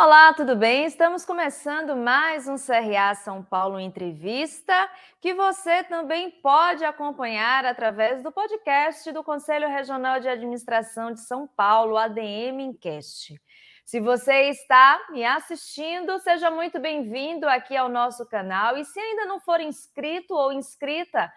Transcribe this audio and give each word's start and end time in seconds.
Olá, 0.00 0.32
tudo 0.32 0.54
bem? 0.54 0.84
Estamos 0.84 1.24
começando 1.24 1.96
mais 1.96 2.46
um 2.46 2.54
CRA 2.54 3.16
São 3.16 3.42
Paulo 3.42 3.80
Entrevista, 3.80 4.72
que 5.20 5.34
você 5.34 5.82
também 5.82 6.30
pode 6.30 6.84
acompanhar 6.84 7.64
através 7.64 8.22
do 8.22 8.30
podcast 8.30 9.10
do 9.10 9.24
Conselho 9.24 9.66
Regional 9.66 10.20
de 10.20 10.28
Administração 10.28 11.10
de 11.10 11.18
São 11.22 11.48
Paulo, 11.48 11.96
ADM 11.96 12.60
Encast. 12.60 13.42
Se 13.84 13.98
você 13.98 14.50
está 14.50 15.04
me 15.10 15.24
assistindo, 15.24 16.16
seja 16.20 16.48
muito 16.48 16.78
bem-vindo 16.78 17.48
aqui 17.48 17.76
ao 17.76 17.88
nosso 17.88 18.24
canal. 18.24 18.78
E 18.78 18.84
se 18.84 19.00
ainda 19.00 19.26
não 19.26 19.40
for 19.40 19.60
inscrito 19.60 20.32
ou 20.32 20.52
inscrita, 20.52 21.28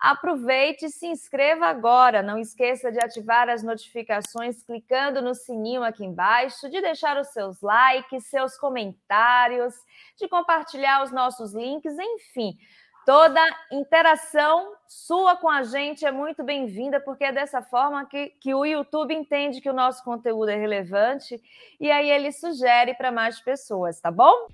Aproveite 0.00 0.86
e 0.86 0.90
se 0.90 1.06
inscreva 1.06 1.66
agora. 1.66 2.22
Não 2.22 2.38
esqueça 2.38 2.90
de 2.90 2.98
ativar 2.98 3.50
as 3.50 3.62
notificações 3.62 4.62
clicando 4.62 5.20
no 5.20 5.34
sininho 5.34 5.84
aqui 5.84 6.02
embaixo, 6.02 6.70
de 6.70 6.80
deixar 6.80 7.20
os 7.20 7.28
seus 7.28 7.60
likes, 7.60 8.26
seus 8.26 8.56
comentários, 8.56 9.74
de 10.16 10.26
compartilhar 10.26 11.02
os 11.02 11.12
nossos 11.12 11.52
links, 11.52 11.98
enfim. 11.98 12.56
Toda 13.04 13.40
interação 13.70 14.72
sua 14.88 15.36
com 15.36 15.48
a 15.48 15.64
gente 15.64 16.06
é 16.06 16.10
muito 16.10 16.42
bem-vinda, 16.42 16.98
porque 16.98 17.24
é 17.24 17.32
dessa 17.32 17.60
forma 17.60 18.06
que, 18.06 18.28
que 18.40 18.54
o 18.54 18.64
YouTube 18.64 19.14
entende 19.14 19.60
que 19.60 19.68
o 19.68 19.74
nosso 19.74 20.02
conteúdo 20.02 20.48
é 20.48 20.56
relevante 20.56 21.42
e 21.78 21.90
aí 21.90 22.10
ele 22.10 22.32
sugere 22.32 22.94
para 22.94 23.12
mais 23.12 23.38
pessoas, 23.40 24.00
tá 24.00 24.10
bom? 24.10 24.48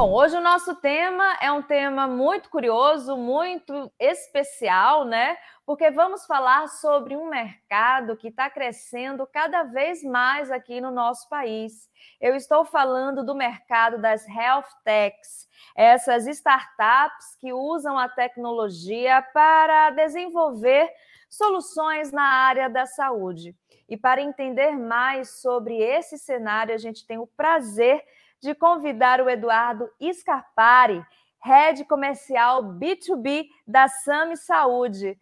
Bom, 0.00 0.14
hoje 0.14 0.34
o 0.34 0.40
nosso 0.40 0.74
tema 0.76 1.36
é 1.42 1.52
um 1.52 1.60
tema 1.60 2.06
muito 2.06 2.48
curioso, 2.48 3.18
muito 3.18 3.92
especial, 4.00 5.04
né? 5.04 5.36
Porque 5.66 5.90
vamos 5.90 6.24
falar 6.24 6.68
sobre 6.68 7.14
um 7.18 7.28
mercado 7.28 8.16
que 8.16 8.28
está 8.28 8.48
crescendo 8.48 9.26
cada 9.26 9.64
vez 9.64 10.02
mais 10.02 10.50
aqui 10.50 10.80
no 10.80 10.90
nosso 10.90 11.28
país. 11.28 11.86
Eu 12.18 12.34
estou 12.34 12.64
falando 12.64 13.22
do 13.22 13.34
mercado 13.34 14.00
das 14.00 14.26
health 14.26 14.70
techs, 14.86 15.46
essas 15.76 16.26
startups 16.26 17.36
que 17.38 17.52
usam 17.52 17.98
a 17.98 18.08
tecnologia 18.08 19.20
para 19.34 19.90
desenvolver 19.90 20.90
soluções 21.28 22.10
na 22.10 22.24
área 22.24 22.70
da 22.70 22.86
saúde. 22.86 23.54
E 23.86 23.98
para 23.98 24.22
entender 24.22 24.78
mais 24.78 25.42
sobre 25.42 25.76
esse 25.76 26.16
cenário, 26.16 26.74
a 26.74 26.78
gente 26.78 27.06
tem 27.06 27.18
o 27.18 27.26
prazer 27.26 27.98
de 27.98 28.10
convidar 28.54 29.20
o 29.20 29.28
Eduardo 29.28 29.88
Scarpari, 30.12 31.04
head 31.42 31.84
comercial 31.84 32.62
B2B 32.62 33.46
da 33.66 33.88
Sami 33.88 34.36
Saúde. 34.36 35.18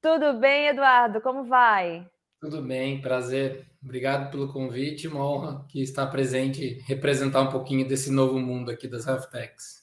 Tudo 0.00 0.38
bem, 0.38 0.68
Eduardo? 0.68 1.20
Como 1.20 1.44
vai? 1.44 2.06
Tudo 2.40 2.60
bem, 2.60 3.00
prazer. 3.00 3.66
Obrigado 3.82 4.30
pelo 4.30 4.52
convite, 4.52 5.06
uma 5.06 5.24
honra 5.24 5.64
que 5.68 5.80
está 5.82 6.06
presente 6.06 6.82
representar 6.86 7.42
um 7.42 7.50
pouquinho 7.50 7.86
desse 7.86 8.10
novo 8.10 8.38
mundo 8.38 8.70
aqui 8.70 8.88
das 8.88 9.06
health 9.06 9.30
techs. 9.30 9.82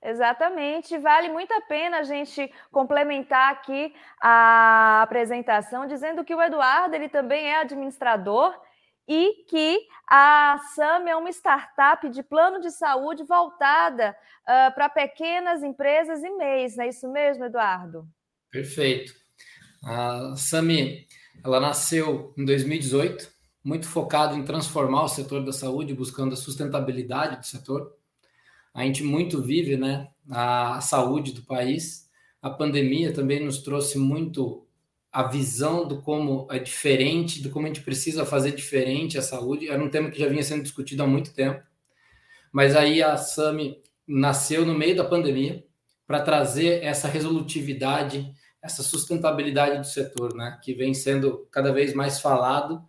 Exatamente, 0.00 0.96
vale 0.96 1.28
muito 1.28 1.52
a 1.52 1.60
pena 1.62 1.98
a 1.98 2.02
gente 2.04 2.52
complementar 2.70 3.50
aqui 3.52 3.92
a 4.22 5.02
apresentação 5.02 5.88
dizendo 5.88 6.24
que 6.24 6.34
o 6.34 6.40
Eduardo 6.40 6.94
ele 6.94 7.08
também 7.08 7.46
é 7.46 7.60
administrador 7.60 8.54
e 9.08 9.44
que 9.48 9.80
a 10.06 10.60
SAM 10.74 11.08
é 11.08 11.16
uma 11.16 11.30
startup 11.30 12.06
de 12.10 12.22
plano 12.22 12.60
de 12.60 12.70
saúde 12.70 13.24
voltada 13.24 14.14
uh, 14.42 14.74
para 14.74 14.88
pequenas 14.90 15.62
empresas 15.62 16.22
e 16.22 16.30
MEIs, 16.30 16.76
não 16.76 16.84
é 16.84 16.88
isso 16.88 17.10
mesmo, 17.10 17.44
Eduardo? 17.44 18.06
Perfeito. 18.50 19.14
A 19.82 20.34
SAMI, 20.36 21.06
ela 21.42 21.58
nasceu 21.58 22.34
em 22.36 22.44
2018, 22.44 23.30
muito 23.64 23.88
focado 23.88 24.36
em 24.36 24.44
transformar 24.44 25.04
o 25.04 25.08
setor 25.08 25.44
da 25.44 25.52
saúde, 25.52 25.94
buscando 25.94 26.34
a 26.34 26.36
sustentabilidade 26.36 27.38
do 27.38 27.46
setor. 27.46 27.94
A 28.74 28.82
gente 28.82 29.02
muito 29.02 29.42
vive 29.42 29.76
né, 29.76 30.08
a 30.30 30.80
saúde 30.80 31.32
do 31.32 31.42
país. 31.42 32.08
A 32.42 32.50
pandemia 32.50 33.12
também 33.12 33.44
nos 33.44 33.62
trouxe 33.62 33.98
muito 33.98 34.67
a 35.18 35.24
visão 35.24 35.84
do 35.84 36.00
como 36.00 36.46
é 36.48 36.60
diferente, 36.60 37.42
do 37.42 37.50
como 37.50 37.66
a 37.66 37.68
gente 37.68 37.80
precisa 37.80 38.24
fazer 38.24 38.52
diferente 38.52 39.18
a 39.18 39.22
saúde. 39.22 39.68
Era 39.68 39.82
um 39.82 39.90
tema 39.90 40.12
que 40.12 40.20
já 40.20 40.28
vinha 40.28 40.44
sendo 40.44 40.62
discutido 40.62 41.02
há 41.02 41.08
muito 41.08 41.34
tempo. 41.34 41.60
Mas 42.52 42.76
aí 42.76 43.02
a 43.02 43.16
SAMI 43.16 43.82
nasceu 44.06 44.64
no 44.64 44.78
meio 44.78 44.94
da 44.94 45.02
pandemia 45.02 45.64
para 46.06 46.22
trazer 46.22 46.84
essa 46.84 47.08
resolutividade, 47.08 48.32
essa 48.62 48.84
sustentabilidade 48.84 49.78
do 49.78 49.86
setor, 49.88 50.36
né, 50.36 50.56
que 50.62 50.72
vem 50.72 50.94
sendo 50.94 51.48
cada 51.50 51.72
vez 51.72 51.94
mais 51.94 52.20
falado 52.20 52.87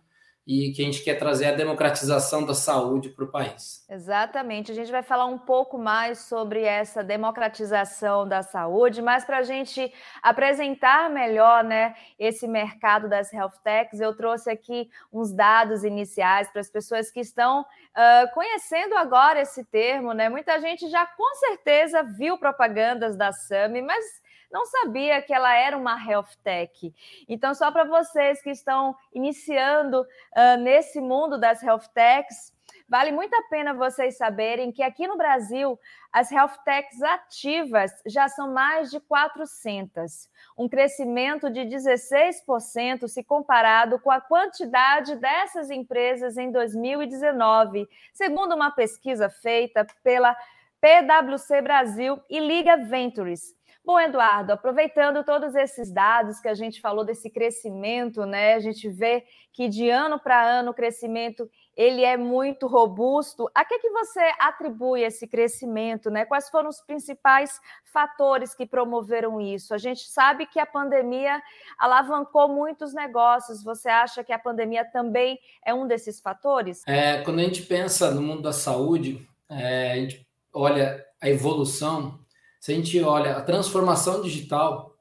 e 0.50 0.72
que 0.72 0.82
a 0.82 0.84
gente 0.84 1.04
quer 1.04 1.14
trazer 1.14 1.46
a 1.46 1.52
democratização 1.52 2.44
da 2.44 2.54
saúde 2.54 3.10
para 3.10 3.24
o 3.24 3.30
país. 3.30 3.86
Exatamente. 3.88 4.72
A 4.72 4.74
gente 4.74 4.90
vai 4.90 5.00
falar 5.02 5.26
um 5.26 5.38
pouco 5.38 5.78
mais 5.78 6.22
sobre 6.22 6.64
essa 6.64 7.04
democratização 7.04 8.26
da 8.26 8.42
saúde, 8.42 9.00
mas 9.00 9.24
para 9.24 9.38
a 9.38 9.42
gente 9.44 9.94
apresentar 10.20 11.08
melhor 11.08 11.62
né, 11.62 11.94
esse 12.18 12.48
mercado 12.48 13.08
das 13.08 13.32
health 13.32 13.60
techs, 13.62 14.00
eu 14.00 14.12
trouxe 14.16 14.50
aqui 14.50 14.90
uns 15.12 15.32
dados 15.32 15.84
iniciais 15.84 16.50
para 16.50 16.60
as 16.60 16.68
pessoas 16.68 17.12
que 17.12 17.20
estão 17.20 17.60
uh, 17.60 18.34
conhecendo 18.34 18.96
agora 18.96 19.40
esse 19.40 19.64
termo. 19.66 20.12
Né? 20.12 20.28
Muita 20.28 20.58
gente 20.58 20.90
já 20.90 21.06
com 21.06 21.34
certeza 21.36 22.02
viu 22.02 22.36
propagandas 22.36 23.16
da 23.16 23.30
SAMI, 23.30 23.82
mas 23.82 24.04
não 24.50 24.66
sabia 24.66 25.22
que 25.22 25.32
ela 25.32 25.54
era 25.54 25.76
uma 25.76 25.96
health 26.04 26.36
tech. 26.42 26.94
Então, 27.28 27.54
só 27.54 27.70
para 27.70 27.84
vocês 27.84 28.42
que 28.42 28.50
estão 28.50 28.96
iniciando 29.12 30.00
uh, 30.02 30.60
nesse 30.60 31.00
mundo 31.00 31.38
das 31.38 31.62
health 31.62 31.88
techs, 31.94 32.52
vale 32.88 33.12
muito 33.12 33.34
a 33.34 33.42
pena 33.44 33.72
vocês 33.72 34.16
saberem 34.16 34.72
que 34.72 34.82
aqui 34.82 35.06
no 35.06 35.16
Brasil 35.16 35.78
as 36.12 36.32
health 36.32 36.58
techs 36.64 37.00
ativas 37.00 37.92
já 38.04 38.28
são 38.28 38.52
mais 38.52 38.90
de 38.90 38.98
400, 38.98 40.28
um 40.58 40.68
crescimento 40.68 41.48
de 41.48 41.60
16% 41.60 43.06
se 43.06 43.22
comparado 43.22 44.00
com 44.00 44.10
a 44.10 44.20
quantidade 44.20 45.14
dessas 45.16 45.70
empresas 45.70 46.36
em 46.36 46.50
2019, 46.50 47.88
segundo 48.12 48.56
uma 48.56 48.72
pesquisa 48.72 49.30
feita 49.30 49.86
pela 50.02 50.36
PwC 50.80 51.62
Brasil 51.62 52.20
e 52.28 52.40
Liga 52.40 52.76
Ventures. 52.76 53.54
Bom, 53.82 53.98
Eduardo, 53.98 54.52
aproveitando 54.52 55.24
todos 55.24 55.54
esses 55.54 55.90
dados 55.90 56.38
que 56.38 56.48
a 56.48 56.54
gente 56.54 56.80
falou 56.80 57.04
desse 57.04 57.30
crescimento, 57.30 58.26
né? 58.26 58.54
A 58.54 58.60
gente 58.60 58.88
vê 58.88 59.24
que 59.52 59.68
de 59.68 59.88
ano 59.88 60.18
para 60.18 60.42
ano 60.42 60.70
o 60.70 60.74
crescimento 60.74 61.50
ele 61.74 62.04
é 62.04 62.14
muito 62.14 62.66
robusto. 62.66 63.50
A 63.54 63.64
que, 63.64 63.78
que 63.78 63.88
você 63.88 64.20
atribui 64.38 65.02
esse 65.02 65.26
crescimento, 65.26 66.10
né? 66.10 66.26
Quais 66.26 66.50
foram 66.50 66.68
os 66.68 66.82
principais 66.82 67.58
fatores 67.90 68.54
que 68.54 68.66
promoveram 68.66 69.40
isso? 69.40 69.72
A 69.72 69.78
gente 69.78 70.02
sabe 70.02 70.44
que 70.46 70.60
a 70.60 70.66
pandemia 70.66 71.40
alavancou 71.78 72.48
muitos 72.48 72.92
negócios. 72.92 73.64
Você 73.64 73.88
acha 73.88 74.22
que 74.22 74.32
a 74.32 74.38
pandemia 74.38 74.84
também 74.84 75.38
é 75.64 75.72
um 75.72 75.86
desses 75.86 76.20
fatores? 76.20 76.82
É, 76.86 77.22
quando 77.22 77.38
a 77.38 77.44
gente 77.44 77.62
pensa 77.62 78.10
no 78.10 78.20
mundo 78.20 78.42
da 78.42 78.52
saúde, 78.52 79.26
é, 79.48 79.92
a 79.92 79.96
gente 79.96 80.28
olha 80.52 81.02
a 81.18 81.30
evolução 81.30 82.20
se 82.60 82.72
a 82.72 82.74
gente 82.74 83.00
olha 83.00 83.36
a 83.36 83.40
transformação 83.40 84.20
digital, 84.20 84.94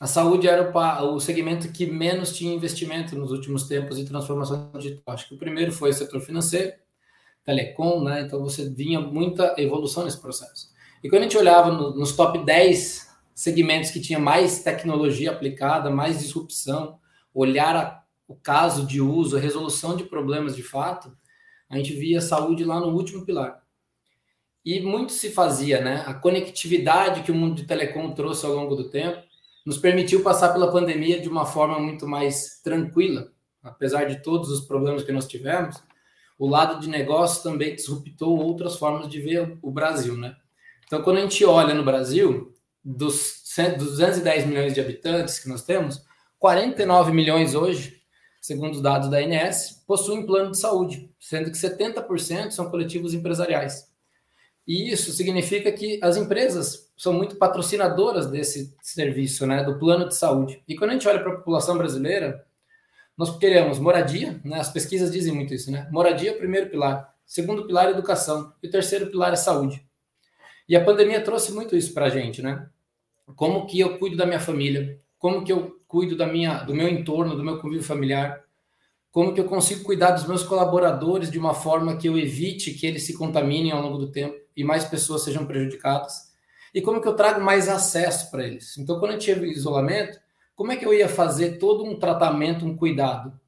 a 0.00 0.06
saúde 0.06 0.48
era 0.48 0.72
o, 1.04 1.20
segmento 1.20 1.70
que 1.72 1.84
menos 1.84 2.34
tinha 2.36 2.54
investimento 2.54 3.16
nos 3.16 3.32
últimos 3.32 3.66
tempos 3.66 3.98
em 3.98 4.04
transformação 4.04 4.70
digital. 4.78 5.14
Acho 5.14 5.28
que 5.28 5.34
o 5.34 5.38
primeiro 5.38 5.72
foi 5.72 5.90
o 5.90 5.94
setor 5.94 6.20
financeiro, 6.20 6.72
telecom, 7.44 8.02
né? 8.04 8.22
Então 8.22 8.40
você 8.40 8.70
vinha 8.70 9.00
muita 9.00 9.54
evolução 9.58 10.04
nesse 10.04 10.20
processo. 10.20 10.70
E 11.02 11.08
quando 11.08 11.22
a 11.22 11.24
gente 11.24 11.36
olhava 11.36 11.72
no, 11.72 11.94
nos 11.94 12.14
top 12.14 12.44
10 12.44 13.10
segmentos 13.34 13.90
que 13.90 14.00
tinha 14.00 14.18
mais 14.18 14.62
tecnologia 14.62 15.32
aplicada, 15.32 15.90
mais 15.90 16.20
disrupção, 16.20 16.98
olhar 17.34 17.76
a, 17.76 18.04
o 18.28 18.36
caso 18.36 18.86
de 18.86 19.00
uso, 19.00 19.36
a 19.36 19.40
resolução 19.40 19.96
de 19.96 20.04
problemas 20.04 20.54
de 20.54 20.62
fato, 20.62 21.16
a 21.68 21.76
gente 21.76 21.94
via 21.94 22.18
a 22.18 22.22
saúde 22.22 22.64
lá 22.64 22.78
no 22.78 22.94
último 22.94 23.24
pilar. 23.24 23.61
E 24.64 24.80
muito 24.80 25.12
se 25.12 25.30
fazia, 25.30 25.80
né? 25.80 26.04
A 26.06 26.14
conectividade 26.14 27.22
que 27.22 27.32
o 27.32 27.34
mundo 27.34 27.56
de 27.56 27.64
telecom 27.64 28.12
trouxe 28.12 28.46
ao 28.46 28.52
longo 28.52 28.76
do 28.76 28.88
tempo 28.88 29.20
nos 29.66 29.78
permitiu 29.78 30.22
passar 30.22 30.52
pela 30.52 30.70
pandemia 30.70 31.20
de 31.20 31.28
uma 31.28 31.46
forma 31.46 31.78
muito 31.78 32.06
mais 32.06 32.60
tranquila, 32.62 33.32
apesar 33.62 34.04
de 34.04 34.22
todos 34.22 34.50
os 34.50 34.60
problemas 34.60 35.02
que 35.02 35.12
nós 35.12 35.26
tivemos. 35.26 35.82
O 36.38 36.48
lado 36.48 36.80
de 36.80 36.88
negócio 36.88 37.42
também 37.42 37.74
disruptou 37.74 38.38
outras 38.38 38.76
formas 38.76 39.08
de 39.08 39.20
ver 39.20 39.58
o 39.62 39.70
Brasil, 39.70 40.16
né? 40.16 40.36
Então, 40.86 41.02
quando 41.02 41.18
a 41.18 41.20
gente 41.20 41.44
olha 41.44 41.74
no 41.74 41.84
Brasil, 41.84 42.54
dos 42.84 43.42
210 43.56 44.46
milhões 44.46 44.74
de 44.74 44.80
habitantes 44.80 45.38
que 45.38 45.48
nós 45.48 45.62
temos, 45.62 46.04
49 46.38 47.12
milhões 47.12 47.54
hoje, 47.54 48.02
segundo 48.40 48.74
os 48.74 48.82
dados 48.82 49.08
da 49.08 49.18
ANS, 49.18 49.82
possuem 49.86 50.26
plano 50.26 50.50
de 50.50 50.58
saúde, 50.58 51.08
sendo 51.20 51.50
que 51.50 51.56
70% 51.56 52.50
são 52.50 52.70
coletivos 52.70 53.14
empresariais. 53.14 53.91
E 54.66 54.92
isso 54.92 55.10
significa 55.12 55.72
que 55.72 55.98
as 56.02 56.16
empresas 56.16 56.92
são 56.96 57.12
muito 57.12 57.36
patrocinadoras 57.36 58.30
desse 58.30 58.76
serviço, 58.80 59.46
né, 59.46 59.64
do 59.64 59.78
plano 59.78 60.08
de 60.08 60.14
saúde. 60.14 60.62
E 60.68 60.76
quando 60.76 60.90
a 60.90 60.92
gente 60.92 61.08
olha 61.08 61.20
para 61.20 61.32
a 61.32 61.36
população 61.36 61.76
brasileira, 61.76 62.44
nós 63.16 63.36
queremos 63.38 63.78
moradia, 63.78 64.40
né, 64.44 64.60
as 64.60 64.70
pesquisas 64.70 65.10
dizem 65.10 65.34
muito 65.34 65.52
isso, 65.52 65.70
né? 65.70 65.88
Moradia 65.90 66.30
é 66.30 66.34
o 66.34 66.38
primeiro 66.38 66.70
pilar, 66.70 67.12
segundo 67.26 67.66
pilar 67.66 67.88
é 67.88 67.90
educação 67.90 68.52
e 68.62 68.68
o 68.68 68.70
terceiro 68.70 69.08
pilar 69.08 69.32
é 69.32 69.36
saúde. 69.36 69.84
E 70.68 70.76
a 70.76 70.84
pandemia 70.84 71.20
trouxe 71.20 71.52
muito 71.52 71.76
isso 71.76 71.92
para 71.92 72.06
a 72.06 72.10
gente, 72.10 72.40
né? 72.40 72.68
Como 73.34 73.66
que 73.66 73.80
eu 73.80 73.98
cuido 73.98 74.16
da 74.16 74.24
minha 74.24 74.40
família? 74.40 74.98
Como 75.18 75.44
que 75.44 75.52
eu 75.52 75.80
cuido 75.88 76.16
da 76.16 76.26
minha, 76.26 76.62
do 76.62 76.74
meu 76.74 76.88
entorno, 76.88 77.36
do 77.36 77.44
meu 77.44 77.58
convívio 77.58 77.84
familiar? 77.84 78.42
Como 79.10 79.34
que 79.34 79.40
eu 79.40 79.44
consigo 79.44 79.82
cuidar 79.84 80.12
dos 80.12 80.26
meus 80.26 80.42
colaboradores 80.42 81.30
de 81.30 81.38
uma 81.38 81.52
forma 81.52 81.96
que 81.96 82.08
eu 82.08 82.16
evite 82.16 82.72
que 82.72 82.86
eles 82.86 83.02
se 83.02 83.16
contaminem 83.16 83.72
ao 83.72 83.82
longo 83.82 83.98
do 83.98 84.10
tempo 84.10 84.41
e 84.56 84.64
mais 84.64 84.84
pessoas 84.84 85.22
sejam 85.22 85.46
prejudicadas? 85.46 86.32
E 86.74 86.80
como 86.80 87.00
que 87.00 87.08
eu 87.08 87.14
trago 87.14 87.40
mais 87.40 87.68
acesso 87.68 88.30
para 88.30 88.44
eles? 88.46 88.76
Então, 88.78 88.98
quando 88.98 89.12
eu 89.12 89.18
tive 89.18 89.46
isolamento, 89.50 90.18
como 90.54 90.72
é 90.72 90.76
que 90.76 90.86
eu 90.86 90.94
ia 90.94 91.08
fazer 91.08 91.58
todo 91.58 91.84
um 91.84 91.98
tratamento, 91.98 92.64
um 92.64 92.76
cuidado? 92.76 93.38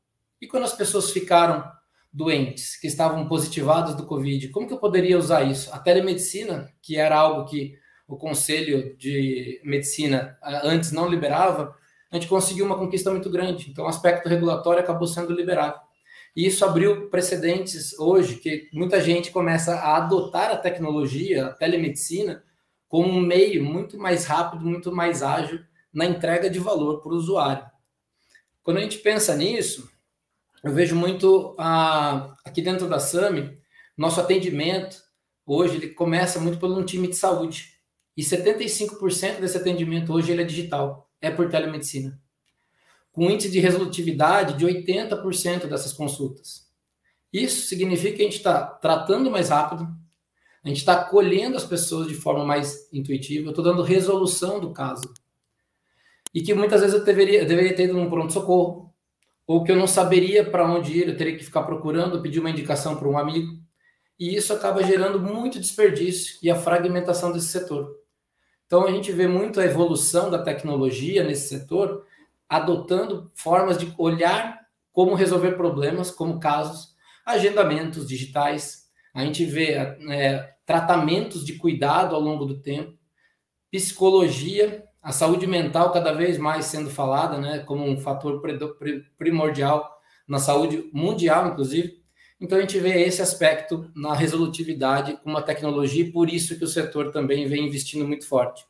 E 0.41 0.47
quando 0.47 0.65
as 0.65 0.75
pessoas 0.75 1.11
ficaram 1.11 1.65
doentes, 2.13 2.77
que 2.77 2.87
estavam 2.87 3.27
positivadas 3.27 3.95
do 3.95 4.07
Covid, 4.07 4.49
como 4.49 4.67
que 4.67 4.73
eu 4.73 4.79
poderia 4.79 5.19
usar 5.19 5.43
isso? 5.43 5.73
A 5.73 5.79
telemedicina, 5.79 6.71
que 6.81 6.97
era 6.97 7.17
algo 7.17 7.49
que 7.49 7.77
o 8.07 8.17
Conselho 8.17 8.97
de 8.97 9.61
Medicina 9.65 10.39
antes 10.63 10.93
não 10.93 11.09
liberava, 11.09 11.75
a 12.11 12.17
gente 12.17 12.29
conseguiu 12.29 12.65
uma 12.67 12.79
conquista 12.79 13.11
muito 13.11 13.31
grande. 13.31 13.71
Então, 13.71 13.87
o 13.87 13.89
aspecto 13.89 14.29
regulatório 14.29 14.81
acabou 14.81 15.09
sendo 15.09 15.33
liberado. 15.33 15.81
E 16.37 16.47
isso 16.47 16.65
abriu 16.65 17.09
precedentes 17.11 17.97
hoje 17.99 18.37
que 18.37 18.69
muita 18.73 19.01
gente 19.01 19.31
começa 19.31 19.77
a 19.77 19.97
adotar 19.97 20.51
a 20.51 20.57
tecnologia, 20.57 21.47
a 21.47 21.53
telemedicina, 21.53 22.43
como 22.89 23.09
um 23.09 23.21
meio 23.21 23.63
muito 23.63 23.99
mais 23.99 24.25
rápido, 24.25 24.65
muito 24.65 24.91
mais 24.93 25.23
ágil 25.23 25.61
na 25.93 26.05
entrega 26.05 26.51
de 26.51 26.59
valor 26.59 27.01
para 27.03 27.13
o 27.13 27.17
usuário. 27.17 27.65
Quando 28.63 28.79
a 28.79 28.81
gente 28.81 28.99
pensa 28.99 29.37
nisso, 29.37 29.89
eu 30.63 30.73
vejo 30.73 30.97
muito 30.97 31.55
a, 31.59 32.35
aqui 32.45 32.63
dentro 32.63 32.89
da 32.89 32.99
SAMI, 32.99 33.57
nosso 33.97 34.21
atendimento 34.21 35.05
hoje 35.47 35.77
ele 35.77 35.89
começa 35.91 36.41
muito 36.41 36.59
por 36.59 36.71
um 36.71 36.85
time 36.85 37.07
de 37.07 37.17
saúde. 37.17 37.75
E 38.17 38.23
75% 38.23 39.41
desse 39.41 39.57
atendimento 39.57 40.13
hoje 40.13 40.33
ele 40.33 40.43
é 40.43 40.45
digital, 40.45 41.11
é 41.21 41.31
por 41.31 41.49
telemedicina. 41.49 42.21
Com 43.15 43.31
índice 43.31 43.51
de 43.51 43.61
resolutividade 43.61 44.59
de 44.59 44.67
80% 44.67 45.67
dessas 45.67 45.95
consultas. 45.95 46.69
Isso 47.33 47.67
significa 47.67 48.17
que 48.17 48.23
a 48.23 48.25
gente 48.27 48.37
está 48.37 48.63
tratando 48.63 49.31
mais 49.31 49.49
rápido, 49.49 49.89
a 50.63 50.69
gente 50.69 50.79
está 50.79 50.95
acolhendo 50.95 51.57
as 51.57 51.65
pessoas 51.65 52.09
de 52.09 52.15
forma 52.15 52.45
mais 52.45 52.93
intuitiva, 52.93 53.47
eu 53.47 53.51
estou 53.51 53.65
dando 53.65 53.83
resolução 53.83 54.61
do 54.61 54.73
caso. 54.73 55.15
E 56.35 56.43
que 56.43 56.53
muitas 56.53 56.81
vezes 56.81 56.97
eu 56.97 57.05
deveria, 57.05 57.41
eu 57.41 57.47
deveria 57.47 57.75
ter 57.75 57.85
ido 57.85 57.95
num 57.95 58.11
pronto-socorro, 58.11 58.93
ou 59.47 59.63
que 59.63 59.71
eu 59.71 59.77
não 59.77 59.87
saberia 59.87 60.45
para 60.45 60.69
onde 60.69 60.99
ir, 60.99 61.09
eu 61.09 61.17
teria 61.17 61.37
que 61.37 61.45
ficar 61.45 61.63
procurando, 61.63 62.21
pedir 62.21 62.41
uma 62.41 62.51
indicação 62.51 62.97
para 62.97 63.09
um 63.09 63.17
amigo. 63.17 63.53
E 64.19 64.35
isso 64.35 64.53
acaba 64.53 64.83
gerando 64.83 65.21
muito 65.21 65.61
desperdício 65.61 66.39
e 66.43 66.51
a 66.51 66.57
fragmentação 66.57 67.33
desse 67.33 67.49
setor. 67.49 67.95
Então 68.67 68.87
a 68.87 68.91
gente 68.91 69.13
vê 69.13 69.29
muito 69.29 69.61
a 69.61 69.65
evolução 69.65 70.31
da 70.31 70.43
tecnologia 70.43 71.23
nesse 71.23 71.49
setor, 71.49 72.07
adotando 72.49 73.31
formas 73.35 73.79
de 73.79 73.93
olhar 73.99 74.61
como 74.93 75.15
resolver 75.15 75.53
problemas, 75.53 76.11
como 76.11 76.39
casos, 76.39 76.95
agendamentos 77.27 78.07
digitais. 78.07 78.85
A 79.13 79.25
gente 79.25 79.45
vê 79.45 79.73
é, 79.73 80.55
tratamentos 80.65 81.45
de 81.45 81.55
cuidado 81.55 82.15
ao 82.15 82.21
longo 82.21 82.45
do 82.45 82.61
tempo, 82.61 82.97
psicologia, 83.71 84.85
a 85.03 85.13
saúde 85.13 85.47
mental 85.47 85.93
cada 85.93 86.13
vez 86.13 86.39
mais 86.39 86.67
sendo 86.67 86.89
falada, 86.89 87.39
né, 87.39 87.59
como 87.59 87.85
um 87.85 87.99
fator 87.99 88.41
primordial 89.19 89.91
na 90.27 90.39
saúde 90.39 90.89
mundial, 90.93 91.49
inclusive. 91.49 92.03
Então 92.41 92.59
a 92.59 92.61
gente 92.61 92.79
vê 92.79 93.03
esse 93.03 93.21
aspecto 93.21 93.91
na 93.95 94.15
resolutividade 94.15 95.17
com 95.23 95.31
uma 95.31 95.43
tecnologia 95.43 96.05
e 96.05 96.13
por 96.13 96.31
isso 96.31 96.57
que 96.59 96.65
o 96.65 96.69
setor 96.69 97.11
também 97.11 97.47
vem 97.47 97.67
investindo 97.67 98.07
muito 98.07 98.27
forte. 98.27 98.65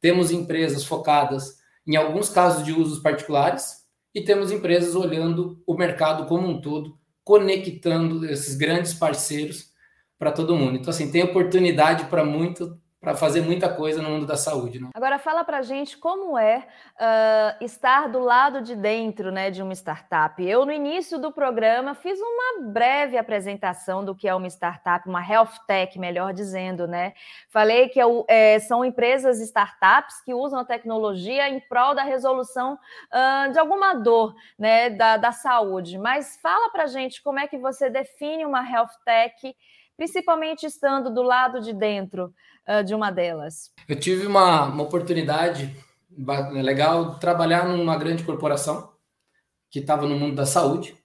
Temos 0.00 0.30
empresas 0.30 0.84
focadas 0.84 1.59
em 1.86 1.96
alguns 1.96 2.28
casos 2.28 2.64
de 2.64 2.72
usos 2.72 3.00
particulares 3.00 3.80
e 4.14 4.22
temos 4.22 4.50
empresas 4.50 4.94
olhando 4.94 5.62
o 5.66 5.74
mercado 5.74 6.26
como 6.26 6.48
um 6.48 6.60
todo, 6.60 6.98
conectando 7.24 8.24
esses 8.28 8.56
grandes 8.56 8.92
parceiros 8.94 9.70
para 10.18 10.32
todo 10.32 10.56
mundo. 10.56 10.76
Então 10.76 10.90
assim, 10.90 11.10
tem 11.10 11.22
oportunidade 11.22 12.06
para 12.06 12.24
muito 12.24 12.78
para 13.00 13.14
fazer 13.14 13.40
muita 13.40 13.66
coisa 13.72 14.02
no 14.02 14.10
mundo 14.10 14.26
da 14.26 14.36
saúde. 14.36 14.78
Né? 14.78 14.90
Agora 14.94 15.18
fala 15.18 15.42
para 15.42 15.62
gente 15.62 15.96
como 15.96 16.36
é 16.36 16.58
uh, 16.58 17.64
estar 17.64 18.08
do 18.08 18.18
lado 18.18 18.60
de 18.60 18.76
dentro 18.76 19.32
né, 19.32 19.50
de 19.50 19.62
uma 19.62 19.72
startup. 19.72 20.44
Eu, 20.46 20.66
no 20.66 20.72
início 20.72 21.18
do 21.18 21.32
programa, 21.32 21.94
fiz 21.94 22.20
uma 22.20 22.68
breve 22.70 23.16
apresentação 23.16 24.04
do 24.04 24.14
que 24.14 24.28
é 24.28 24.34
uma 24.34 24.46
startup, 24.48 25.08
uma 25.08 25.26
health 25.26 25.64
tech, 25.66 25.98
melhor 25.98 26.34
dizendo, 26.34 26.86
né? 26.86 27.14
Falei 27.48 27.88
que 27.88 27.98
é, 27.98 28.04
é, 28.28 28.58
são 28.58 28.84
empresas 28.84 29.40
startups 29.40 30.20
que 30.20 30.34
usam 30.34 30.60
a 30.60 30.64
tecnologia 30.64 31.48
em 31.48 31.58
prol 31.58 31.94
da 31.94 32.02
resolução 32.02 32.74
uh, 32.74 33.50
de 33.50 33.58
alguma 33.58 33.94
dor 33.94 34.34
né, 34.58 34.90
da, 34.90 35.16
da 35.16 35.32
saúde. 35.32 35.96
Mas 35.96 36.38
fala 36.42 36.70
para 36.70 36.86
gente 36.86 37.22
como 37.22 37.38
é 37.38 37.46
que 37.46 37.56
você 37.56 37.88
define 37.88 38.44
uma 38.44 38.62
health 38.62 38.92
tech, 39.06 39.56
principalmente 40.00 40.64
estando 40.64 41.12
do 41.12 41.20
lado 41.20 41.60
de 41.60 41.74
dentro 41.74 42.32
uh, 42.66 42.82
de 42.82 42.94
uma 42.94 43.10
delas? 43.10 43.70
Eu 43.86 44.00
tive 44.00 44.26
uma, 44.26 44.64
uma 44.64 44.82
oportunidade 44.82 45.76
legal 46.52 47.10
de 47.10 47.20
trabalhar 47.20 47.68
numa 47.68 47.98
grande 47.98 48.24
corporação 48.24 48.94
que 49.70 49.78
estava 49.78 50.08
no 50.08 50.18
mundo 50.18 50.34
da 50.34 50.46
saúde. 50.46 50.96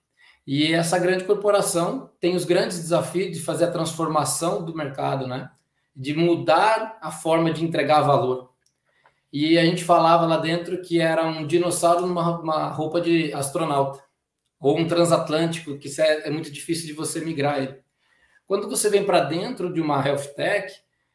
E 0.46 0.72
essa 0.72 0.98
grande 0.98 1.24
corporação 1.24 2.10
tem 2.18 2.34
os 2.34 2.46
grandes 2.46 2.78
desafios 2.78 3.36
de 3.36 3.42
fazer 3.42 3.66
a 3.66 3.70
transformação 3.70 4.64
do 4.64 4.74
mercado, 4.74 5.26
né? 5.26 5.50
De 5.94 6.14
mudar 6.14 6.96
a 7.02 7.10
forma 7.10 7.52
de 7.52 7.62
entregar 7.62 8.00
valor. 8.00 8.50
E 9.30 9.58
a 9.58 9.64
gente 9.66 9.84
falava 9.84 10.24
lá 10.24 10.38
dentro 10.38 10.80
que 10.80 11.02
era 11.02 11.26
um 11.26 11.46
dinossauro 11.46 12.06
numa 12.06 12.70
roupa 12.70 12.98
de 13.02 13.30
astronauta, 13.34 14.02
ou 14.58 14.78
um 14.78 14.88
transatlântico, 14.88 15.76
que 15.76 15.88
é, 16.00 16.28
é 16.28 16.30
muito 16.30 16.50
difícil 16.50 16.86
de 16.86 16.94
você 16.94 17.20
migrar 17.20 17.58
ele. 17.58 17.85
Quando 18.46 18.68
você 18.68 18.88
vem 18.88 19.04
para 19.04 19.20
dentro 19.20 19.72
de 19.72 19.80
uma 19.80 20.06
health 20.06 20.34
tech, 20.36 20.72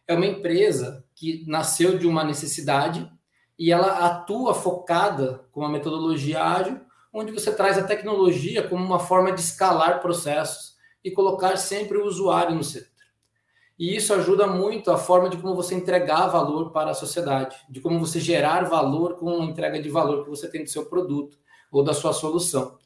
é 0.08 0.14
uma 0.14 0.26
empresa 0.26 1.06
que 1.16 1.46
nasceu 1.48 1.98
de 1.98 2.06
uma 2.06 2.24
necessidade 2.24 3.10
e 3.58 3.72
ela 3.72 4.06
atua 4.06 4.54
focada 4.54 5.46
com 5.52 5.62
uma 5.62 5.70
metodologia 5.70 6.44
ágil, 6.44 6.82
onde 7.14 7.32
você 7.32 7.54
traz 7.54 7.78
a 7.78 7.84
tecnologia 7.84 8.68
como 8.68 8.84
uma 8.84 9.00
forma 9.00 9.32
de 9.32 9.40
escalar 9.40 10.02
processos 10.02 10.76
e 11.04 11.12
colocar 11.12 11.56
sempre 11.58 11.98
o 11.98 12.06
usuário 12.06 12.56
no 12.56 12.64
centro. 12.64 12.90
E 13.80 13.96
isso 13.96 14.14
ajuda 14.14 14.46
muito 14.46 14.92
a 14.92 14.98
forma 14.98 15.30
de 15.30 15.38
como 15.38 15.56
você 15.56 15.74
entregar 15.74 16.28
valor 16.28 16.72
para 16.72 16.92
a 16.92 16.96
sociedade, 16.96 17.56
de 17.70 17.80
como 17.80 18.00
você 18.00 18.20
gerar 18.20 18.66
valor 18.66 19.16
com 19.16 19.42
a 19.42 19.46
entrega 19.46 19.82
de 19.82 19.90
valor 19.90 20.24
que 20.24 20.30
você 20.30 20.50
tem 20.50 20.64
do 20.64 20.70
seu 20.70 20.86
produto 20.86 21.38
ou 21.72 21.84
da 21.84 21.94
sua 21.94 22.14
solução. 22.14 22.78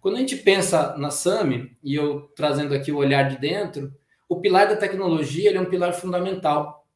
Quando 0.00 0.16
a 0.16 0.20
gente 0.20 0.36
pensa 0.36 0.96
na 0.96 1.10
SAMI, 1.10 1.76
e 1.82 1.94
eu 1.94 2.30
trazendo 2.36 2.74
aqui 2.74 2.92
o 2.92 2.98
olhar 2.98 3.28
de 3.28 3.38
dentro, 3.38 3.92
o 4.28 4.40
pilar 4.40 4.68
da 4.68 4.76
tecnologia 4.76 5.54
é 5.54 5.60
um 5.60 5.66
pilar 5.70 5.92
fundamental, 5.92 6.86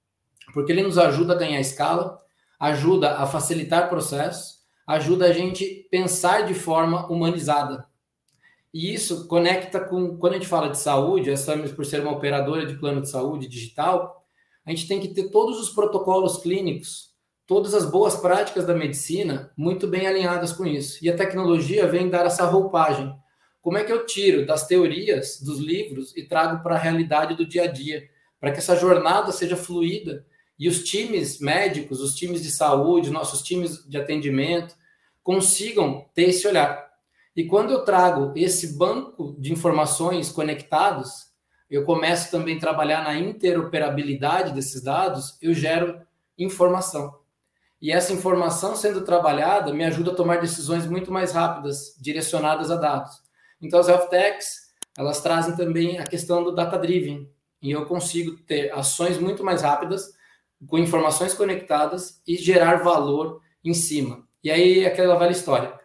porque 0.53 0.73
ele 0.73 0.83
nos 0.83 0.99
ajuda 0.99 1.35
a 1.35 1.39
ganhar 1.39 1.61
escala, 1.61 2.19
ajuda 2.59 3.19
a 3.19 3.27
facilitar 3.27 3.89
processos, 3.89 4.61
ajuda 4.87 5.27
a 5.27 5.33
gente 5.33 5.87
pensar 5.91 6.43
de 6.43 6.55
forma 6.55 7.07
humanizada. 7.07 7.87
E 8.73 8.93
isso 8.95 9.27
conecta 9.27 9.81
com, 9.81 10.17
quando 10.17 10.35
a 10.35 10.37
gente 10.37 10.49
fala 10.49 10.69
de 10.69 10.79
saúde, 10.79 11.31
a 11.31 11.37
SAMIS, 11.37 11.73
por 11.73 11.85
ser 11.85 12.01
uma 12.01 12.13
operadora 12.13 12.67
de 12.67 12.75
plano 12.75 13.01
de 13.01 13.09
saúde 13.09 13.49
digital, 13.49 14.25
a 14.65 14.71
gente 14.71 14.87
tem 14.87 15.01
que 15.01 15.09
ter 15.09 15.31
todos 15.31 15.61
os 15.61 15.71
protocolos 15.71 16.39
clínicos, 16.39 17.10
todas 17.51 17.75
as 17.75 17.85
boas 17.85 18.15
práticas 18.15 18.65
da 18.65 18.77
medicina 18.77 19.51
muito 19.57 19.89
bem 19.89 20.07
alinhadas 20.07 20.53
com 20.53 20.65
isso. 20.65 21.05
E 21.05 21.11
a 21.11 21.17
tecnologia 21.17 21.85
vem 21.85 22.09
dar 22.09 22.25
essa 22.25 22.45
roupagem 22.45 23.13
como 23.61 23.77
é 23.77 23.83
que 23.83 23.91
eu 23.93 24.07
tiro 24.07 24.47
das 24.47 24.69
teorias 24.69 25.41
dos 25.43 25.59
livros 25.59 26.17
e 26.17 26.23
trago 26.23 26.63
para 26.63 26.77
a 26.77 26.79
realidade 26.79 27.35
do 27.35 27.45
dia 27.45 27.65
a 27.65 27.67
dia, 27.67 28.09
para 28.39 28.53
que 28.53 28.59
essa 28.59 28.77
jornada 28.77 29.33
seja 29.33 29.57
fluida 29.57 30.25
e 30.57 30.69
os 30.69 30.85
times 30.85 31.41
médicos, 31.41 32.01
os 32.01 32.15
times 32.15 32.41
de 32.41 32.53
saúde, 32.53 33.11
nossos 33.11 33.43
times 33.43 33.85
de 33.85 33.99
atendimento 33.99 34.77
consigam 35.21 36.09
ter 36.15 36.29
esse 36.29 36.47
olhar. 36.47 36.89
E 37.35 37.47
quando 37.47 37.73
eu 37.73 37.85
trago 37.85 38.33
esse 38.37 38.79
banco 38.79 39.35
de 39.41 39.53
informações 39.53 40.31
conectados, 40.31 41.33
eu 41.69 41.85
começo 41.85 42.31
também 42.31 42.59
a 42.59 42.61
trabalhar 42.61 43.03
na 43.03 43.19
interoperabilidade 43.19 44.55
desses 44.55 44.81
dados, 44.81 45.37
eu 45.43 45.53
gero 45.53 46.01
informação. 46.39 47.20
E 47.81 47.91
essa 47.91 48.13
informação 48.13 48.77
sendo 48.77 49.03
trabalhada 49.03 49.73
me 49.73 49.85
ajuda 49.85 50.13
a 50.13 50.15
tomar 50.15 50.41
decisões 50.41 50.87
muito 50.87 51.11
mais 51.11 51.33
rápidas, 51.33 51.97
direcionadas 51.99 52.71
a 52.71 52.77
dados. 52.77 53.23
Então, 53.61 53.81
as 53.81 53.89
health 53.89 54.09
techs, 54.09 54.71
elas 54.99 55.21
trazem 55.21 55.57
também 55.57 55.99
a 55.99 56.05
questão 56.05 56.43
do 56.45 56.53
data-driven. 56.53 57.31
e 57.63 57.71
eu 57.71 57.85
consigo 57.85 58.39
ter 58.39 58.73
ações 58.73 59.19
muito 59.19 59.45
mais 59.45 59.63
rápidas, 59.63 60.13
com 60.67 60.79
informações 60.79 61.35
conectadas 61.35 62.21
e 62.27 62.37
gerar 62.37 62.83
valor 62.83 63.41
em 63.65 63.75
cima. 63.75 64.27
E 64.43 64.51
aí 64.51 64.87
aquela 64.87 65.19
velha 65.19 65.33
história. 65.33 65.79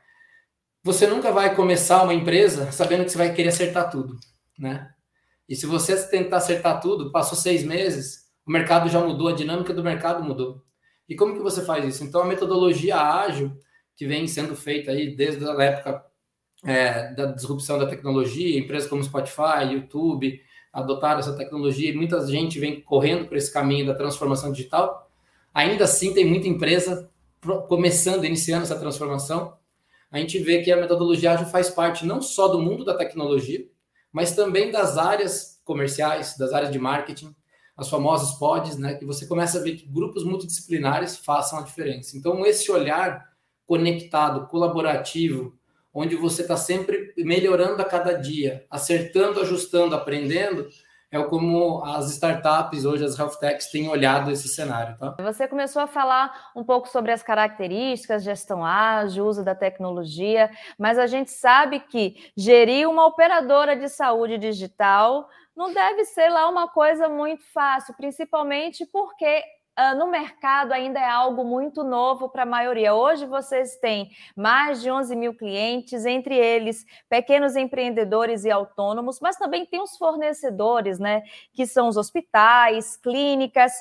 Você 0.83 1.07
nunca 1.07 1.31
vai 1.31 1.55
começar 1.55 2.03
uma 2.03 2.13
empresa 2.13 2.71
sabendo 2.71 3.03
que 3.05 3.11
você 3.11 3.17
vai 3.17 3.33
querer 3.33 3.49
acertar 3.49 3.89
tudo, 3.89 4.17
né? 4.57 4.89
E 5.47 5.55
se 5.55 5.65
você 5.65 5.95
tentar 6.07 6.37
acertar 6.37 6.79
tudo, 6.81 7.11
passou 7.11 7.37
seis 7.37 7.63
meses, 7.63 8.25
o 8.45 8.51
mercado 8.51 8.89
já 8.89 8.99
mudou, 8.99 9.27
a 9.27 9.35
dinâmica 9.35 9.73
do 9.73 9.83
mercado 9.83 10.23
mudou. 10.23 10.64
E 11.07 11.15
como 11.15 11.33
que 11.33 11.41
você 11.41 11.63
faz 11.63 11.85
isso? 11.85 12.03
Então, 12.03 12.21
a 12.21 12.25
metodologia 12.25 12.97
ágil, 12.97 13.57
que 13.95 14.05
vem 14.05 14.27
sendo 14.27 14.55
feita 14.55 14.91
aí 14.91 15.15
desde 15.15 15.47
a 15.47 15.63
época 15.63 16.05
é, 16.63 17.13
da 17.13 17.25
disrupção 17.27 17.77
da 17.77 17.85
tecnologia, 17.85 18.59
empresas 18.59 18.89
como 18.89 19.03
Spotify, 19.03 19.71
YouTube 19.71 20.41
adotaram 20.73 21.19
essa 21.19 21.37
tecnologia 21.37 21.89
e 21.89 21.95
muita 21.95 22.25
gente 22.27 22.59
vem 22.59 22.81
correndo 22.81 23.27
por 23.27 23.37
esse 23.37 23.51
caminho 23.51 23.85
da 23.85 23.95
transformação 23.95 24.51
digital. 24.51 25.09
Ainda 25.53 25.85
assim, 25.85 26.13
tem 26.13 26.25
muita 26.25 26.49
empresa 26.49 27.09
começando, 27.69 28.25
iniciando 28.25 28.63
essa 28.63 28.77
transformação. 28.77 29.55
A 30.11 30.19
gente 30.19 30.37
vê 30.39 30.61
que 30.61 30.71
a 30.71 30.75
metodologia 30.75 31.31
ágil 31.31 31.47
faz 31.47 31.69
parte 31.69 32.05
não 32.05 32.21
só 32.21 32.49
do 32.49 32.61
mundo 32.61 32.83
da 32.83 32.93
tecnologia, 32.93 33.65
mas 34.11 34.35
também 34.35 34.69
das 34.69 34.97
áreas 34.97 35.61
comerciais, 35.63 36.37
das 36.37 36.51
áreas 36.51 36.71
de 36.71 36.79
marketing, 36.79 37.33
as 37.75 37.89
famosas 37.89 38.37
pods, 38.37 38.77
né, 38.77 38.95
que 38.95 39.05
você 39.05 39.27
começa 39.27 39.59
a 39.59 39.61
ver 39.61 39.75
que 39.75 39.87
grupos 39.87 40.23
multidisciplinares 40.23 41.17
façam 41.17 41.59
a 41.59 41.61
diferença. 41.61 42.17
Então, 42.17 42.45
esse 42.45 42.71
olhar 42.71 43.29
conectado, 43.65 44.47
colaborativo, 44.47 45.57
onde 45.93 46.15
você 46.15 46.41
está 46.41 46.57
sempre 46.57 47.13
melhorando 47.17 47.81
a 47.81 47.85
cada 47.85 48.13
dia, 48.13 48.65
acertando, 48.69 49.41
ajustando, 49.41 49.95
aprendendo, 49.95 50.67
é 51.11 51.23
como 51.23 51.83
as 51.85 52.11
startups, 52.11 52.83
hoje 52.83 53.05
as 53.05 53.17
health 53.17 53.37
techs, 53.39 53.71
têm 53.71 53.87
olhado 53.87 54.31
esse 54.31 54.49
cenário. 54.49 54.97
Tá? 54.97 55.15
Você 55.23 55.47
começou 55.47 55.81
a 55.81 55.87
falar 55.87 56.51
um 56.55 56.63
pouco 56.63 56.89
sobre 56.89 57.11
as 57.11 57.23
características, 57.23 58.23
gestão 58.23 58.65
ágil, 58.65 59.25
uso 59.25 59.43
da 59.43 59.55
tecnologia, 59.55 60.51
mas 60.77 60.99
a 60.99 61.07
gente 61.07 61.31
sabe 61.31 61.79
que 61.79 62.15
gerir 62.35 62.89
uma 62.89 63.05
operadora 63.05 63.75
de 63.77 63.87
saúde 63.87 64.37
digital 64.37 65.29
não 65.55 65.73
deve 65.73 66.05
ser 66.05 66.29
lá 66.29 66.49
uma 66.49 66.67
coisa 66.67 67.07
muito 67.07 67.43
fácil, 67.45 67.93
principalmente 67.95 68.85
porque 68.85 69.41
uh, 69.79 69.97
no 69.97 70.07
mercado 70.07 70.73
ainda 70.73 70.99
é 70.99 71.09
algo 71.09 71.43
muito 71.43 71.83
novo 71.83 72.29
para 72.29 72.43
a 72.43 72.45
maioria. 72.45 72.93
Hoje 72.93 73.25
vocês 73.25 73.77
têm 73.77 74.09
mais 74.35 74.81
de 74.81 74.91
11 74.91 75.15
mil 75.15 75.33
clientes, 75.33 76.05
entre 76.05 76.35
eles 76.35 76.85
pequenos 77.09 77.55
empreendedores 77.55 78.43
e 78.43 78.51
autônomos, 78.51 79.19
mas 79.21 79.37
também 79.37 79.65
tem 79.65 79.81
os 79.81 79.97
fornecedores, 79.97 80.99
né? 80.99 81.23
Que 81.53 81.65
são 81.65 81.87
os 81.87 81.95
hospitais, 81.95 82.97
clínicas, 82.97 83.73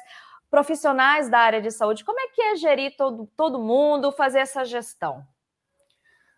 profissionais 0.51 1.29
da 1.29 1.39
área 1.39 1.61
de 1.61 1.71
saúde. 1.71 2.05
Como 2.05 2.21
é 2.21 2.29
que 2.29 2.41
é 2.41 2.57
gerir 2.57 2.97
todo, 2.97 3.29
todo 3.37 3.59
mundo, 3.59 4.13
fazer 4.13 4.39
essa 4.39 4.65
gestão? 4.65 5.27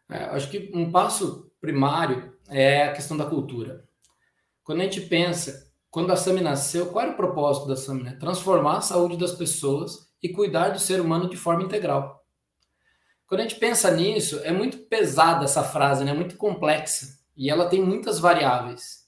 É, 0.08 0.24
acho 0.26 0.48
que 0.50 0.70
um 0.72 0.90
passo 0.90 1.52
primário 1.60 2.34
é 2.48 2.84
a 2.84 2.92
questão 2.92 3.16
da 3.16 3.26
cultura. 3.26 3.84
Quando 4.66 4.80
a 4.80 4.82
gente 4.82 5.02
pensa, 5.02 5.70
quando 5.88 6.10
a 6.10 6.16
SAMI 6.16 6.40
nasceu, 6.40 6.86
qual 6.86 7.04
era 7.04 7.14
o 7.14 7.16
propósito 7.16 7.68
da 7.68 7.76
SAMI? 7.76 8.02
Né? 8.02 8.16
Transformar 8.18 8.78
a 8.78 8.80
saúde 8.80 9.16
das 9.16 9.30
pessoas 9.30 10.10
e 10.20 10.28
cuidar 10.28 10.70
do 10.70 10.80
ser 10.80 11.00
humano 11.00 11.30
de 11.30 11.36
forma 11.36 11.62
integral. 11.62 12.26
Quando 13.28 13.42
a 13.42 13.42
gente 13.44 13.60
pensa 13.60 13.92
nisso, 13.92 14.40
é 14.42 14.50
muito 14.50 14.78
pesada 14.78 15.44
essa 15.44 15.62
frase, 15.62 16.04
né? 16.04 16.12
muito 16.12 16.36
complexa 16.36 17.16
e 17.36 17.48
ela 17.48 17.68
tem 17.68 17.80
muitas 17.80 18.18
variáveis. 18.18 19.06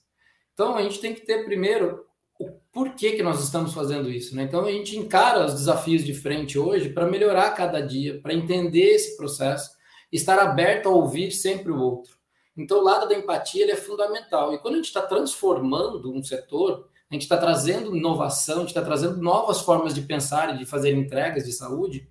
Então 0.53 0.77
a 0.77 0.81
gente 0.81 1.01
tem 1.01 1.13
que 1.13 1.25
ter 1.25 1.43
primeiro 1.43 2.05
o 2.39 2.51
porquê 2.71 3.11
que 3.11 3.23
nós 3.23 3.43
estamos 3.43 3.73
fazendo 3.73 4.09
isso. 4.09 4.37
Né? 4.37 4.43
Então 4.43 4.63
a 4.63 4.71
gente 4.71 4.97
encara 4.97 5.45
os 5.45 5.55
desafios 5.55 6.05
de 6.05 6.13
frente 6.13 6.57
hoje 6.57 6.87
para 6.87 7.05
melhorar 7.05 7.51
cada 7.51 7.81
dia, 7.81 8.21
para 8.21 8.33
entender 8.33 8.91
esse 8.95 9.17
processo, 9.17 9.71
estar 10.09 10.39
aberto 10.39 10.87
a 10.87 10.93
ouvir 10.93 11.31
sempre 11.31 11.69
o 11.69 11.81
outro. 11.81 12.18
Então, 12.59 12.79
o 12.79 12.83
lado 12.83 13.07
da 13.07 13.15
empatia 13.15 13.63
ele 13.63 13.71
é 13.71 13.75
fundamental. 13.77 14.53
E 14.53 14.59
quando 14.59 14.73
a 14.73 14.77
gente 14.77 14.87
está 14.87 15.01
transformando 15.01 16.13
um 16.13 16.21
setor, 16.21 16.89
a 17.09 17.13
gente 17.13 17.21
está 17.21 17.37
trazendo 17.37 17.95
inovação, 17.95 18.57
a 18.57 18.59
gente 18.59 18.69
está 18.69 18.81
trazendo 18.81 19.17
novas 19.21 19.61
formas 19.61 19.93
de 19.93 20.01
pensar 20.01 20.53
e 20.53 20.57
de 20.57 20.65
fazer 20.65 20.93
entregas 20.93 21.45
de 21.45 21.53
saúde, 21.53 22.09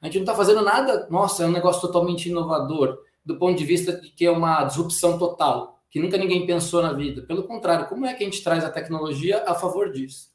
a 0.00 0.06
gente 0.06 0.16
não 0.16 0.22
está 0.22 0.34
fazendo 0.34 0.62
nada, 0.62 1.06
nossa, 1.10 1.44
é 1.44 1.46
um 1.46 1.52
negócio 1.52 1.80
totalmente 1.82 2.28
inovador, 2.28 2.98
do 3.24 3.38
ponto 3.38 3.56
de 3.56 3.64
vista 3.64 4.00
de 4.00 4.10
que 4.10 4.24
é 4.24 4.30
uma 4.30 4.64
disrupção 4.64 5.18
total, 5.18 5.78
que 5.90 6.00
nunca 6.00 6.16
ninguém 6.16 6.46
pensou 6.46 6.82
na 6.82 6.92
vida. 6.92 7.22
Pelo 7.22 7.44
contrário, 7.44 7.86
como 7.86 8.06
é 8.06 8.14
que 8.14 8.24
a 8.24 8.26
gente 8.26 8.42
traz 8.42 8.64
a 8.64 8.70
tecnologia 8.70 9.44
a 9.46 9.54
favor 9.54 9.92
disso? 9.92 10.32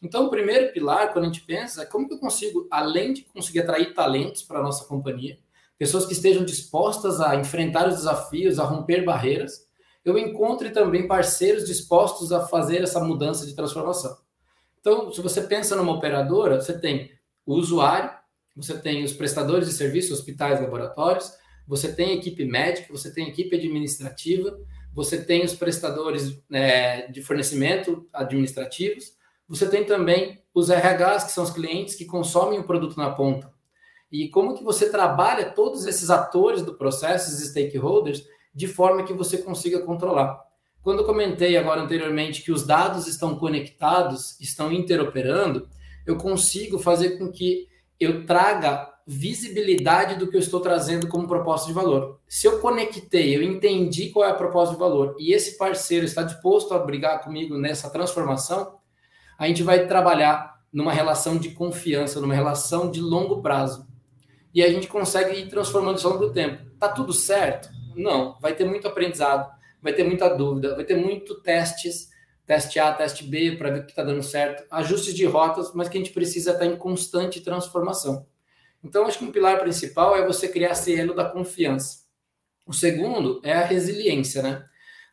Então, 0.00 0.26
o 0.26 0.30
primeiro 0.30 0.72
pilar, 0.72 1.12
quando 1.12 1.24
a 1.24 1.28
gente 1.28 1.40
pensa, 1.40 1.82
é 1.82 1.86
como 1.86 2.06
que 2.06 2.14
eu 2.14 2.20
consigo, 2.20 2.68
além 2.70 3.14
de 3.14 3.22
conseguir 3.22 3.60
atrair 3.60 3.94
talentos 3.94 4.42
para 4.42 4.60
a 4.60 4.62
nossa 4.62 4.84
companhia, 4.84 5.38
pessoas 5.78 6.04
que 6.04 6.12
estejam 6.12 6.44
dispostas 6.44 7.20
a 7.20 7.36
enfrentar 7.36 7.88
os 7.88 7.96
desafios, 7.96 8.58
a 8.58 8.64
romper 8.64 9.04
barreiras, 9.04 9.66
eu 10.04 10.18
encontre 10.18 10.70
também 10.70 11.06
parceiros 11.06 11.64
dispostos 11.64 12.32
a 12.32 12.46
fazer 12.46 12.82
essa 12.82 13.02
mudança 13.02 13.46
de 13.46 13.54
transformação. 13.54 14.16
Então, 14.80 15.12
se 15.12 15.20
você 15.20 15.42
pensa 15.42 15.76
numa 15.76 15.92
operadora, 15.92 16.60
você 16.60 16.78
tem 16.78 17.10
o 17.46 17.54
usuário, 17.54 18.10
você 18.56 18.76
tem 18.76 19.04
os 19.04 19.12
prestadores 19.12 19.68
de 19.68 19.74
serviços, 19.74 20.18
hospitais, 20.18 20.60
laboratórios, 20.60 21.32
você 21.66 21.92
tem 21.92 22.16
equipe 22.16 22.44
médica, 22.44 22.92
você 22.92 23.12
tem 23.12 23.28
equipe 23.28 23.54
administrativa, 23.54 24.58
você 24.94 25.22
tem 25.22 25.44
os 25.44 25.54
prestadores 25.54 26.42
né, 26.48 27.06
de 27.08 27.22
fornecimento 27.22 28.08
administrativos, 28.12 29.12
você 29.46 29.68
tem 29.68 29.84
também 29.84 30.42
os 30.54 30.70
RHs, 30.70 31.24
que 31.24 31.32
são 31.32 31.44
os 31.44 31.50
clientes 31.50 31.94
que 31.94 32.04
consomem 32.04 32.58
o 32.58 32.64
produto 32.64 32.96
na 32.96 33.10
ponta 33.10 33.52
e 34.10 34.28
como 34.28 34.54
que 34.54 34.64
você 34.64 34.90
trabalha 34.90 35.50
todos 35.50 35.86
esses 35.86 36.10
atores 36.10 36.62
do 36.62 36.74
processo, 36.74 37.30
esses 37.30 37.50
stakeholders, 37.50 38.24
de 38.54 38.66
forma 38.66 39.04
que 39.04 39.12
você 39.12 39.38
consiga 39.38 39.80
controlar. 39.80 40.40
Quando 40.82 41.00
eu 41.00 41.06
comentei 41.06 41.56
agora 41.56 41.82
anteriormente 41.82 42.42
que 42.42 42.52
os 42.52 42.66
dados 42.66 43.06
estão 43.06 43.36
conectados, 43.36 44.40
estão 44.40 44.72
interoperando, 44.72 45.68
eu 46.06 46.16
consigo 46.16 46.78
fazer 46.78 47.18
com 47.18 47.30
que 47.30 47.68
eu 48.00 48.24
traga 48.24 48.88
visibilidade 49.06 50.16
do 50.16 50.28
que 50.28 50.36
eu 50.36 50.40
estou 50.40 50.60
trazendo 50.60 51.08
como 51.08 51.26
proposta 51.26 51.66
de 51.66 51.72
valor. 51.72 52.20
Se 52.28 52.46
eu 52.46 52.58
conectei, 52.60 53.36
eu 53.36 53.42
entendi 53.42 54.10
qual 54.10 54.26
é 54.26 54.30
a 54.30 54.34
proposta 54.34 54.74
de 54.74 54.80
valor 54.80 55.16
e 55.18 55.32
esse 55.32 55.56
parceiro 55.56 56.04
está 56.04 56.22
disposto 56.22 56.74
a 56.74 56.78
brigar 56.78 57.22
comigo 57.22 57.56
nessa 57.56 57.90
transformação, 57.90 58.78
a 59.38 59.46
gente 59.46 59.62
vai 59.62 59.86
trabalhar 59.86 60.58
numa 60.72 60.92
relação 60.92 61.38
de 61.38 61.50
confiança, 61.50 62.20
numa 62.20 62.34
relação 62.34 62.90
de 62.90 63.00
longo 63.00 63.40
prazo 63.40 63.87
e 64.54 64.62
a 64.62 64.70
gente 64.70 64.88
consegue 64.88 65.38
ir 65.38 65.48
transformando 65.48 65.98
isso 65.98 66.06
ao 66.06 66.14
longo 66.14 66.26
do 66.26 66.32
tempo. 66.32 66.64
Tá 66.78 66.88
tudo 66.88 67.12
certo? 67.12 67.68
Não. 67.94 68.38
Vai 68.40 68.54
ter 68.54 68.64
muito 68.64 68.88
aprendizado, 68.88 69.50
vai 69.82 69.92
ter 69.92 70.04
muita 70.04 70.28
dúvida, 70.28 70.74
vai 70.74 70.84
ter 70.84 70.96
muito 70.96 71.40
testes, 71.42 72.08
teste 72.46 72.78
A, 72.78 72.92
teste 72.92 73.24
B, 73.24 73.56
para 73.56 73.70
ver 73.70 73.80
o 73.80 73.84
que 73.84 73.90
está 73.90 74.02
dando 74.02 74.22
certo, 74.22 74.64
ajustes 74.70 75.14
de 75.14 75.26
rotas, 75.26 75.72
mas 75.74 75.88
que 75.88 75.98
a 75.98 76.00
gente 76.00 76.12
precisa 76.12 76.52
estar 76.52 76.64
em 76.64 76.76
constante 76.76 77.40
transformação. 77.40 78.26
Então, 78.82 79.06
acho 79.06 79.18
que 79.18 79.24
um 79.24 79.32
pilar 79.32 79.58
principal 79.60 80.16
é 80.16 80.26
você 80.26 80.48
criar 80.48 80.70
esse 80.70 80.98
elo 80.98 81.14
da 81.14 81.24
confiança. 81.24 82.06
O 82.66 82.72
segundo 82.72 83.40
é 83.44 83.52
a 83.52 83.64
resiliência, 83.64 84.42
né? 84.42 84.64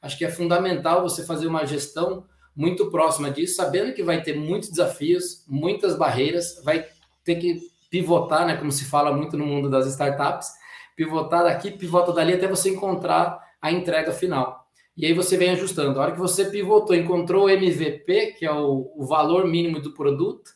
Acho 0.02 0.18
que 0.18 0.26
é 0.26 0.30
fundamental 0.30 1.02
você 1.02 1.26
fazer 1.26 1.48
uma 1.48 1.66
gestão 1.66 2.26
muito 2.56 2.90
próxima 2.90 3.30
disso, 3.30 3.56
sabendo 3.56 3.94
que 3.94 4.04
vai 4.04 4.22
ter 4.22 4.38
muitos 4.38 4.70
desafios, 4.70 5.44
muitas 5.48 5.98
barreiras, 5.98 6.62
vai 6.64 6.88
ter 7.24 7.36
que 7.36 7.60
pivotar, 7.90 8.46
né, 8.46 8.58
como 8.58 8.72
se 8.72 8.86
fala 8.86 9.16
muito 9.16 9.38
no 9.38 9.46
mundo 9.46 9.70
das 9.70 9.88
startups, 9.88 10.50
pivotar 10.96 11.44
daqui, 11.44 11.72
pivota 11.72 12.12
dali 12.14 12.34
até 12.34 12.48
você 12.48 12.70
encontrar 12.70 13.40
a 13.62 13.72
entrega 13.72 14.12
final. 14.12 14.66
E 14.98 15.06
aí 15.06 15.14
você 15.14 15.36
vem 15.36 15.50
ajustando. 15.50 16.00
A 16.00 16.04
hora 16.04 16.12
que 16.14 16.20
você 16.20 16.46
pivotou, 16.46 16.96
encontrou 16.96 17.46
o 17.46 17.50
MVP, 17.50 18.34
que 18.38 18.46
é 18.46 18.52
o, 18.52 18.94
o 18.96 19.06
valor 19.06 19.46
mínimo 19.46 19.82
do 19.82 19.94
produto, 19.94 20.52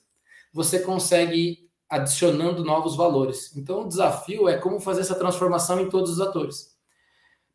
você 0.53 0.79
consegue 0.79 1.35
ir 1.35 1.69
adicionando 1.89 2.63
novos 2.63 2.95
valores. 2.95 3.55
Então, 3.57 3.81
o 3.81 3.87
desafio 3.87 4.47
é 4.47 4.57
como 4.57 4.79
fazer 4.79 5.01
essa 5.01 5.15
transformação 5.15 5.79
em 5.81 5.89
todos 5.89 6.11
os 6.11 6.21
atores. 6.21 6.77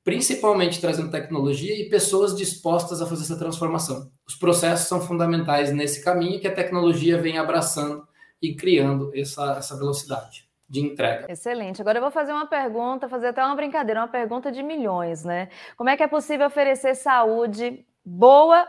Principalmente 0.02 0.80
trazendo 0.80 1.10
tecnologia 1.10 1.74
e 1.74 1.88
pessoas 1.88 2.36
dispostas 2.36 3.00
a 3.00 3.06
fazer 3.06 3.22
essa 3.22 3.38
transformação. 3.38 4.10
Os 4.26 4.34
processos 4.34 4.86
são 4.86 5.00
fundamentais 5.00 5.72
nesse 5.72 6.04
caminho 6.04 6.40
que 6.40 6.48
a 6.48 6.54
tecnologia 6.54 7.16
vem 7.16 7.38
abraçando 7.38 8.06
e 8.44 8.54
criando 8.54 9.10
essa, 9.14 9.56
essa 9.58 9.76
velocidade 9.76 10.46
de 10.68 10.80
entrega. 10.80 11.30
Excelente. 11.30 11.80
Agora 11.80 11.98
eu 11.98 12.02
vou 12.02 12.10
fazer 12.10 12.32
uma 12.32 12.46
pergunta, 12.46 13.08
fazer 13.08 13.28
até 13.28 13.44
uma 13.44 13.54
brincadeira, 13.54 14.00
uma 14.00 14.08
pergunta 14.08 14.52
de 14.52 14.62
milhões, 14.62 15.24
né? 15.24 15.48
Como 15.76 15.88
é 15.88 15.96
que 15.96 16.02
é 16.02 16.08
possível 16.08 16.46
oferecer 16.46 16.94
saúde 16.94 17.84
boa 18.04 18.66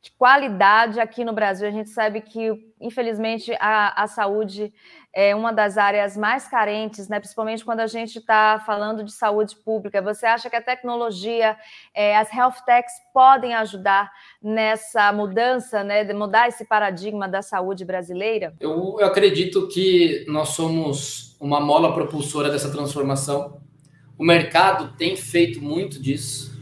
de 0.00 0.12
qualidade 0.12 1.00
aqui 1.00 1.24
no 1.24 1.32
Brasil. 1.32 1.66
A 1.66 1.72
gente 1.72 1.90
sabe 1.90 2.20
que, 2.20 2.72
infelizmente, 2.80 3.52
a, 3.58 4.04
a 4.04 4.06
saúde 4.06 4.72
é 5.20 5.34
uma 5.34 5.52
das 5.52 5.76
áreas 5.76 6.16
mais 6.16 6.46
carentes, 6.46 7.08
né? 7.08 7.18
principalmente 7.18 7.64
quando 7.64 7.80
a 7.80 7.88
gente 7.88 8.20
está 8.20 8.62
falando 8.64 9.02
de 9.02 9.10
saúde 9.10 9.56
pública. 9.56 10.00
Você 10.00 10.24
acha 10.24 10.48
que 10.48 10.54
a 10.54 10.62
tecnologia, 10.62 11.56
é, 11.92 12.16
as 12.16 12.32
health 12.32 12.62
techs 12.64 12.92
podem 13.12 13.52
ajudar 13.52 14.12
nessa 14.40 15.12
mudança, 15.12 15.82
né? 15.82 16.04
de 16.04 16.14
mudar 16.14 16.46
esse 16.46 16.64
paradigma 16.64 17.26
da 17.26 17.42
saúde 17.42 17.84
brasileira? 17.84 18.54
Eu, 18.60 18.98
eu 19.00 19.06
acredito 19.08 19.66
que 19.66 20.24
nós 20.28 20.50
somos 20.50 21.36
uma 21.40 21.58
mola 21.58 21.92
propulsora 21.92 22.48
dessa 22.48 22.70
transformação. 22.70 23.60
O 24.16 24.22
mercado 24.24 24.96
tem 24.96 25.16
feito 25.16 25.60
muito 25.60 26.00
disso 26.00 26.56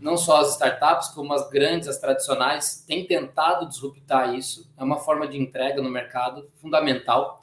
não 0.00 0.16
só 0.16 0.40
as 0.40 0.52
startups, 0.52 1.08
como 1.08 1.32
as 1.34 1.48
grandes, 1.50 1.86
as 1.86 1.98
tradicionais, 1.98 2.82
têm 2.88 3.04
tentado 3.04 3.68
disruptar 3.68 4.34
isso. 4.34 4.66
É 4.78 4.82
uma 4.82 4.96
forma 4.96 5.28
de 5.28 5.38
entrega 5.38 5.82
no 5.82 5.90
mercado 5.90 6.48
fundamental. 6.56 7.39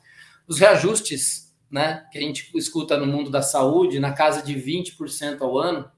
Os 0.48 0.60
reajustes, 0.60 1.54
né, 1.70 2.06
que 2.12 2.18
a 2.18 2.22
gente 2.22 2.50
escuta 2.56 2.98
no 2.98 3.06
mundo 3.06 3.30
da 3.30 3.42
saúde, 3.42 4.00
na 4.00 4.14
casa 4.14 4.42
de 4.42 4.56
20% 4.56 5.42
ao 5.42 5.58
ano, 5.58 5.92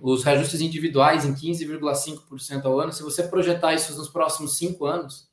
os 0.00 0.24
reajustes 0.24 0.60
individuais 0.60 1.24
em 1.24 1.34
15,5% 1.34 2.64
ao 2.64 2.80
ano, 2.80 2.92
se 2.92 3.02
você 3.02 3.22
projetar 3.24 3.74
isso 3.74 3.96
nos 3.96 4.08
próximos 4.08 4.56
cinco 4.56 4.86
anos, 4.86 5.28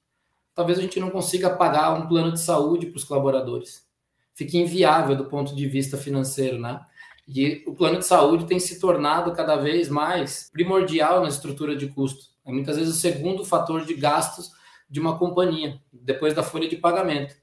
talvez 0.53 0.79
a 0.79 0.81
gente 0.81 0.99
não 0.99 1.09
consiga 1.09 1.49
pagar 1.49 1.93
um 1.93 2.07
plano 2.07 2.31
de 2.31 2.39
saúde 2.39 2.87
para 2.87 2.97
os 2.97 3.03
colaboradores. 3.03 3.85
Fique 4.33 4.57
inviável 4.57 5.15
do 5.15 5.25
ponto 5.25 5.55
de 5.55 5.67
vista 5.67 5.97
financeiro, 5.97 6.59
né? 6.59 6.81
E 7.27 7.63
o 7.65 7.73
plano 7.73 7.99
de 7.99 8.05
saúde 8.05 8.45
tem 8.45 8.59
se 8.59 8.79
tornado 8.79 9.33
cada 9.33 9.55
vez 9.55 9.89
mais 9.89 10.49
primordial 10.51 11.21
na 11.21 11.29
estrutura 11.29 11.75
de 11.75 11.87
custo. 11.87 12.25
É 12.45 12.51
muitas 12.51 12.77
vezes 12.77 12.95
o 12.95 12.99
segundo 12.99 13.43
fator 13.43 13.85
de 13.85 13.93
gastos 13.93 14.51
de 14.89 14.99
uma 14.99 15.17
companhia, 15.17 15.79
depois 15.91 16.33
da 16.33 16.43
folha 16.43 16.67
de 16.67 16.75
pagamento. 16.77 17.35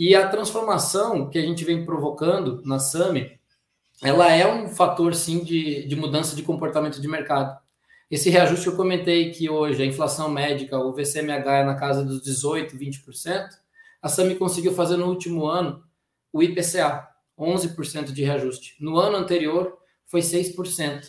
E 0.00 0.14
a 0.14 0.26
transformação 0.26 1.28
que 1.28 1.38
a 1.38 1.42
gente 1.42 1.62
vem 1.62 1.84
provocando 1.84 2.62
na 2.64 2.78
SAMI, 2.78 3.38
ela 4.02 4.32
é 4.32 4.50
um 4.50 4.66
fator, 4.66 5.14
sim, 5.14 5.44
de, 5.44 5.86
de 5.86 5.94
mudança 5.94 6.34
de 6.34 6.42
comportamento 6.42 7.02
de 7.02 7.06
mercado. 7.06 7.60
Esse 8.10 8.30
reajuste 8.30 8.66
eu 8.66 8.76
comentei 8.76 9.30
que 9.30 9.50
hoje 9.50 9.82
a 9.82 9.84
inflação 9.84 10.30
médica, 10.30 10.78
o 10.78 10.94
VCMH 10.94 11.58
é 11.58 11.64
na 11.64 11.74
casa 11.74 12.02
dos 12.02 12.22
18%, 12.22 12.78
20%, 12.78 13.48
a 14.00 14.08
SAMI 14.08 14.36
conseguiu 14.36 14.72
fazer 14.72 14.96
no 14.96 15.06
último 15.06 15.44
ano 15.44 15.84
o 16.32 16.42
IPCA, 16.42 17.06
11% 17.38 18.10
de 18.10 18.24
reajuste. 18.24 18.76
No 18.80 18.98
ano 18.98 19.18
anterior, 19.18 19.76
foi 20.06 20.22
6%. 20.22 21.02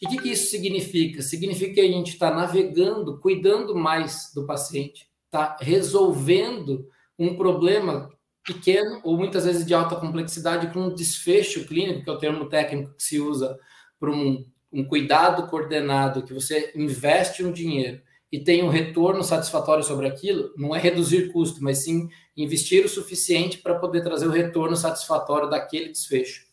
E 0.00 0.06
o 0.06 0.08
que, 0.08 0.18
que, 0.18 0.28
isso 0.28 0.48
significa? 0.48 1.22
Significa 1.22 1.74
que 1.74 1.80
a 1.80 1.88
gente 1.88 2.12
está 2.12 2.32
navegando, 2.32 3.18
cuidando 3.18 3.74
mais 3.74 4.30
do 4.32 4.46
paciente, 4.46 5.08
está 5.26 5.56
resolvendo 5.60 6.86
um 7.26 7.36
problema 7.36 8.10
pequeno 8.44 9.00
ou 9.04 9.16
muitas 9.16 9.44
vezes 9.44 9.64
de 9.64 9.72
alta 9.72 9.96
complexidade 9.96 10.72
com 10.72 10.80
um 10.80 10.94
desfecho 10.94 11.64
clínico, 11.66 12.02
que 12.02 12.10
é 12.10 12.12
o 12.12 12.18
termo 12.18 12.48
técnico 12.48 12.94
que 12.94 13.02
se 13.02 13.20
usa 13.20 13.58
para 13.98 14.10
um, 14.10 14.44
um 14.72 14.84
cuidado 14.84 15.46
coordenado, 15.48 16.24
que 16.24 16.34
você 16.34 16.72
investe 16.74 17.44
um 17.44 17.52
dinheiro 17.52 18.02
e 18.32 18.40
tem 18.40 18.62
um 18.62 18.68
retorno 18.68 19.22
satisfatório 19.22 19.84
sobre 19.84 20.08
aquilo, 20.08 20.52
não 20.56 20.74
é 20.74 20.78
reduzir 20.78 21.30
custo, 21.30 21.62
mas 21.62 21.84
sim 21.84 22.08
investir 22.36 22.84
o 22.84 22.88
suficiente 22.88 23.58
para 23.58 23.78
poder 23.78 24.02
trazer 24.02 24.26
o 24.26 24.30
retorno 24.30 24.74
satisfatório 24.74 25.50
daquele 25.50 25.90
desfecho. 25.90 26.46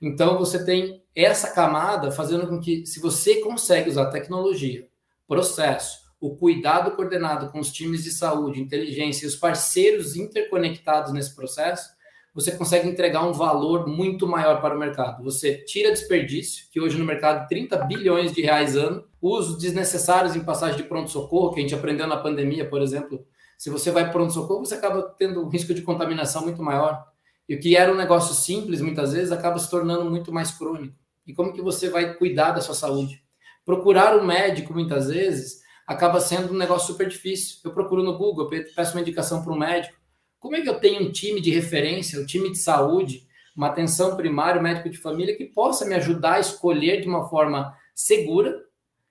Então 0.00 0.38
você 0.38 0.62
tem 0.64 1.02
essa 1.14 1.52
camada 1.52 2.10
fazendo 2.12 2.46
com 2.46 2.60
que, 2.60 2.84
se 2.84 3.00
você 3.00 3.40
consegue 3.40 3.88
usar 3.88 4.10
tecnologia, 4.10 4.86
processo, 5.26 6.05
o 6.20 6.36
cuidado 6.36 6.92
coordenado 6.92 7.50
com 7.50 7.58
os 7.58 7.70
times 7.70 8.02
de 8.04 8.10
saúde, 8.10 8.60
inteligência 8.60 9.24
e 9.24 9.28
os 9.28 9.36
parceiros 9.36 10.16
interconectados 10.16 11.12
nesse 11.12 11.34
processo, 11.34 11.96
você 12.36 12.52
consegue 12.52 12.86
entregar 12.86 13.26
um 13.26 13.32
valor 13.32 13.86
muito 13.86 14.26
maior 14.26 14.60
para 14.60 14.76
o 14.76 14.78
mercado. 14.78 15.24
Você 15.24 15.64
tira 15.64 15.90
desperdício, 15.90 16.66
que 16.70 16.78
hoje 16.78 16.98
no 16.98 17.04
mercado 17.04 17.48
30 17.48 17.78
bilhões 17.86 18.30
de 18.30 18.42
reais 18.42 18.76
ano, 18.76 19.04
usos 19.22 19.56
desnecessários 19.56 20.36
em 20.36 20.44
passagem 20.44 20.76
de 20.76 20.82
pronto-socorro, 20.82 21.54
que 21.54 21.60
a 21.60 21.62
gente 21.62 21.74
aprendeu 21.74 22.06
na 22.06 22.18
pandemia, 22.18 22.68
por 22.68 22.82
exemplo. 22.82 23.26
Se 23.56 23.70
você 23.70 23.90
vai 23.90 24.12
pronto-socorro, 24.12 24.66
você 24.66 24.74
acaba 24.74 25.02
tendo 25.18 25.42
um 25.42 25.48
risco 25.48 25.72
de 25.72 25.80
contaminação 25.80 26.42
muito 26.42 26.62
maior. 26.62 27.06
E 27.48 27.54
o 27.54 27.58
que 27.58 27.74
era 27.74 27.90
um 27.90 27.96
negócio 27.96 28.34
simples, 28.34 28.82
muitas 28.82 29.14
vezes, 29.14 29.32
acaba 29.32 29.58
se 29.58 29.70
tornando 29.70 30.04
muito 30.04 30.30
mais 30.30 30.50
crônico. 30.50 30.94
E 31.26 31.32
como 31.32 31.54
que 31.54 31.62
você 31.62 31.88
vai 31.88 32.14
cuidar 32.14 32.52
da 32.52 32.60
sua 32.60 32.74
saúde? 32.74 33.22
Procurar 33.64 34.14
um 34.14 34.26
médico, 34.26 34.74
muitas 34.74 35.08
vezes, 35.08 35.62
acaba 35.86 36.20
sendo 36.20 36.52
um 36.52 36.56
negócio 36.56 36.88
super 36.88 37.08
difícil. 37.08 37.58
Eu 37.64 37.72
procuro 37.72 38.02
no 38.02 38.18
Google, 38.18 38.50
eu 38.52 38.64
peço 38.74 38.94
uma 38.94 39.00
indicação 39.00 39.42
para 39.42 39.52
um 39.52 39.58
médico. 39.58 39.96
Como 40.38 40.56
é 40.56 40.60
que 40.60 40.68
eu 40.68 40.80
tenho 40.80 41.02
um 41.02 41.12
time 41.12 41.40
de 41.40 41.50
referência, 41.50 42.20
um 42.20 42.26
time 42.26 42.50
de 42.50 42.58
saúde, 42.58 43.26
uma 43.54 43.68
atenção 43.68 44.16
primária, 44.16 44.60
um 44.60 44.64
médico 44.64 44.90
de 44.90 44.98
família 44.98 45.36
que 45.36 45.44
possa 45.44 45.84
me 45.84 45.94
ajudar 45.94 46.34
a 46.34 46.40
escolher 46.40 47.00
de 47.00 47.08
uma 47.08 47.28
forma 47.28 47.74
segura, 47.94 48.64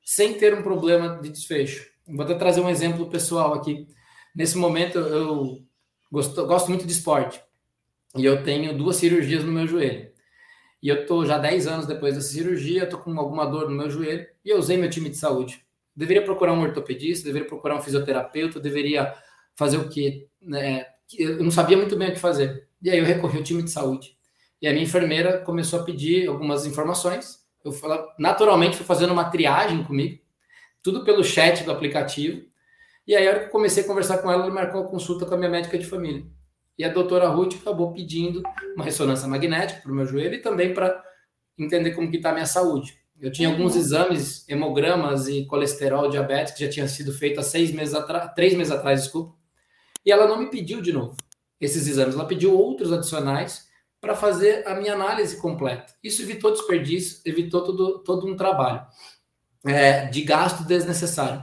sem 0.04 0.36
ter 0.36 0.54
um 0.54 0.62
problema 0.62 1.20
de 1.22 1.30
desfecho? 1.30 1.90
Vou 2.08 2.24
até 2.24 2.36
trazer 2.36 2.62
um 2.62 2.70
exemplo 2.70 3.10
pessoal 3.10 3.54
aqui. 3.54 3.88
Nesse 4.36 4.58
momento, 4.58 5.00
eu 5.00 5.64
gosto, 6.12 6.46
gosto 6.46 6.70
muito 6.70 6.86
de 6.86 6.92
esporte 6.92 7.42
e 8.16 8.24
eu 8.24 8.44
tenho 8.44 8.78
duas 8.78 8.98
cirurgias 8.98 9.44
no 9.44 9.52
meu 9.52 9.66
joelho. 9.66 10.12
E 10.84 10.90
eu 10.90 11.02
estou 11.02 11.26
já 11.26 11.38
10 11.38 11.66
anos 11.66 11.88
depois 11.88 12.14
dessa 12.14 12.28
cirurgia, 12.28 12.84
estou 12.84 13.00
com 13.00 13.18
alguma 13.20 13.46
dor 13.46 13.70
no 13.70 13.76
meu 13.76 13.90
joelho 13.90 14.28
e 14.44 14.50
eu 14.50 14.60
usei 14.60 14.78
meu 14.78 14.90
time 14.90 15.10
de 15.10 15.18
saúde. 15.18 15.64
Deveria 15.96 16.24
procurar 16.24 16.54
um 16.54 16.62
ortopedista, 16.62 17.26
deveria 17.26 17.48
procurar 17.48 17.76
um 17.76 17.82
fisioterapeuta, 17.82 18.60
deveria 18.60 19.14
fazer 19.56 19.78
o 19.78 19.88
quê? 19.88 20.28
Né? 20.42 20.86
eu 21.18 21.44
não 21.44 21.52
sabia 21.52 21.78
muito 21.78 21.96
bem 21.96 22.10
o 22.10 22.14
que 22.14 22.20
fazer. 22.20 22.68
E 22.82 22.90
aí 22.90 23.00
eu 23.00 23.06
recorri 23.06 23.38
ao 23.38 23.44
time 23.44 23.64
de 23.64 23.72
saúde. 23.72 24.18
E 24.62 24.68
a 24.68 24.72
minha 24.72 24.84
enfermeira 24.84 25.40
começou 25.40 25.80
a 25.80 25.84
pedir 25.84 26.28
algumas 26.28 26.66
informações. 26.66 27.46
Eu 27.64 27.74
naturalmente 28.18 28.78
fui 28.78 28.86
fazendo 28.86 29.14
uma 29.14 29.30
triagem 29.30 29.84
comigo, 29.84 30.22
tudo 30.84 31.04
pelo 31.04 31.24
chat 31.24 31.64
do 31.64 31.72
aplicativo. 31.72 32.44
E 33.08 33.16
aí, 33.16 33.28
a 33.28 33.32
hora 33.32 33.40
que 33.42 33.46
eu 33.46 33.52
comecei 33.52 33.84
a 33.84 33.88
conversar 33.88 34.20
com 34.20 34.32
ela, 34.32 34.44
ela 34.44 34.54
marcou 34.54 34.82
a 34.82 34.88
consulta 34.88 35.26
com 35.26 35.36
a 35.36 35.38
minha 35.38 35.50
médica 35.50 35.78
de 35.78 35.86
família. 35.86 36.26
E 36.78 36.84
a 36.84 36.90
doutora 36.90 37.28
Ruth 37.28 37.56
acabou 37.62 37.94
pedindo 37.94 38.42
uma 38.76 38.84
ressonância 38.84 39.28
magnética 39.28 39.82
para 39.82 39.92
o 39.92 39.96
meu 39.96 40.06
joelho 40.06 40.36
e 40.36 40.42
também 40.42 40.74
para 40.74 41.04
entender 41.58 41.92
como 41.92 42.10
que 42.10 42.18
está 42.18 42.32
a 42.32 42.34
minha 42.34 42.46
saúde. 42.46 43.00
Eu 43.19 43.32
tinha 43.32 43.49
alguns 43.49 43.75
exames, 43.75 44.47
hemogramas 44.49 45.28
e 45.28 45.45
colesterol 45.45 46.10
diabético 46.10 46.58
que 46.58 46.65
já 46.65 46.71
tinha 46.71 46.88
sido 46.88 47.13
feito 47.13 47.39
há 47.39 47.43
seis 47.43 47.71
meses 47.71 47.93
atrás, 47.93 48.34
três 48.34 48.54
meses 48.54 48.71
atrás, 48.71 49.04
desculpa. 49.04 49.34
E 50.06 50.12
ela 50.12 50.28
não 50.28 50.38
me 50.38 50.49
pediu 50.49 50.82
de 50.82 50.91
novo 50.91 51.15
esses 51.60 51.88
exames, 51.88 52.15
ela 52.15 52.28
pediu 52.28 52.54
outros 52.54 52.91
adicionais 52.91 53.65
para 54.01 54.13
fazer 54.13 54.67
a 54.67 54.75
minha 54.75 54.93
análise 54.93 55.38
completa. 55.38 55.93
Isso 56.04 56.21
evitou 56.21 56.51
desperdício, 56.51 57.21
evitou 57.25 57.63
todo, 57.63 57.99
todo 58.04 58.28
um 58.28 58.36
trabalho 58.36 58.86
é, 59.65 60.06
de 60.06 60.21
gasto 60.21 60.63
desnecessário. 60.63 61.41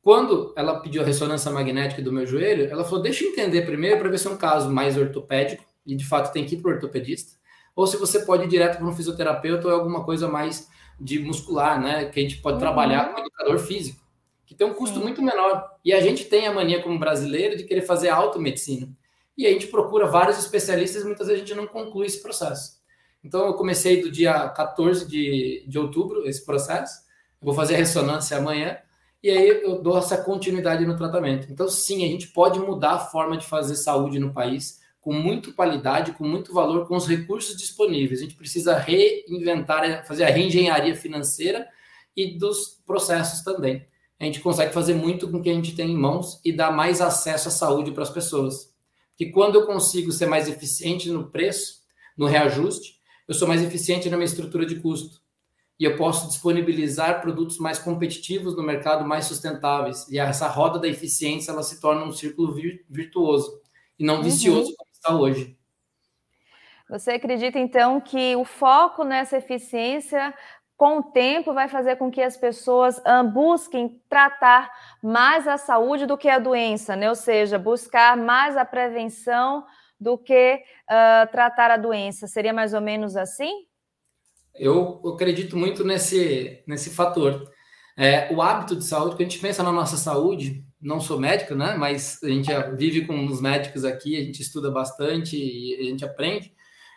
Quando 0.00 0.54
ela 0.56 0.80
pediu 0.80 1.02
a 1.02 1.04
ressonância 1.04 1.50
magnética 1.50 2.00
do 2.00 2.12
meu 2.12 2.26
joelho, 2.26 2.70
ela 2.70 2.84
falou: 2.84 3.02
deixa 3.02 3.24
eu 3.24 3.30
entender 3.30 3.62
primeiro 3.62 3.98
para 3.98 4.08
ver 4.08 4.18
se 4.18 4.26
é 4.26 4.30
um 4.30 4.36
caso 4.36 4.70
mais 4.70 4.96
ortopédico, 4.96 5.64
e 5.84 5.94
de 5.94 6.04
fato 6.04 6.32
tem 6.32 6.46
que 6.46 6.54
ir 6.54 6.62
para 6.62 6.70
o 6.70 6.74
ortopedista, 6.74 7.32
ou 7.74 7.86
se 7.86 7.96
você 7.96 8.20
pode 8.20 8.44
ir 8.44 8.48
direto 8.48 8.78
para 8.78 8.86
um 8.86 8.92
fisioterapeuta 8.92 9.68
ou 9.68 9.74
alguma 9.74 10.04
coisa 10.04 10.28
mais 10.28 10.68
de 11.00 11.18
muscular, 11.18 11.80
né? 11.80 12.06
Que 12.06 12.20
a 12.20 12.22
gente 12.22 12.38
pode 12.38 12.54
uhum. 12.54 12.60
trabalhar 12.60 13.12
com 13.12 13.20
educador 13.20 13.58
físico 13.58 14.02
que 14.52 14.58
tem 14.58 14.66
um 14.66 14.74
custo 14.74 14.96
Sim. 14.96 15.02
muito 15.02 15.22
menor. 15.22 15.66
E 15.82 15.92
a 15.92 16.00
gente 16.00 16.26
tem 16.26 16.46
a 16.46 16.52
mania 16.52 16.82
como 16.82 16.98
brasileiro 16.98 17.56
de 17.56 17.64
querer 17.64 17.82
fazer 17.82 18.10
automedicina. 18.10 18.88
E 19.36 19.46
a 19.46 19.50
gente 19.50 19.66
procura 19.68 20.06
vários 20.06 20.38
especialistas 20.38 21.02
e 21.02 21.06
muitas 21.06 21.26
vezes 21.26 21.42
a 21.42 21.46
gente 21.46 21.56
não 21.56 21.66
conclui 21.66 22.06
esse 22.06 22.22
processo. 22.22 22.80
Então, 23.24 23.46
eu 23.46 23.54
comecei 23.54 24.02
do 24.02 24.10
dia 24.10 24.48
14 24.50 25.08
de, 25.08 25.64
de 25.66 25.78
outubro 25.78 26.28
esse 26.28 26.44
processo. 26.44 27.00
Eu 27.40 27.46
vou 27.46 27.54
fazer 27.54 27.76
a 27.76 27.78
ressonância 27.78 28.36
amanhã. 28.36 28.76
E 29.22 29.30
aí 29.30 29.48
eu 29.48 29.80
dou 29.80 29.96
essa 29.96 30.18
continuidade 30.18 30.84
no 30.84 30.96
tratamento. 30.96 31.50
Então, 31.50 31.66
sim, 31.68 32.04
a 32.04 32.08
gente 32.08 32.28
pode 32.28 32.58
mudar 32.58 32.92
a 32.92 32.98
forma 32.98 33.38
de 33.38 33.46
fazer 33.46 33.76
saúde 33.76 34.18
no 34.18 34.34
país 34.34 34.81
com 35.02 35.12
muita 35.12 35.52
qualidade, 35.52 36.12
com 36.12 36.24
muito 36.24 36.54
valor, 36.54 36.88
com 36.88 36.96
os 36.96 37.06
recursos 37.06 37.56
disponíveis. 37.56 38.20
A 38.20 38.22
gente 38.22 38.36
precisa 38.36 38.78
reinventar, 38.78 40.06
fazer 40.06 40.24
a 40.24 40.30
reengenharia 40.30 40.96
financeira 40.96 41.68
e 42.16 42.38
dos 42.38 42.80
processos 42.86 43.42
também 43.42 43.86
a 44.22 44.26
gente 44.26 44.40
consegue 44.40 44.72
fazer 44.72 44.94
muito 44.94 45.28
com 45.28 45.38
o 45.38 45.42
que 45.42 45.50
a 45.50 45.52
gente 45.52 45.74
tem 45.74 45.90
em 45.90 45.96
mãos 45.96 46.40
e 46.44 46.52
dar 46.52 46.70
mais 46.70 47.00
acesso 47.00 47.48
à 47.48 47.50
saúde 47.50 47.90
para 47.90 48.04
as 48.04 48.10
pessoas. 48.10 48.72
Porque 49.10 49.32
quando 49.32 49.56
eu 49.56 49.66
consigo 49.66 50.12
ser 50.12 50.26
mais 50.26 50.48
eficiente 50.48 51.10
no 51.10 51.28
preço, 51.28 51.80
no 52.16 52.26
reajuste, 52.26 53.00
eu 53.26 53.34
sou 53.34 53.48
mais 53.48 53.60
eficiente 53.60 54.08
na 54.08 54.16
minha 54.16 54.26
estrutura 54.26 54.64
de 54.64 54.76
custo. 54.76 55.20
E 55.76 55.84
eu 55.84 55.96
posso 55.96 56.28
disponibilizar 56.28 57.20
produtos 57.20 57.58
mais 57.58 57.80
competitivos 57.80 58.56
no 58.56 58.62
mercado, 58.62 59.04
mais 59.04 59.24
sustentáveis. 59.24 60.06
E 60.08 60.20
essa 60.20 60.46
roda 60.46 60.78
da 60.78 60.86
eficiência 60.86 61.50
ela 61.50 61.64
se 61.64 61.80
torna 61.80 62.04
um 62.04 62.12
círculo 62.12 62.54
virtuoso 62.88 63.60
e 63.98 64.04
não 64.04 64.18
uhum. 64.18 64.22
vicioso 64.22 64.72
está 65.02 65.14
hoje. 65.14 65.56
Você 66.88 67.12
acredita 67.12 67.58
então 67.58 68.00
que 68.00 68.36
o 68.36 68.44
foco 68.44 69.02
nessa 69.02 69.38
eficiência 69.38 70.34
com 70.76 70.98
o 70.98 71.02
tempo, 71.02 71.54
vai 71.54 71.68
fazer 71.68 71.94
com 71.94 72.10
que 72.10 72.20
as 72.20 72.36
pessoas 72.36 72.98
uh, 72.98 73.22
busquem 73.32 74.02
tratar 74.08 74.68
mais 75.00 75.46
a 75.46 75.56
saúde 75.56 76.06
do 76.06 76.18
que 76.18 76.28
a 76.28 76.40
doença, 76.40 76.96
né? 76.96 77.08
Ou 77.08 77.14
seja, 77.14 77.56
buscar 77.56 78.16
mais 78.16 78.56
a 78.56 78.64
prevenção 78.64 79.64
do 80.00 80.18
que 80.18 80.56
uh, 80.56 81.30
tratar 81.30 81.70
a 81.70 81.76
doença. 81.76 82.26
Seria 82.26 82.52
mais 82.52 82.74
ou 82.74 82.80
menos 82.80 83.16
assim? 83.16 83.64
Eu 84.52 85.00
acredito 85.14 85.56
muito 85.56 85.84
nesse, 85.84 86.64
nesse 86.66 86.90
fator. 86.90 87.48
É, 87.96 88.34
o 88.34 88.42
hábito 88.42 88.74
de 88.74 88.84
saúde, 88.84 89.14
quando 89.14 89.20
a 89.20 89.30
gente 89.30 89.38
pensa 89.38 89.62
na 89.62 89.70
nossa 89.70 89.96
saúde, 89.96 90.64
não 90.82 91.00
sou 91.00 91.18
médico, 91.18 91.54
né? 91.54 91.76
Mas 91.76 92.22
a 92.22 92.28
gente 92.28 92.50
vive 92.76 93.06
com 93.06 93.24
os 93.26 93.40
médicos 93.40 93.84
aqui, 93.84 94.16
a 94.16 94.24
gente 94.24 94.42
estuda 94.42 94.70
bastante 94.70 95.36
e 95.36 95.76
a 95.80 95.84
gente 95.84 96.04
aprende. 96.04 96.52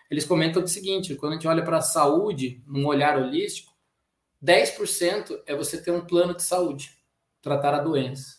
Eles 0.09 0.25
comentam 0.25 0.63
o 0.63 0.67
seguinte: 0.67 1.15
quando 1.15 1.33
a 1.33 1.35
gente 1.35 1.47
olha 1.47 1.63
para 1.63 1.77
a 1.77 1.81
saúde, 1.81 2.63
num 2.65 2.85
olhar 2.87 3.17
holístico, 3.17 3.71
10% 4.43 5.41
é 5.45 5.55
você 5.55 5.81
ter 5.81 5.91
um 5.91 6.05
plano 6.05 6.35
de 6.35 6.43
saúde, 6.43 6.91
tratar 7.41 7.75
a 7.75 7.81
doença. 7.81 8.37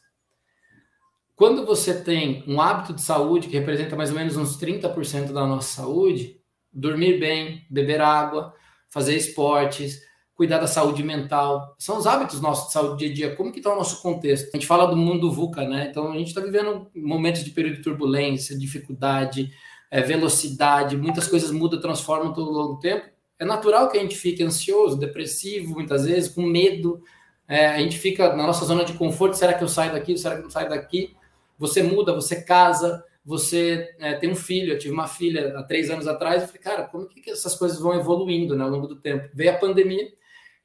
Quando 1.34 1.66
você 1.66 2.02
tem 2.02 2.42
um 2.48 2.60
hábito 2.60 2.94
de 2.94 3.02
saúde 3.02 3.48
que 3.48 3.58
representa 3.58 3.94
mais 3.94 4.10
ou 4.10 4.16
menos 4.16 4.36
uns 4.36 4.58
30% 4.58 5.32
da 5.32 5.46
nossa 5.46 5.82
saúde, 5.82 6.40
dormir 6.72 7.20
bem, 7.20 7.66
beber 7.70 8.00
água, 8.00 8.54
fazer 8.88 9.14
esportes, 9.16 10.00
cuidar 10.36 10.58
da 10.58 10.68
saúde 10.68 11.02
mental, 11.02 11.74
são 11.78 11.98
os 11.98 12.06
hábitos 12.06 12.40
nossos 12.40 12.68
de 12.68 12.72
saúde 12.74 12.98
dia 12.98 13.10
a 13.10 13.14
dia. 13.14 13.36
Como 13.36 13.50
que 13.50 13.58
está 13.58 13.72
o 13.72 13.76
nosso 13.76 14.00
contexto? 14.00 14.50
A 14.52 14.56
gente 14.56 14.66
fala 14.66 14.86
do 14.86 14.96
mundo 14.96 15.32
VUCA, 15.32 15.66
né? 15.66 15.88
Então 15.90 16.12
a 16.12 16.18
gente 16.18 16.28
está 16.28 16.40
vivendo 16.40 16.88
momentos 16.94 17.42
de 17.42 17.50
período 17.50 17.78
de 17.78 17.82
turbulência, 17.82 18.56
dificuldade, 18.56 19.50
é, 19.90 20.00
velocidade, 20.00 20.96
muitas 20.96 21.26
coisas 21.26 21.50
mudam, 21.50 21.80
transformam 21.80 22.32
todo 22.32 22.52
longo 22.52 22.74
do 22.74 22.80
tempo 22.80 23.16
é 23.38 23.44
natural 23.44 23.90
que 23.90 23.98
a 23.98 24.00
gente 24.00 24.16
fique 24.16 24.42
ansioso, 24.42 24.98
depressivo, 24.98 25.74
muitas 25.74 26.06
vezes, 26.06 26.30
com 26.30 26.42
medo. 26.42 27.02
É, 27.46 27.66
a 27.68 27.78
gente 27.78 27.98
fica 27.98 28.34
na 28.34 28.46
nossa 28.46 28.64
zona 28.64 28.84
de 28.84 28.94
conforto. 28.94 29.36
Será 29.36 29.54
que 29.54 29.62
eu 29.62 29.68
saio 29.68 29.92
daqui? 29.92 30.16
Será 30.16 30.34
que 30.34 30.40
eu 30.40 30.44
não 30.44 30.50
saio 30.50 30.68
daqui? 30.68 31.14
Você 31.58 31.82
muda, 31.82 32.14
você 32.14 32.42
casa, 32.42 33.04
você 33.24 33.94
é, 33.98 34.14
tem 34.14 34.30
um 34.30 34.36
filho. 34.36 34.72
Eu 34.72 34.78
tive 34.78 34.92
uma 34.92 35.06
filha 35.06 35.58
há 35.58 35.62
três 35.62 35.90
anos 35.90 36.06
atrás. 36.06 36.42
Eu 36.42 36.48
falei, 36.48 36.62
cara, 36.62 36.82
como 36.84 37.06
que 37.06 37.30
essas 37.30 37.54
coisas 37.54 37.78
vão 37.78 37.94
evoluindo 37.94 38.56
né, 38.56 38.64
ao 38.64 38.70
longo 38.70 38.86
do 38.86 38.96
tempo? 38.96 39.28
Veio 39.34 39.50
a 39.50 39.58
pandemia. 39.58 40.10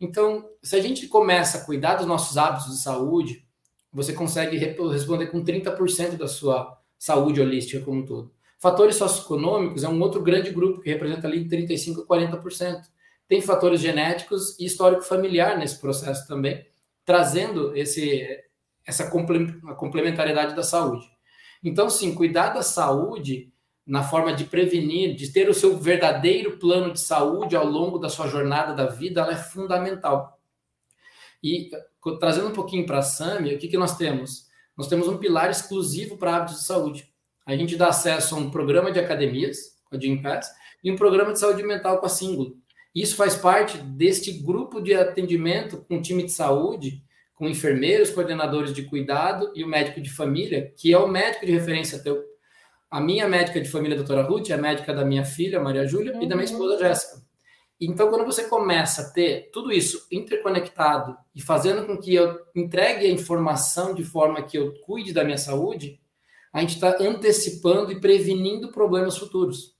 Então, 0.02 0.50
se 0.64 0.76
a 0.76 0.82
gente 0.82 1.08
começa 1.08 1.60
a 1.60 1.66
cuidar 1.66 1.96
dos 1.96 2.08
nossos 2.08 2.36
hábitos 2.36 2.72
de 2.72 2.82
saúde, 2.82 3.46
você 3.94 4.14
consegue 4.14 4.58
responder 4.58 5.28
com 5.28 5.46
30% 5.46 6.18
da 6.18 6.28
sua 6.28 6.76
saúde 6.98 7.40
holística 7.40 7.86
como 7.86 8.02
um 8.02 8.06
todo. 8.06 8.34
Fatores 8.60 8.96
socioeconômicos 8.96 9.84
é 9.84 9.88
um 9.88 10.02
outro 10.02 10.24
grande 10.24 10.50
grupo 10.50 10.82
que 10.82 10.90
representa 10.90 11.28
ali 11.28 11.48
35% 11.48 12.02
a 12.02 12.06
40%. 12.06 12.82
Tem 13.28 13.42
fatores 13.42 13.80
genéticos 13.80 14.60
e 14.60 14.66
histórico 14.66 15.04
familiar 15.04 15.58
nesse 15.58 15.80
processo 15.80 16.28
também, 16.28 16.66
trazendo 17.06 17.76
esse, 17.78 18.28
essa 18.84 19.10
complementariedade 19.10 20.56
da 20.56 20.64
saúde. 20.64 21.06
Então, 21.64 21.92
sim, 21.92 22.16
cuidar 22.16 22.50
da 22.50 22.64
saúde 22.64 23.51
na 23.92 24.04
forma 24.04 24.34
de 24.34 24.46
prevenir, 24.46 25.16
de 25.16 25.32
ter 25.32 25.50
o 25.50 25.54
seu 25.54 25.78
verdadeiro 25.78 26.58
plano 26.58 26.94
de 26.94 27.00
saúde 27.00 27.56
ao 27.56 27.66
longo 27.66 28.00
da 28.00 28.10
sua 28.10 28.28
jornada 28.28 28.74
da 28.74 28.88
vida, 28.88 29.22
ela 29.22 29.34
é 29.34 29.38
fundamental. 29.38 30.40
E 31.44 31.70
trazendo 32.20 32.48
um 32.48 32.54
pouquinho 32.54 32.86
para 32.86 33.00
a 33.00 33.04
SAMI, 33.04 33.56
o 33.56 33.60
que, 33.60 33.68
que 33.68 33.78
nós 33.78 33.98
temos? 33.98 34.48
Nós 34.78 34.88
temos 34.88 35.08
um 35.08 35.18
pilar 35.18 35.50
exclusivo 35.52 36.18
para 36.18 36.38
hábitos 36.38 36.60
de 36.60 36.66
saúde 36.66 37.12
a 37.46 37.56
gente 37.56 37.76
dá 37.76 37.90
acesso 37.90 38.36
a 38.36 38.38
um 38.38 38.50
programa 38.50 38.92
de 38.92 39.00
academias, 39.00 39.78
com 39.86 39.96
a 39.96 40.00
Jim 40.00 40.22
Pass, 40.22 40.50
e 40.84 40.92
um 40.92 40.96
programa 40.96 41.34
de 41.34 41.40
saúde 41.40 41.64
mental 41.64 42.00
com 42.00 42.06
a 42.06 42.10
Singulo. 42.10 42.56
Isso 42.94 43.16
faz 43.16 43.36
parte 43.36 43.78
deste 43.78 44.32
grupo 44.32 44.82
de 44.82 44.94
atendimento 44.94 45.84
com 45.88 46.02
time 46.02 46.24
de 46.24 46.32
saúde, 46.32 47.04
com 47.34 47.48
enfermeiros, 47.48 48.10
coordenadores 48.10 48.74
de 48.74 48.84
cuidado 48.84 49.52
e 49.56 49.64
o 49.64 49.68
médico 49.68 50.02
de 50.02 50.10
família, 50.10 50.74
que 50.78 50.94
é 50.94 50.98
o 50.98 51.08
médico 51.08 51.46
de 51.46 51.52
referência 51.52 52.00
teu. 52.00 52.24
A 52.92 53.00
minha 53.00 53.26
médica 53.26 53.62
de 53.62 53.70
família, 53.70 53.96
a 53.96 54.00
doutora 54.00 54.22
Ruth, 54.22 54.50
é 54.50 54.54
a 54.54 54.58
médica 54.58 54.94
da 54.94 55.06
minha 55.06 55.24
filha, 55.24 55.62
Maria 55.62 55.88
Júlia, 55.88 56.14
uhum. 56.14 56.24
e 56.24 56.28
da 56.28 56.36
minha 56.36 56.46
esposa, 56.46 56.78
Jéssica. 56.78 57.22
Então, 57.80 58.10
quando 58.10 58.26
você 58.26 58.44
começa 58.44 59.02
a 59.02 59.10
ter 59.10 59.50
tudo 59.52 59.72
isso 59.72 60.06
interconectado 60.12 61.18
e 61.34 61.42
fazendo 61.42 61.86
com 61.86 61.98
que 61.98 62.14
eu 62.14 62.38
entregue 62.54 63.06
a 63.06 63.10
informação 63.10 63.96
de 63.96 64.04
forma 64.04 64.44
que 64.44 64.58
eu 64.58 64.74
cuide 64.82 65.14
da 65.14 65.24
minha 65.24 65.38
saúde, 65.38 66.00
a 66.54 66.60
gente 66.60 66.76
está 66.76 66.98
antecipando 67.00 67.92
e 67.92 68.00
prevenindo 68.00 68.72
problemas 68.72 69.18
futuros. 69.18 69.74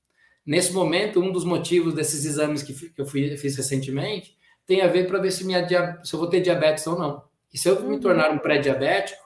Nesse 0.46 0.72
momento, 0.72 1.20
um 1.20 1.32
dos 1.32 1.44
motivos 1.44 1.94
desses 1.94 2.26
exames 2.26 2.64
que, 2.64 2.74
que 2.74 3.00
eu 3.02 3.06
fui, 3.06 3.38
fiz 3.38 3.56
recentemente 3.56 4.36
tem 4.66 4.82
a 4.82 4.88
ver 4.88 5.06
para 5.06 5.20
ver 5.20 5.32
se, 5.32 5.44
minha, 5.44 5.68
se 6.04 6.14
eu 6.14 6.20
vou 6.20 6.30
ter 6.30 6.40
diabetes 6.40 6.88
ou 6.88 6.98
não. 6.98 7.24
E 7.54 7.58
se 7.58 7.68
eu 7.68 7.76
uhum. 7.76 7.90
me 7.90 8.00
tornar 8.00 8.32
um 8.32 8.40
pré-diabético, 8.40 9.22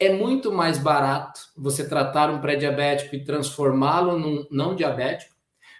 é 0.00 0.12
muito 0.12 0.50
mais 0.50 0.78
barato 0.78 1.40
você 1.56 1.86
tratar 1.86 2.30
um 2.30 2.40
pré-diabético 2.40 3.14
e 3.14 3.22
transformá-lo 3.22 4.18
num 4.18 4.46
não 4.50 4.74
diabético 4.74 5.36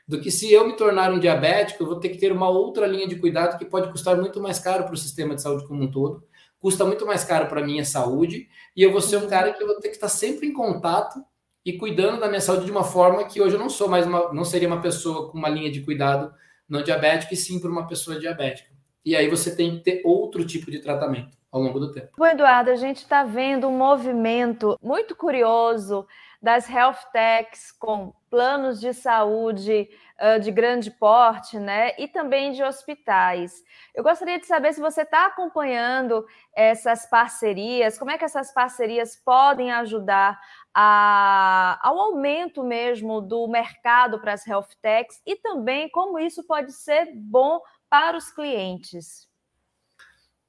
do 0.06 0.20
que 0.20 0.30
se 0.30 0.52
eu 0.52 0.66
me 0.66 0.76
tornar 0.76 1.12
um 1.12 1.18
diabético, 1.18 1.82
eu 1.82 1.86
vou 1.86 1.98
ter 1.98 2.10
que 2.10 2.18
ter 2.18 2.30
uma 2.32 2.48
outra 2.48 2.86
linha 2.86 3.08
de 3.08 3.16
cuidado 3.16 3.56
que 3.58 3.64
pode 3.64 3.90
custar 3.90 4.16
muito 4.16 4.40
mais 4.40 4.58
caro 4.58 4.84
para 4.84 4.94
o 4.94 4.96
sistema 4.96 5.34
de 5.34 5.42
saúde 5.42 5.66
como 5.66 5.82
um 5.82 5.90
todo 5.90 6.28
custa 6.60 6.84
muito 6.84 7.06
mais 7.06 7.24
caro 7.24 7.48
para 7.48 7.64
minha 7.64 7.84
saúde 7.84 8.48
e 8.76 8.82
eu 8.82 8.92
vou 8.92 9.00
ser 9.00 9.16
um 9.16 9.26
cara 9.26 9.52
que 9.52 9.62
eu 9.62 9.66
vou 9.66 9.80
ter 9.80 9.88
que 9.88 9.94
estar 9.94 10.08
sempre 10.08 10.46
em 10.46 10.52
contato 10.52 11.24
e 11.64 11.72
cuidando 11.72 12.20
da 12.20 12.28
minha 12.28 12.40
saúde 12.40 12.66
de 12.66 12.70
uma 12.70 12.84
forma 12.84 13.24
que 13.24 13.40
hoje 13.40 13.54
eu 13.54 13.58
não 13.58 13.70
sou 13.70 13.88
mais 13.88 14.06
uma, 14.06 14.32
não 14.32 14.44
seria 14.44 14.68
uma 14.68 14.80
pessoa 14.80 15.30
com 15.30 15.38
uma 15.38 15.48
linha 15.48 15.70
de 15.70 15.80
cuidado 15.80 16.32
não 16.68 16.82
diabética 16.82 17.34
e 17.34 17.36
sim 17.36 17.58
para 17.58 17.70
uma 17.70 17.86
pessoa 17.86 18.18
diabética. 18.18 18.70
E 19.04 19.16
aí 19.16 19.28
você 19.28 19.56
tem 19.56 19.78
que 19.78 19.82
ter 19.82 20.02
outro 20.04 20.44
tipo 20.44 20.70
de 20.70 20.78
tratamento 20.78 21.39
ao 21.50 21.60
longo 21.60 21.80
do 21.80 21.92
tempo. 21.92 22.12
Bom, 22.16 22.26
Eduardo, 22.26 22.70
a 22.70 22.76
gente 22.76 22.98
está 22.98 23.24
vendo 23.24 23.68
um 23.68 23.76
movimento 23.76 24.78
muito 24.82 25.16
curioso 25.16 26.06
das 26.40 26.68
health 26.70 27.10
techs 27.12 27.70
com 27.72 28.14
planos 28.30 28.80
de 28.80 28.94
saúde 28.94 29.90
uh, 30.18 30.40
de 30.40 30.50
grande 30.50 30.90
porte, 30.90 31.58
né? 31.58 31.92
E 31.98 32.08
também 32.08 32.52
de 32.52 32.62
hospitais. 32.62 33.62
Eu 33.94 34.02
gostaria 34.02 34.38
de 34.38 34.46
saber 34.46 34.72
se 34.72 34.80
você 34.80 35.02
está 35.02 35.26
acompanhando 35.26 36.24
essas 36.54 37.04
parcerias, 37.06 37.98
como 37.98 38.10
é 38.10 38.16
que 38.16 38.24
essas 38.24 38.54
parcerias 38.54 39.16
podem 39.16 39.70
ajudar 39.72 40.40
a, 40.72 41.78
ao 41.82 41.98
aumento 41.98 42.64
mesmo 42.64 43.20
do 43.20 43.46
mercado 43.48 44.18
para 44.18 44.32
as 44.32 44.46
health 44.46 44.70
techs 44.80 45.20
e 45.26 45.36
também 45.36 45.90
como 45.90 46.18
isso 46.18 46.46
pode 46.46 46.72
ser 46.72 47.12
bom 47.14 47.60
para 47.90 48.16
os 48.16 48.30
clientes. 48.30 49.29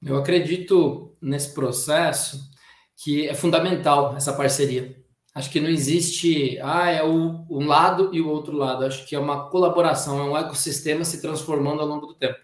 Eu 0.03 0.17
acredito 0.17 1.15
nesse 1.21 1.53
processo 1.53 2.49
que 3.03 3.27
é 3.27 3.35
fundamental 3.35 4.15
essa 4.15 4.33
parceria. 4.33 4.95
Acho 5.33 5.49
que 5.49 5.59
não 5.59 5.69
existe, 5.69 6.59
ah, 6.61 6.89
é 6.89 7.03
o, 7.03 7.45
um 7.49 7.65
lado 7.67 8.09
e 8.13 8.19
o 8.19 8.27
outro 8.27 8.57
lado. 8.57 8.83
Acho 8.83 9.05
que 9.07 9.15
é 9.15 9.19
uma 9.19 9.49
colaboração, 9.49 10.19
é 10.19 10.23
um 10.23 10.37
ecossistema 10.37 11.05
se 11.05 11.21
transformando 11.21 11.81
ao 11.81 11.87
longo 11.87 12.07
do 12.07 12.15
tempo. 12.15 12.39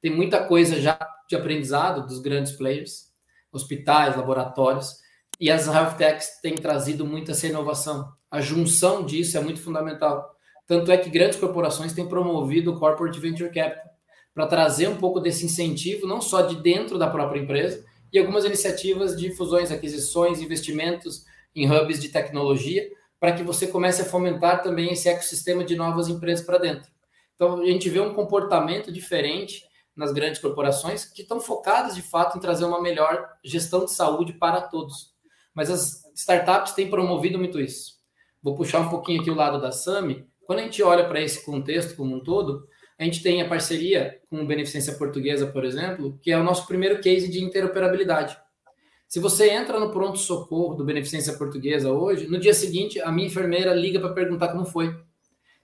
Tem 0.00 0.10
muita 0.10 0.44
coisa 0.44 0.80
já 0.80 0.98
de 1.28 1.36
aprendizado 1.36 2.06
dos 2.06 2.18
grandes 2.20 2.52
players, 2.52 3.10
hospitais, 3.52 4.16
laboratórios, 4.16 4.96
e 5.38 5.50
as 5.50 5.66
health 5.66 5.96
techs 5.96 6.40
têm 6.40 6.54
trazido 6.54 7.06
muita 7.06 7.32
essa 7.32 7.46
inovação. 7.46 8.10
A 8.30 8.40
junção 8.40 9.04
disso 9.04 9.36
é 9.36 9.40
muito 9.40 9.60
fundamental. 9.60 10.34
Tanto 10.66 10.90
é 10.90 10.96
que 10.96 11.10
grandes 11.10 11.38
corporações 11.38 11.92
têm 11.92 12.08
promovido 12.08 12.72
o 12.72 12.78
Corporate 12.78 13.20
Venture 13.20 13.52
Capital 13.52 13.89
para 14.34 14.46
trazer 14.46 14.88
um 14.88 14.96
pouco 14.96 15.20
desse 15.20 15.44
incentivo, 15.44 16.06
não 16.06 16.20
só 16.20 16.42
de 16.42 16.56
dentro 16.56 16.98
da 16.98 17.08
própria 17.08 17.40
empresa, 17.40 17.84
e 18.12 18.18
algumas 18.18 18.44
iniciativas 18.44 19.16
de 19.16 19.34
fusões, 19.34 19.70
aquisições, 19.70 20.40
investimentos 20.40 21.24
em 21.54 21.70
hubs 21.70 22.00
de 22.00 22.08
tecnologia, 22.08 22.88
para 23.18 23.32
que 23.32 23.42
você 23.42 23.66
comece 23.66 24.02
a 24.02 24.06
fomentar 24.06 24.62
também 24.62 24.92
esse 24.92 25.08
ecossistema 25.08 25.62
de 25.64 25.76
novas 25.76 26.08
empresas 26.08 26.44
para 26.44 26.58
dentro. 26.58 26.90
Então, 27.34 27.60
a 27.60 27.66
gente 27.66 27.88
vê 27.88 28.00
um 28.00 28.14
comportamento 28.14 28.92
diferente 28.92 29.64
nas 29.94 30.12
grandes 30.12 30.40
corporações 30.40 31.04
que 31.04 31.22
estão 31.22 31.40
focadas, 31.40 31.94
de 31.94 32.02
fato, 32.02 32.36
em 32.36 32.40
trazer 32.40 32.64
uma 32.64 32.80
melhor 32.80 33.28
gestão 33.44 33.84
de 33.84 33.92
saúde 33.92 34.32
para 34.32 34.60
todos. 34.60 35.14
Mas 35.54 35.70
as 35.70 36.04
startups 36.14 36.72
têm 36.72 36.88
promovido 36.88 37.38
muito 37.38 37.60
isso. 37.60 38.00
Vou 38.42 38.54
puxar 38.54 38.80
um 38.80 38.88
pouquinho 38.88 39.20
aqui 39.20 39.30
o 39.30 39.34
lado 39.34 39.60
da 39.60 39.72
SAMI. 39.72 40.26
Quando 40.46 40.60
a 40.60 40.62
gente 40.62 40.82
olha 40.82 41.06
para 41.06 41.20
esse 41.20 41.44
contexto 41.44 41.96
como 41.96 42.16
um 42.16 42.20
todo, 42.20 42.66
a 43.00 43.04
gente 43.04 43.22
tem 43.22 43.40
a 43.40 43.48
parceria 43.48 44.20
com 44.28 44.42
o 44.42 44.46
Beneficência 44.46 44.92
Portuguesa, 44.92 45.46
por 45.46 45.64
exemplo, 45.64 46.18
que 46.22 46.30
é 46.30 46.38
o 46.38 46.44
nosso 46.44 46.66
primeiro 46.66 47.00
case 47.00 47.30
de 47.30 47.42
interoperabilidade. 47.42 48.36
Se 49.08 49.18
você 49.18 49.48
entra 49.48 49.80
no 49.80 49.90
pronto-socorro 49.90 50.74
do 50.74 50.84
Beneficência 50.84 51.32
Portuguesa 51.32 51.90
hoje, 51.90 52.26
no 52.26 52.38
dia 52.38 52.52
seguinte, 52.52 53.00
a 53.00 53.10
minha 53.10 53.26
enfermeira 53.26 53.72
liga 53.72 53.98
para 53.98 54.12
perguntar 54.12 54.48
como 54.48 54.66
foi. 54.66 54.94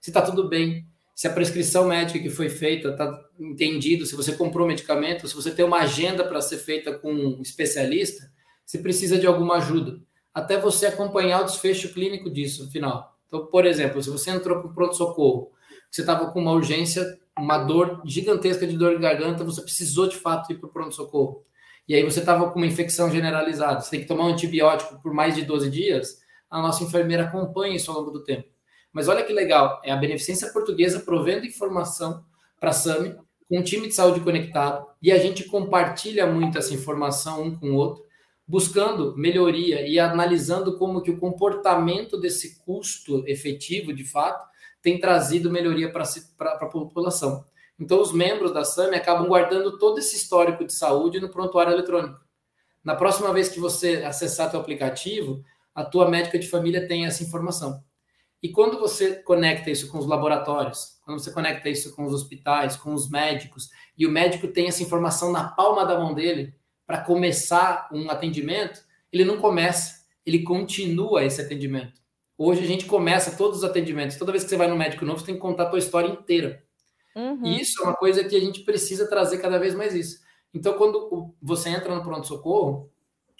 Se 0.01 0.09
está 0.09 0.23
tudo 0.23 0.49
bem, 0.49 0.87
se 1.13 1.27
a 1.27 1.29
prescrição 1.31 1.87
médica 1.87 2.17
que 2.17 2.31
foi 2.31 2.49
feita 2.49 2.89
está 2.89 3.23
entendido, 3.39 4.07
se 4.07 4.15
você 4.15 4.31
comprou 4.31 4.65
medicamento, 4.65 5.27
se 5.27 5.35
você 5.35 5.51
tem 5.51 5.63
uma 5.63 5.81
agenda 5.81 6.23
para 6.23 6.41
ser 6.41 6.57
feita 6.57 6.97
com 6.97 7.13
um 7.13 7.39
especialista, 7.43 8.31
se 8.65 8.79
precisa 8.79 9.15
de 9.15 9.27
alguma 9.27 9.57
ajuda. 9.57 10.01
Até 10.33 10.59
você 10.59 10.87
acompanhar 10.87 11.41
o 11.41 11.45
desfecho 11.45 11.93
clínico 11.93 12.31
disso, 12.31 12.65
no 12.65 12.71
final. 12.71 13.15
Então, 13.27 13.45
por 13.45 13.63
exemplo, 13.63 14.01
se 14.01 14.09
você 14.09 14.31
entrou 14.31 14.59
para 14.59 14.71
o 14.71 14.73
pronto-socorro, 14.73 15.51
você 15.91 16.01
estava 16.01 16.31
com 16.31 16.39
uma 16.39 16.51
urgência 16.51 17.19
uma 17.37 17.57
dor 17.57 18.01
gigantesca 18.05 18.65
de 18.65 18.77
dor 18.77 18.95
de 18.95 19.01
garganta, 19.01 19.43
você 19.43 19.61
precisou 19.61 20.07
de 20.07 20.15
fato 20.15 20.51
ir 20.51 20.55
para 20.55 20.67
o 20.67 20.71
pronto-socorro. 20.71 21.43
E 21.87 21.95
aí 21.95 22.03
você 22.03 22.19
estava 22.19 22.51
com 22.51 22.59
uma 22.59 22.65
infecção 22.65 23.09
generalizada, 23.09 23.79
você 23.79 23.91
tem 23.91 24.01
que 24.01 24.07
tomar 24.07 24.25
um 24.25 24.33
antibiótico 24.33 25.01
por 25.01 25.13
mais 25.13 25.35
de 25.35 25.43
12 25.43 25.69
dias, 25.69 26.19
a 26.49 26.61
nossa 26.61 26.83
enfermeira 26.83 27.23
acompanha 27.23 27.75
isso 27.75 27.91
ao 27.91 27.99
longo 27.99 28.11
do 28.11 28.23
tempo. 28.23 28.47
Mas 28.91 29.07
olha 29.07 29.23
que 29.23 29.31
legal, 29.31 29.81
é 29.83 29.91
a 29.91 29.95
Beneficência 29.95 30.51
Portuguesa 30.51 30.99
provendo 30.99 31.45
informação 31.45 32.25
para 32.59 32.71
a 32.71 32.73
SAMI, 32.73 33.15
com 33.47 33.59
um 33.59 33.63
time 33.63 33.87
de 33.87 33.93
saúde 33.93 34.19
conectado, 34.19 34.85
e 35.01 35.11
a 35.11 35.17
gente 35.17 35.45
compartilha 35.45 36.27
muito 36.27 36.57
essa 36.57 36.73
informação 36.73 37.43
um 37.43 37.55
com 37.55 37.71
o 37.71 37.75
outro, 37.75 38.03
buscando 38.45 39.15
melhoria 39.15 39.87
e 39.87 39.99
analisando 39.99 40.77
como 40.77 41.01
que 41.01 41.11
o 41.11 41.17
comportamento 41.17 42.19
desse 42.19 42.59
custo 42.59 43.23
efetivo, 43.27 43.93
de 43.93 44.03
fato, 44.03 44.45
tem 44.81 44.99
trazido 44.99 45.51
melhoria 45.51 45.91
para 45.91 46.03
a 46.03 46.65
população. 46.65 47.45
Então, 47.79 48.01
os 48.01 48.11
membros 48.11 48.51
da 48.51 48.63
SAMI 48.63 48.95
acabam 48.95 49.27
guardando 49.27 49.77
todo 49.77 49.99
esse 49.99 50.15
histórico 50.15 50.65
de 50.65 50.73
saúde 50.73 51.19
no 51.19 51.29
prontuário 51.29 51.73
eletrônico. 51.73 52.19
Na 52.83 52.95
próxima 52.95 53.31
vez 53.33 53.49
que 53.49 53.59
você 53.59 54.03
acessar 54.05 54.49
seu 54.49 54.59
aplicativo, 54.59 55.43
a 55.75 55.83
tua 55.83 56.09
médica 56.09 56.39
de 56.39 56.49
família 56.49 56.87
tem 56.87 57.05
essa 57.05 57.23
informação. 57.23 57.83
E 58.41 58.49
quando 58.49 58.79
você 58.79 59.15
conecta 59.15 59.69
isso 59.69 59.91
com 59.91 59.97
os 59.97 60.07
laboratórios, 60.07 60.99
quando 61.03 61.19
você 61.19 61.31
conecta 61.31 61.69
isso 61.69 61.95
com 61.95 62.05
os 62.05 62.13
hospitais, 62.13 62.75
com 62.75 62.93
os 62.93 63.09
médicos, 63.09 63.69
e 63.97 64.05
o 64.05 64.11
médico 64.11 64.47
tem 64.47 64.67
essa 64.67 64.81
informação 64.81 65.31
na 65.31 65.49
palma 65.49 65.85
da 65.85 65.99
mão 65.99 66.13
dele, 66.13 66.55
para 66.85 67.01
começar 67.01 67.89
um 67.91 68.09
atendimento, 68.09 68.79
ele 69.11 69.25
não 69.25 69.37
começa, 69.37 70.05
ele 70.25 70.43
continua 70.43 71.23
esse 71.23 71.41
atendimento. 71.41 72.01
Hoje 72.37 72.63
a 72.63 72.67
gente 72.67 72.85
começa 72.85 73.35
todos 73.35 73.59
os 73.59 73.63
atendimentos. 73.63 74.17
Toda 74.17 74.31
vez 74.31 74.43
que 74.43 74.49
você 74.49 74.57
vai 74.57 74.67
no 74.67 74.77
médico 74.77 75.03
novo, 75.03 75.19
você 75.19 75.25
tem 75.25 75.35
que 75.35 75.41
contar 75.41 75.63
a 75.63 75.69
tua 75.69 75.79
história 75.79 76.07
inteira. 76.07 76.63
Uhum. 77.15 77.45
E 77.45 77.59
isso 77.59 77.81
é 77.81 77.85
uma 77.85 77.95
coisa 77.95 78.23
que 78.23 78.35
a 78.35 78.39
gente 78.39 78.61
precisa 78.61 79.09
trazer 79.09 79.39
cada 79.39 79.57
vez 79.57 79.73
mais 79.73 79.95
isso. 79.95 80.19
Então, 80.53 80.73
quando 80.73 81.33
você 81.41 81.69
entra 81.69 81.93
no 81.93 82.03
pronto-socorro, 82.03 82.91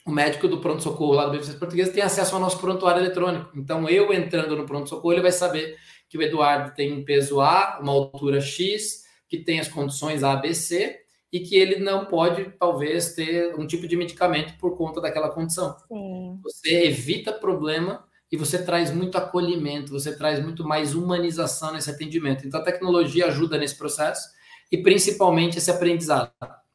o 0.05 0.11
médico 0.11 0.47
do 0.47 0.59
pronto-socorro 0.59 1.13
lá 1.13 1.25
do 1.25 1.31
BFC 1.31 1.53
Português 1.59 1.89
tem 1.89 2.01
acesso 2.01 2.33
ao 2.33 2.41
nosso 2.41 2.59
prontuário 2.59 3.01
eletrônico. 3.01 3.51
Então, 3.55 3.87
eu 3.87 4.11
entrando 4.11 4.55
no 4.55 4.65
pronto-socorro, 4.65 5.13
ele 5.13 5.21
vai 5.21 5.31
saber 5.31 5.77
que 6.09 6.17
o 6.17 6.21
Eduardo 6.21 6.73
tem 6.73 6.91
um 6.91 7.05
peso 7.05 7.39
A, 7.39 7.79
uma 7.81 7.91
altura 7.91 8.41
X, 8.41 9.03
que 9.27 9.37
tem 9.37 9.59
as 9.59 9.67
condições 9.67 10.23
A, 10.23 10.35
B, 10.35 10.53
C, 10.55 11.01
e 11.31 11.41
que 11.41 11.55
ele 11.55 11.77
não 11.77 12.05
pode, 12.05 12.51
talvez, 12.57 13.13
ter 13.13 13.53
um 13.59 13.67
tipo 13.67 13.87
de 13.87 13.97
medicamento 13.97 14.57
por 14.57 14.77
conta 14.77 15.01
daquela 15.01 15.29
condição. 15.29 15.77
Sim. 15.87 16.39
Você 16.41 16.85
evita 16.85 17.33
problema 17.33 18.06
e 18.31 18.37
você 18.37 18.63
traz 18.63 18.91
muito 18.91 19.17
acolhimento, 19.17 19.91
você 19.91 20.15
traz 20.15 20.43
muito 20.43 20.63
mais 20.65 20.93
humanização 20.93 21.73
nesse 21.73 21.89
atendimento. 21.89 22.45
Então, 22.45 22.59
a 22.59 22.63
tecnologia 22.63 23.27
ajuda 23.27 23.57
nesse 23.57 23.77
processo 23.77 24.27
e, 24.71 24.77
principalmente, 24.77 25.57
esse 25.57 25.71
aprendizado. 25.71 26.31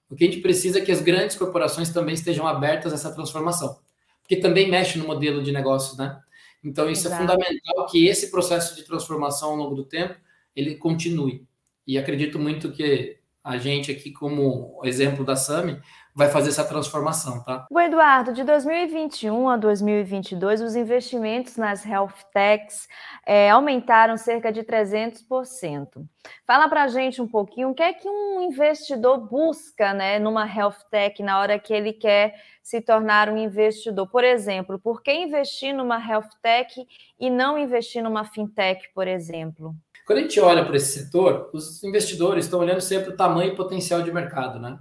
O 0.08 0.16
que 0.16 0.24
a 0.24 0.26
gente 0.26 0.40
precisa 0.40 0.78
é 0.78 0.82
que 0.82 0.92
as 0.92 1.00
grandes 1.00 1.36
corporações 1.36 1.90
também 1.90 2.14
estejam 2.14 2.46
abertas 2.46 2.92
a 2.92 2.96
essa 2.96 3.12
transformação, 3.14 3.78
porque 4.22 4.36
também 4.36 4.70
mexe 4.70 4.98
no 4.98 5.06
modelo 5.06 5.42
de 5.42 5.52
negócio, 5.52 5.96
né? 5.96 6.20
Então, 6.64 6.88
isso 6.88 7.08
é 7.08 7.10
Exato. 7.10 7.22
é 7.22 7.26
fundamental 7.26 7.86
que 7.86 8.06
esse 8.06 8.30
processo 8.30 8.76
de 8.76 8.84
transformação 8.84 9.50
ao 9.50 9.56
longo 9.56 9.74
do 9.74 9.84
tempo 9.84 10.14
ele 10.54 10.76
continue. 10.76 11.46
E 11.86 11.98
acredito 11.98 12.38
muito 12.38 12.70
que 12.70 13.18
a 13.42 13.58
gente 13.58 13.90
aqui, 13.90 14.12
como 14.12 14.80
exemplo 14.84 15.24
da 15.24 15.34
SAMI, 15.34 15.80
vai 16.14 16.28
fazer 16.28 16.50
essa 16.50 16.64
transformação, 16.64 17.42
tá? 17.42 17.66
O 17.70 17.80
Eduardo, 17.80 18.32
de 18.32 18.44
2021 18.44 19.48
a 19.48 19.56
2022, 19.56 20.60
os 20.60 20.76
investimentos 20.76 21.56
nas 21.56 21.86
health 21.86 22.12
techs 22.32 22.86
é, 23.26 23.50
aumentaram 23.50 24.16
cerca 24.16 24.52
de 24.52 24.62
300%. 24.62 26.04
Fala 26.46 26.68
para 26.68 26.86
gente 26.88 27.22
um 27.22 27.26
pouquinho 27.26 27.70
o 27.70 27.74
que 27.74 27.82
é 27.82 27.92
que 27.92 28.08
um 28.08 28.42
investidor 28.42 29.26
busca 29.26 29.94
né, 29.94 30.18
numa 30.18 30.46
health 30.46 30.84
tech 30.90 31.22
na 31.22 31.40
hora 31.40 31.58
que 31.58 31.72
ele 31.72 31.92
quer 31.92 32.34
se 32.62 32.80
tornar 32.80 33.30
um 33.30 33.38
investidor. 33.38 34.06
Por 34.08 34.22
exemplo, 34.22 34.78
por 34.78 35.02
que 35.02 35.12
investir 35.12 35.74
numa 35.74 35.98
health 35.98 36.28
tech 36.42 36.86
e 37.18 37.30
não 37.30 37.58
investir 37.58 38.02
numa 38.02 38.24
fintech, 38.24 38.88
por 38.94 39.08
exemplo? 39.08 39.74
Quando 40.06 40.18
a 40.18 40.22
gente 40.22 40.38
olha 40.40 40.64
para 40.64 40.76
esse 40.76 41.00
setor, 41.00 41.48
os 41.52 41.82
investidores 41.82 42.44
estão 42.44 42.60
olhando 42.60 42.80
sempre 42.80 43.10
o 43.10 43.16
tamanho 43.16 43.52
e 43.52 43.56
potencial 43.56 44.02
de 44.02 44.12
mercado, 44.12 44.58
né? 44.58 44.78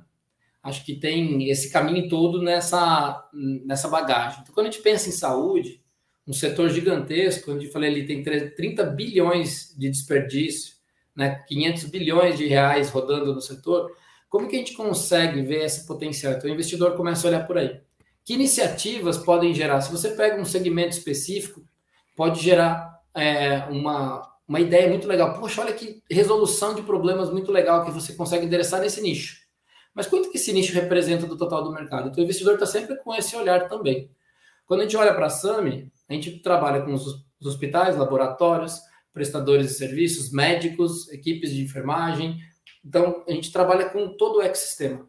Acho 0.64 0.86
que 0.86 0.96
tem 0.96 1.50
esse 1.50 1.72
caminho 1.72 2.08
todo 2.08 2.42
nessa, 2.42 3.28
nessa 3.66 3.88
bagagem. 3.88 4.42
Então, 4.42 4.54
quando 4.54 4.68
a 4.68 4.72
gente 4.72 4.84
pensa 4.84 5.10
em 5.10 5.12
saúde, 5.12 5.82
um 6.28 6.34
setor 6.34 6.70
gigantesco, 6.70 7.52
onde 7.52 7.66
eu 7.66 7.72
falei 7.72 7.90
ali 7.90 8.06
tem 8.06 8.24
30 8.24 8.84
bilhões 8.86 9.76
de 9.78 9.90
desperdício, 9.90 10.76
né, 11.16 11.44
500 11.48 11.86
bilhões 11.86 12.38
de 12.38 12.48
reais 12.48 12.90
rodando 12.90 13.34
no 13.34 13.42
setor, 13.42 13.92
como 14.30 14.48
que 14.48 14.56
a 14.56 14.60
gente 14.60 14.74
consegue 14.74 15.42
ver 15.42 15.66
esse 15.66 15.86
potencial? 15.86 16.34
Então, 16.34 16.50
o 16.50 16.54
investidor 16.54 16.96
começa 16.96 17.28
a 17.28 17.30
olhar 17.30 17.48
por 17.48 17.58
aí. 17.58 17.82
Que 18.24 18.34
iniciativas 18.34 19.18
podem 19.18 19.54
gerar? 19.54 19.82
Se 19.82 19.92
você 19.92 20.12
pega 20.12 20.40
um 20.40 20.46
segmento 20.46 20.96
específico, 20.96 21.64
pode 22.16 22.42
gerar 22.42 23.02
é, 23.16 23.66
uma, 23.70 24.22
uma 24.48 24.60
ideia 24.60 24.88
muito 24.88 25.08
legal. 25.08 25.40
Poxa, 25.40 25.62
olha 25.62 25.74
que 25.74 26.04
resolução 26.10 26.76
de 26.76 26.84
problemas 26.84 27.32
muito 27.32 27.52
legal 27.52 27.84
que 27.84 27.92
você 27.92 28.14
consegue 28.14 28.46
endereçar 28.46 28.80
nesse 28.80 29.02
nicho. 29.02 29.41
Mas 29.94 30.08
quanto 30.08 30.30
que 30.30 30.38
esse 30.38 30.54
nicho 30.54 30.74
representa 30.74 31.26
do 31.28 31.38
total 31.38 31.64
do 31.64 31.72
mercado? 31.72 32.10
Então, 32.10 32.22
o 32.22 32.24
investidor 32.24 32.54
está 32.54 32.66
sempre 32.66 32.96
com 32.98 33.14
esse 33.14 33.36
olhar 33.36 33.68
também. 33.68 34.10
Quando 34.66 34.82
a 34.82 34.84
gente 34.84 34.96
olha 34.96 35.14
para 35.14 35.26
a 35.26 35.30
SAMI, 35.30 35.92
a 36.08 36.14
gente 36.14 36.40
trabalha 36.40 36.82
com 36.82 36.94
os 36.94 37.26
hospitais, 37.44 37.98
laboratórios, 37.98 38.80
prestadores 39.14 39.68
de 39.68 39.74
serviços, 39.74 40.32
médicos, 40.32 41.12
equipes 41.12 41.52
de 41.52 41.62
enfermagem. 41.62 42.38
Então, 42.86 43.24
a 43.28 43.32
gente 43.32 43.52
trabalha 43.52 43.90
com 43.90 44.16
todo 44.16 44.38
o 44.38 44.42
ecossistema. 44.42 45.08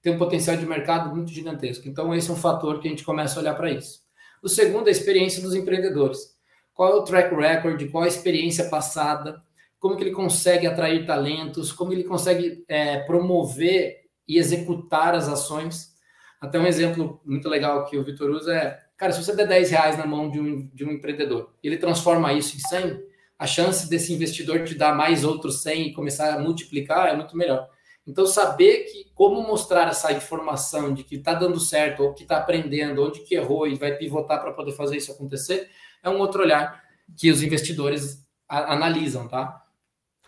Tem 0.00 0.14
um 0.14 0.18
potencial 0.18 0.56
de 0.56 0.66
mercado 0.66 1.14
muito 1.14 1.30
gigantesco. 1.30 1.88
Então, 1.88 2.14
esse 2.14 2.30
é 2.30 2.32
um 2.32 2.36
fator 2.36 2.80
que 2.80 2.88
a 2.88 2.90
gente 2.90 3.04
começa 3.04 3.38
a 3.38 3.42
olhar 3.42 3.54
para 3.54 3.70
isso. 3.70 4.00
O 4.42 4.48
segundo 4.48 4.86
é 4.86 4.88
a 4.88 4.92
experiência 4.92 5.42
dos 5.42 5.54
empreendedores 5.54 6.32
qual 6.74 6.90
é 6.90 6.94
o 6.94 7.04
track 7.04 7.34
record, 7.34 7.90
qual 7.90 8.04
a 8.04 8.08
experiência 8.08 8.68
passada, 8.68 9.42
como 9.78 9.96
que 9.96 10.04
ele 10.04 10.12
consegue 10.12 10.66
atrair 10.66 11.06
talentos, 11.06 11.72
como 11.72 11.92
ele 11.92 12.04
consegue 12.04 12.64
é, 12.68 13.00
promover 13.00 14.01
e 14.26 14.38
executar 14.38 15.14
as 15.14 15.28
ações. 15.28 15.92
Até 16.40 16.58
um 16.58 16.66
exemplo 16.66 17.20
muito 17.24 17.48
legal 17.48 17.84
que 17.84 17.96
o 17.96 18.04
Vitor 18.04 18.30
usa 18.30 18.54
é, 18.54 18.78
cara, 18.96 19.12
se 19.12 19.22
você 19.22 19.34
der 19.34 19.46
10 19.46 19.70
reais 19.70 19.98
na 19.98 20.06
mão 20.06 20.30
de 20.30 20.40
um, 20.40 20.68
de 20.72 20.84
um 20.84 20.90
empreendedor, 20.92 21.54
ele 21.62 21.76
transforma 21.76 22.32
isso 22.32 22.56
em 22.56 22.60
100, 22.60 23.02
a 23.38 23.46
chance 23.46 23.88
desse 23.88 24.12
investidor 24.12 24.64
te 24.64 24.74
dar 24.74 24.94
mais 24.94 25.24
outros 25.24 25.62
100 25.62 25.88
e 25.88 25.92
começar 25.92 26.32
a 26.32 26.38
multiplicar 26.38 27.08
é 27.08 27.16
muito 27.16 27.36
melhor. 27.36 27.68
Então, 28.06 28.26
saber 28.26 28.84
que 28.84 29.10
como 29.14 29.42
mostrar 29.42 29.88
essa 29.88 30.12
informação 30.12 30.92
de 30.92 31.04
que 31.04 31.16
está 31.16 31.34
dando 31.34 31.58
certo, 31.60 32.02
ou 32.02 32.14
que 32.14 32.22
está 32.22 32.38
aprendendo, 32.38 33.04
onde 33.04 33.20
que 33.20 33.34
errou 33.34 33.66
e 33.66 33.76
vai 33.76 33.96
pivotar 33.96 34.40
para 34.40 34.52
poder 34.52 34.72
fazer 34.72 34.96
isso 34.96 35.12
acontecer, 35.12 35.68
é 36.02 36.10
um 36.10 36.18
outro 36.18 36.42
olhar 36.42 36.82
que 37.16 37.30
os 37.30 37.42
investidores 37.42 38.26
analisam, 38.48 39.28
tá? 39.28 39.62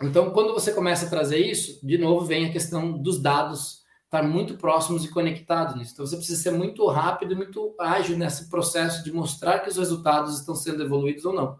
Então, 0.02 0.30
quando 0.30 0.52
você 0.52 0.72
começa 0.72 1.06
a 1.06 1.10
trazer 1.10 1.38
isso, 1.38 1.84
de 1.86 1.98
novo 1.98 2.24
vem 2.24 2.46
a 2.46 2.52
questão 2.52 2.92
dos 2.92 3.20
dados 3.20 3.83
estar 4.14 4.22
muito 4.22 4.56
próximos 4.56 5.04
e 5.04 5.08
conectados 5.08 5.74
nisso. 5.74 5.92
Então, 5.92 6.06
você 6.06 6.16
precisa 6.16 6.40
ser 6.40 6.52
muito 6.52 6.86
rápido 6.86 7.32
e 7.32 7.36
muito 7.36 7.74
ágil 7.78 8.16
nesse 8.16 8.48
processo 8.48 9.02
de 9.02 9.12
mostrar 9.12 9.58
que 9.58 9.68
os 9.68 9.76
resultados 9.76 10.38
estão 10.38 10.54
sendo 10.54 10.82
evoluídos 10.82 11.24
ou 11.24 11.32
não. 11.32 11.58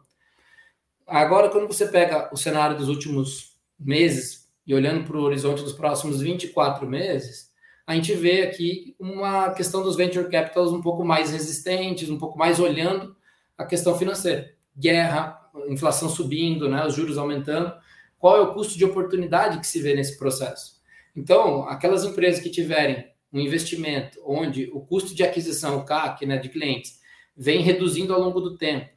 Agora, 1.06 1.50
quando 1.50 1.66
você 1.66 1.86
pega 1.86 2.30
o 2.32 2.36
cenário 2.36 2.76
dos 2.76 2.88
últimos 2.88 3.56
meses 3.78 4.48
e 4.66 4.74
olhando 4.74 5.04
para 5.04 5.16
o 5.16 5.22
horizonte 5.22 5.62
dos 5.62 5.72
próximos 5.72 6.20
24 6.20 6.88
meses, 6.88 7.52
a 7.86 7.94
gente 7.94 8.14
vê 8.14 8.42
aqui 8.42 8.96
uma 8.98 9.50
questão 9.50 9.82
dos 9.82 9.96
venture 9.96 10.30
capitals 10.30 10.72
um 10.72 10.80
pouco 10.80 11.04
mais 11.04 11.30
resistentes, 11.30 12.08
um 12.08 12.18
pouco 12.18 12.38
mais 12.38 12.58
olhando 12.58 13.14
a 13.58 13.66
questão 13.66 13.98
financeira. 13.98 14.54
Guerra, 14.76 15.38
inflação 15.68 16.08
subindo, 16.08 16.68
né, 16.68 16.86
os 16.86 16.94
juros 16.94 17.18
aumentando. 17.18 17.74
Qual 18.18 18.38
é 18.38 18.40
o 18.40 18.54
custo 18.54 18.78
de 18.78 18.84
oportunidade 18.84 19.60
que 19.60 19.66
se 19.66 19.82
vê 19.82 19.94
nesse 19.94 20.16
processo? 20.16 20.82
Então, 21.16 21.68
aquelas 21.68 22.04
empresas 22.04 22.42
que 22.42 22.50
tiverem 22.50 23.06
um 23.32 23.40
investimento 23.40 24.18
onde 24.24 24.70
o 24.72 24.80
custo 24.80 25.14
de 25.14 25.22
aquisição, 25.22 25.78
o 25.78 25.84
CAC, 25.84 26.24
né, 26.26 26.38
de 26.38 26.48
clientes, 26.48 26.98
vem 27.36 27.62
reduzindo 27.62 28.14
ao 28.14 28.20
longo 28.20 28.40
do 28.40 28.56
tempo, 28.56 28.88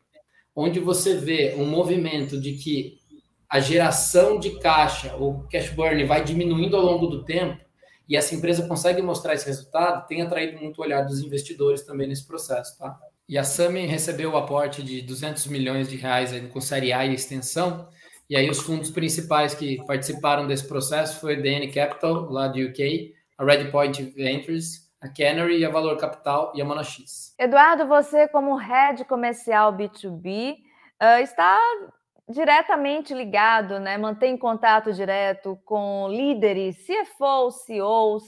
onde 0.55 0.79
você 0.79 1.15
vê 1.15 1.55
um 1.57 1.65
movimento 1.65 2.39
de 2.39 2.53
que 2.53 2.99
a 3.49 3.59
geração 3.59 4.39
de 4.39 4.59
caixa, 4.59 5.15
o 5.15 5.47
cash 5.47 5.69
burn, 5.69 6.03
vai 6.05 6.23
diminuindo 6.23 6.75
ao 6.75 6.83
longo 6.83 7.07
do 7.07 7.23
tempo, 7.23 7.59
e 8.07 8.15
essa 8.15 8.35
empresa 8.35 8.67
consegue 8.67 9.01
mostrar 9.01 9.33
esse 9.33 9.45
resultado, 9.45 10.07
tem 10.07 10.21
atraído 10.21 10.57
muito 10.61 10.79
o 10.79 10.81
olhar 10.81 11.01
dos 11.03 11.19
investidores 11.21 11.83
também 11.83 12.07
nesse 12.07 12.25
processo, 12.25 12.77
tá? 12.77 12.97
E 13.27 13.37
a 13.37 13.43
Sami 13.43 13.85
recebeu 13.85 14.31
o 14.31 14.37
aporte 14.37 14.81
de 14.81 15.01
200 15.01 15.47
milhões 15.47 15.89
de 15.89 15.97
reais 15.97 16.31
com 16.53 16.61
Série 16.61 16.93
A 16.93 17.05
e 17.05 17.13
extensão. 17.13 17.89
E 18.29 18.35
aí 18.35 18.49
os 18.49 18.59
fundos 18.59 18.91
principais 18.91 19.55
que 19.55 19.77
participaram 19.85 20.45
desse 20.45 20.67
processo 20.67 21.19
foi 21.19 21.37
DN 21.37 21.71
Capital, 21.71 22.29
lá 22.29 22.47
do 22.47 22.59
UK, 22.59 23.13
a 23.37 23.45
Redpoint 23.45 24.03
Ventures, 24.03 24.91
a 24.99 25.07
Canary, 25.07 25.63
a 25.63 25.69
Valor 25.69 25.97
Capital 25.97 26.51
e 26.53 26.61
a 26.61 26.65
Monax. 26.65 27.33
Eduardo, 27.39 27.87
você 27.87 28.27
como 28.27 28.55
head 28.55 29.05
comercial 29.05 29.71
B2B 29.73 30.55
uh, 31.01 31.21
está 31.21 31.57
diretamente 32.29 33.13
ligado, 33.13 33.79
né? 33.79 33.97
Mantém 33.97 34.35
contato 34.37 34.91
direto 34.91 35.57
com 35.63 36.07
líderes, 36.09 36.75
CFOs, 36.85 37.63
CEOs, 37.63 38.23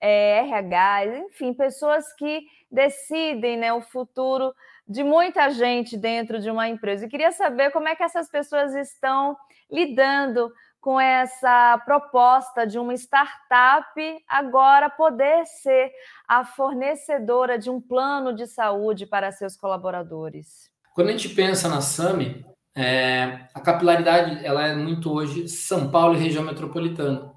é, 0.00 0.38
RH, 0.38 1.06
enfim, 1.28 1.52
pessoas 1.52 2.12
que 2.14 2.42
decidem 2.70 3.58
né, 3.58 3.72
o 3.72 3.82
futuro 3.82 4.54
de 4.88 5.02
muita 5.02 5.50
gente 5.50 5.96
dentro 5.96 6.40
de 6.40 6.50
uma 6.50 6.68
empresa. 6.68 7.04
Eu 7.04 7.08
queria 7.08 7.32
saber 7.32 7.70
como 7.70 7.88
é 7.88 7.94
que 7.94 8.02
essas 8.02 8.28
pessoas 8.28 8.74
estão 8.74 9.36
lidando 9.70 10.52
com 10.80 11.00
essa 11.00 11.80
proposta 11.84 12.66
de 12.66 12.76
uma 12.76 12.92
startup 12.94 13.94
agora 14.28 14.90
poder 14.90 15.46
ser 15.46 15.92
a 16.26 16.44
fornecedora 16.44 17.56
de 17.56 17.70
um 17.70 17.80
plano 17.80 18.34
de 18.34 18.48
saúde 18.48 19.06
para 19.06 19.30
seus 19.30 19.56
colaboradores. 19.56 20.68
Quando 20.92 21.08
a 21.08 21.12
gente 21.12 21.28
pensa 21.28 21.68
na 21.68 21.80
SAMI, 21.80 22.44
é, 22.76 23.46
a 23.54 23.60
capilaridade 23.60 24.44
ela 24.44 24.66
é 24.66 24.74
muito 24.74 25.12
hoje 25.12 25.48
São 25.48 25.90
Paulo 25.90 26.16
e 26.16 26.20
região 26.20 26.42
metropolitana. 26.42 27.32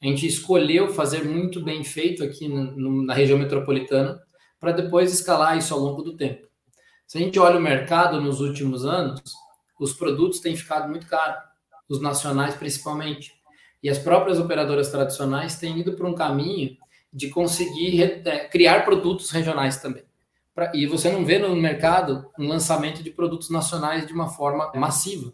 A 0.00 0.06
gente 0.06 0.26
escolheu 0.26 0.88
fazer 0.88 1.24
muito 1.24 1.62
bem 1.62 1.82
feito 1.82 2.22
aqui 2.22 2.48
no, 2.48 3.04
na 3.04 3.14
região 3.14 3.38
metropolitana 3.38 4.20
para 4.60 4.72
depois 4.72 5.12
escalar 5.12 5.58
isso 5.58 5.74
ao 5.74 5.80
longo 5.80 6.02
do 6.02 6.16
tempo. 6.16 6.46
Se 7.06 7.18
a 7.18 7.20
gente 7.20 7.38
olha 7.38 7.58
o 7.58 7.62
mercado 7.62 8.20
nos 8.20 8.40
últimos 8.40 8.84
anos, 8.84 9.22
os 9.78 9.92
produtos 9.92 10.40
têm 10.40 10.56
ficado 10.56 10.88
muito 10.88 11.06
caros, 11.06 11.42
os 11.88 12.00
nacionais 12.00 12.54
principalmente. 12.54 13.32
E 13.82 13.88
as 13.88 13.98
próprias 13.98 14.40
operadoras 14.40 14.90
tradicionais 14.90 15.56
têm 15.56 15.78
ido 15.78 15.92
para 15.92 16.08
um 16.08 16.14
caminho 16.14 16.76
de 17.12 17.28
conseguir 17.28 18.02
é, 18.02 18.48
criar 18.48 18.84
produtos 18.84 19.30
regionais 19.30 19.80
também. 19.80 20.02
E 20.74 20.86
você 20.86 21.10
não 21.10 21.24
vê 21.24 21.38
no 21.38 21.54
mercado 21.54 22.28
um 22.38 22.48
lançamento 22.48 23.02
de 23.02 23.10
produtos 23.10 23.50
nacionais 23.50 24.06
de 24.06 24.12
uma 24.12 24.28
forma 24.28 24.72
massiva, 24.74 25.32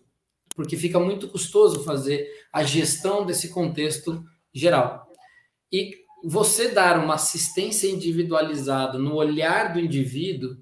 porque 0.54 0.76
fica 0.76 0.98
muito 0.98 1.28
custoso 1.28 1.84
fazer 1.84 2.28
a 2.52 2.64
gestão 2.64 3.24
desse 3.24 3.48
contexto 3.48 4.22
geral. 4.52 5.08
E 5.72 6.02
você 6.24 6.68
dar 6.68 7.02
uma 7.02 7.14
assistência 7.14 7.88
individualizada 7.88 8.98
no 8.98 9.14
olhar 9.14 9.72
do 9.72 9.80
indivíduo, 9.80 10.56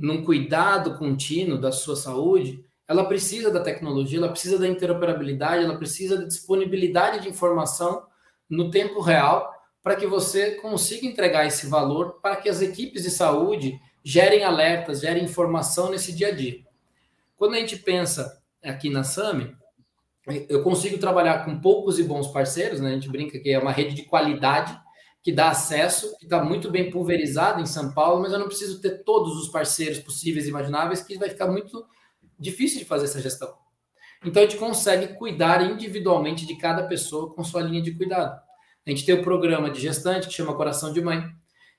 num 0.00 0.24
cuidado 0.24 0.96
contínuo 0.96 1.58
da 1.58 1.70
sua 1.70 1.94
saúde, 1.94 2.64
ela 2.88 3.04
precisa 3.04 3.50
da 3.50 3.60
tecnologia, 3.60 4.18
ela 4.18 4.30
precisa 4.30 4.58
da 4.58 4.66
interoperabilidade, 4.66 5.62
ela 5.62 5.76
precisa 5.76 6.16
da 6.16 6.24
disponibilidade 6.24 7.22
de 7.22 7.28
informação 7.28 8.04
no 8.48 8.70
tempo 8.70 9.00
real 9.00 9.52
para 9.82 9.94
que 9.96 10.06
você 10.06 10.52
consiga 10.52 11.06
entregar 11.06 11.46
esse 11.46 11.66
valor 11.66 12.18
para 12.22 12.36
que 12.36 12.48
as 12.48 12.62
equipes 12.62 13.02
de 13.02 13.10
saúde 13.10 13.78
gerem 14.02 14.42
alertas, 14.42 15.00
gerem 15.00 15.24
informação 15.24 15.90
nesse 15.90 16.12
dia 16.12 16.28
a 16.28 16.32
dia. 16.32 16.60
Quando 17.36 17.54
a 17.54 17.58
gente 17.58 17.76
pensa 17.76 18.42
aqui 18.64 18.88
na 18.88 19.04
SAMI, 19.04 19.54
eu 20.48 20.62
consigo 20.62 20.96
trabalhar 20.98 21.44
com 21.44 21.60
poucos 21.60 21.98
e 21.98 22.04
bons 22.04 22.28
parceiros, 22.28 22.80
né? 22.80 22.90
A 22.90 22.94
gente 22.94 23.08
brinca 23.08 23.38
que 23.38 23.50
é 23.50 23.58
uma 23.58 23.72
rede 23.72 23.94
de 23.94 24.02
qualidade 24.02 24.78
que 25.22 25.32
dá 25.32 25.50
acesso, 25.50 26.16
que 26.18 26.24
está 26.24 26.42
muito 26.42 26.70
bem 26.70 26.90
pulverizada 26.90 27.60
em 27.60 27.66
São 27.66 27.92
Paulo, 27.92 28.22
mas 28.22 28.32
eu 28.32 28.38
não 28.38 28.46
preciso 28.46 28.80
ter 28.80 29.02
todos 29.04 29.36
os 29.36 29.48
parceiros 29.48 29.98
possíveis 29.98 30.46
e 30.46 30.48
imagináveis, 30.48 31.02
que 31.02 31.18
vai 31.18 31.28
ficar 31.28 31.46
muito 31.46 31.84
difícil 32.38 32.78
de 32.78 32.86
fazer 32.86 33.04
essa 33.04 33.20
gestão. 33.20 33.54
Então 34.24 34.42
a 34.42 34.46
gente 34.46 34.58
consegue 34.58 35.14
cuidar 35.14 35.62
individualmente 35.62 36.46
de 36.46 36.56
cada 36.56 36.84
pessoa 36.84 37.34
com 37.34 37.44
sua 37.44 37.62
linha 37.62 37.82
de 37.82 37.92
cuidado. 37.92 38.40
A 38.86 38.90
gente 38.90 39.04
tem 39.04 39.14
o 39.14 39.22
programa 39.22 39.70
de 39.70 39.80
gestante 39.80 40.26
que 40.26 40.34
chama 40.34 40.56
Coração 40.56 40.92
de 40.92 41.00
Mãe. 41.00 41.22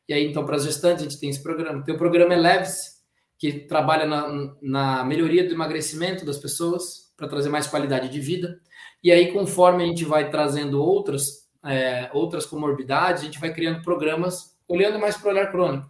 E 0.07 0.13
aí, 0.13 0.27
então, 0.27 0.45
para 0.45 0.55
as 0.55 0.63
gestantes, 0.63 1.05
a 1.05 1.09
gente 1.09 1.19
tem 1.19 1.29
esse 1.29 1.41
programa. 1.41 1.83
Tem 1.83 1.95
o 1.95 1.97
programa 1.97 2.33
Eleves, 2.33 3.01
que 3.37 3.51
trabalha 3.67 4.05
na, 4.05 4.55
na 4.61 5.03
melhoria 5.03 5.47
do 5.47 5.53
emagrecimento 5.53 6.25
das 6.25 6.37
pessoas 6.37 7.11
para 7.17 7.27
trazer 7.27 7.49
mais 7.49 7.67
qualidade 7.67 8.09
de 8.09 8.19
vida. 8.19 8.59
E 9.03 9.11
aí, 9.11 9.31
conforme 9.31 9.83
a 9.83 9.87
gente 9.87 10.05
vai 10.05 10.29
trazendo 10.29 10.81
outras, 10.81 11.40
é, 11.63 12.09
outras 12.13 12.45
comorbidades, 12.45 13.21
a 13.21 13.25
gente 13.25 13.39
vai 13.39 13.53
criando 13.53 13.81
programas 13.81 14.57
olhando 14.67 14.99
mais 14.99 15.17
para 15.17 15.27
o 15.27 15.31
olhar 15.31 15.51
crônico. 15.51 15.89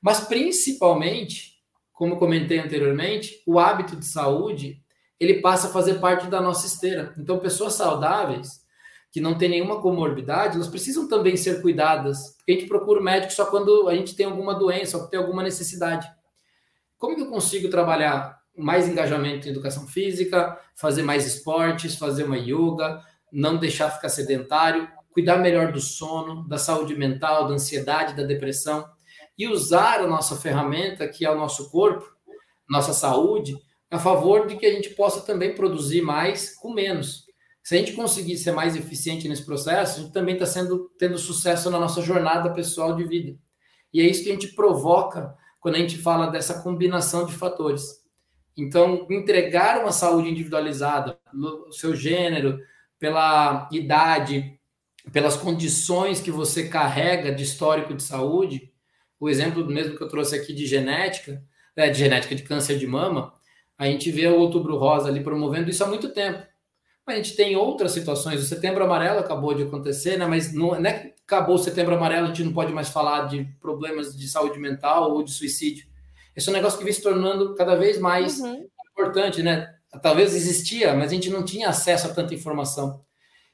Mas, 0.00 0.20
principalmente, 0.20 1.60
como 1.92 2.16
comentei 2.16 2.58
anteriormente, 2.58 3.42
o 3.46 3.58
hábito 3.58 3.96
de 3.96 4.06
saúde 4.06 4.82
ele 5.18 5.42
passa 5.42 5.68
a 5.68 5.70
fazer 5.70 5.94
parte 5.94 6.28
da 6.28 6.40
nossa 6.40 6.66
esteira. 6.66 7.14
Então, 7.18 7.38
pessoas 7.38 7.74
saudáveis 7.74 8.60
que 9.12 9.20
não 9.20 9.36
têm 9.36 9.50
nenhuma 9.50 9.82
comorbidade, 9.82 10.54
elas 10.54 10.68
precisam 10.68 11.08
também 11.08 11.36
ser 11.36 11.60
cuidadas. 11.60 12.36
Porque 12.38 12.52
a 12.52 12.54
gente 12.54 12.68
procura 12.68 13.00
o 13.00 13.02
médico 13.02 13.32
só 13.32 13.44
quando 13.44 13.88
a 13.88 13.94
gente 13.94 14.14
tem 14.14 14.24
alguma 14.24 14.54
doença 14.54 14.96
ou 14.96 15.08
tem 15.08 15.18
alguma 15.18 15.42
necessidade. 15.42 16.10
Como 16.96 17.16
que 17.16 17.22
eu 17.22 17.28
consigo 17.28 17.68
trabalhar 17.68 18.40
mais 18.56 18.88
engajamento 18.88 19.46
em 19.46 19.50
educação 19.50 19.86
física, 19.86 20.58
fazer 20.74 21.02
mais 21.02 21.26
esportes, 21.26 21.96
fazer 21.96 22.24
uma 22.24 22.38
yoga, 22.38 23.02
não 23.32 23.56
deixar 23.56 23.90
ficar 23.90 24.08
sedentário, 24.08 24.88
cuidar 25.12 25.38
melhor 25.38 25.72
do 25.72 25.80
sono, 25.80 26.46
da 26.48 26.58
saúde 26.58 26.94
mental, 26.94 27.48
da 27.48 27.54
ansiedade, 27.54 28.16
da 28.16 28.22
depressão 28.22 28.88
e 29.36 29.48
usar 29.48 30.00
a 30.00 30.06
nossa 30.06 30.36
ferramenta, 30.36 31.08
que 31.08 31.24
é 31.24 31.30
o 31.30 31.36
nosso 31.36 31.70
corpo, 31.70 32.04
nossa 32.68 32.92
saúde, 32.92 33.56
a 33.90 33.98
favor 33.98 34.46
de 34.46 34.56
que 34.56 34.66
a 34.66 34.72
gente 34.72 34.90
possa 34.90 35.22
também 35.22 35.54
produzir 35.54 36.02
mais 36.02 36.54
com 36.54 36.72
menos. 36.72 37.24
Se 37.62 37.74
a 37.74 37.78
gente 37.78 37.92
conseguir 37.92 38.36
ser 38.36 38.52
mais 38.52 38.76
eficiente 38.76 39.28
nesse 39.28 39.44
processo, 39.44 39.98
a 39.98 40.02
gente 40.02 40.12
também 40.12 40.34
está 40.34 40.46
sendo 40.46 40.90
tendo 40.98 41.18
sucesso 41.18 41.70
na 41.70 41.78
nossa 41.78 42.02
jornada 42.02 42.52
pessoal 42.52 42.94
de 42.94 43.04
vida. 43.04 43.38
E 43.92 44.00
é 44.00 44.04
isso 44.04 44.22
que 44.22 44.28
a 44.28 44.32
gente 44.32 44.54
provoca 44.54 45.34
quando 45.58 45.76
a 45.76 45.78
gente 45.78 45.98
fala 45.98 46.26
dessa 46.26 46.62
combinação 46.62 47.26
de 47.26 47.32
fatores. 47.32 48.00
Então, 48.56 49.06
entregar 49.10 49.80
uma 49.80 49.92
saúde 49.92 50.28
individualizada, 50.28 51.18
no 51.32 51.72
seu 51.72 51.96
gênero, 51.96 52.58
pela 52.98 53.68
idade, 53.72 54.59
pelas 55.12 55.36
condições 55.36 56.20
que 56.20 56.30
você 56.30 56.68
carrega 56.68 57.32
de 57.32 57.42
histórico 57.42 57.94
de 57.94 58.02
saúde, 58.02 58.70
o 59.18 59.28
exemplo 59.28 59.64
mesmo 59.66 59.96
que 59.96 60.02
eu 60.02 60.08
trouxe 60.08 60.36
aqui 60.36 60.52
de 60.52 60.66
genética, 60.66 61.42
é, 61.76 61.88
de 61.88 61.98
genética 61.98 62.34
de 62.34 62.42
câncer 62.42 62.78
de 62.78 62.86
mama, 62.86 63.32
a 63.78 63.86
gente 63.86 64.10
vê 64.10 64.26
o 64.26 64.38
Outubro 64.38 64.76
Rosa 64.76 65.08
ali 65.08 65.22
promovendo 65.22 65.70
isso 65.70 65.82
há 65.82 65.86
muito 65.86 66.10
tempo. 66.10 66.46
A 67.06 67.14
gente 67.16 67.34
tem 67.34 67.56
outras 67.56 67.92
situações. 67.92 68.40
O 68.40 68.46
Setembro 68.46 68.84
Amarelo 68.84 69.18
acabou 69.18 69.54
de 69.54 69.64
acontecer, 69.64 70.16
né? 70.16 70.26
mas 70.26 70.52
não, 70.52 70.78
não 70.78 70.90
é 70.90 70.92
que 70.92 71.14
acabou 71.24 71.56
o 71.56 71.58
Setembro 71.58 71.94
Amarelo, 71.94 72.26
a 72.26 72.28
gente 72.28 72.44
não 72.44 72.52
pode 72.52 72.72
mais 72.72 72.88
falar 72.88 73.26
de 73.26 73.44
problemas 73.60 74.16
de 74.16 74.28
saúde 74.28 74.58
mental 74.58 75.12
ou 75.12 75.22
de 75.22 75.32
suicídio. 75.32 75.86
Esse 76.36 76.48
é 76.48 76.52
um 76.52 76.54
negócio 76.54 76.78
que 76.78 76.84
vem 76.84 76.92
se 76.92 77.02
tornando 77.02 77.54
cada 77.54 77.74
vez 77.74 77.98
mais 77.98 78.38
uhum. 78.38 78.66
importante, 78.92 79.42
né? 79.42 79.74
Talvez 80.02 80.34
existia, 80.34 80.94
mas 80.94 81.10
a 81.10 81.14
gente 81.14 81.30
não 81.30 81.44
tinha 81.44 81.68
acesso 81.68 82.06
a 82.06 82.14
tanta 82.14 82.34
informação. 82.34 83.04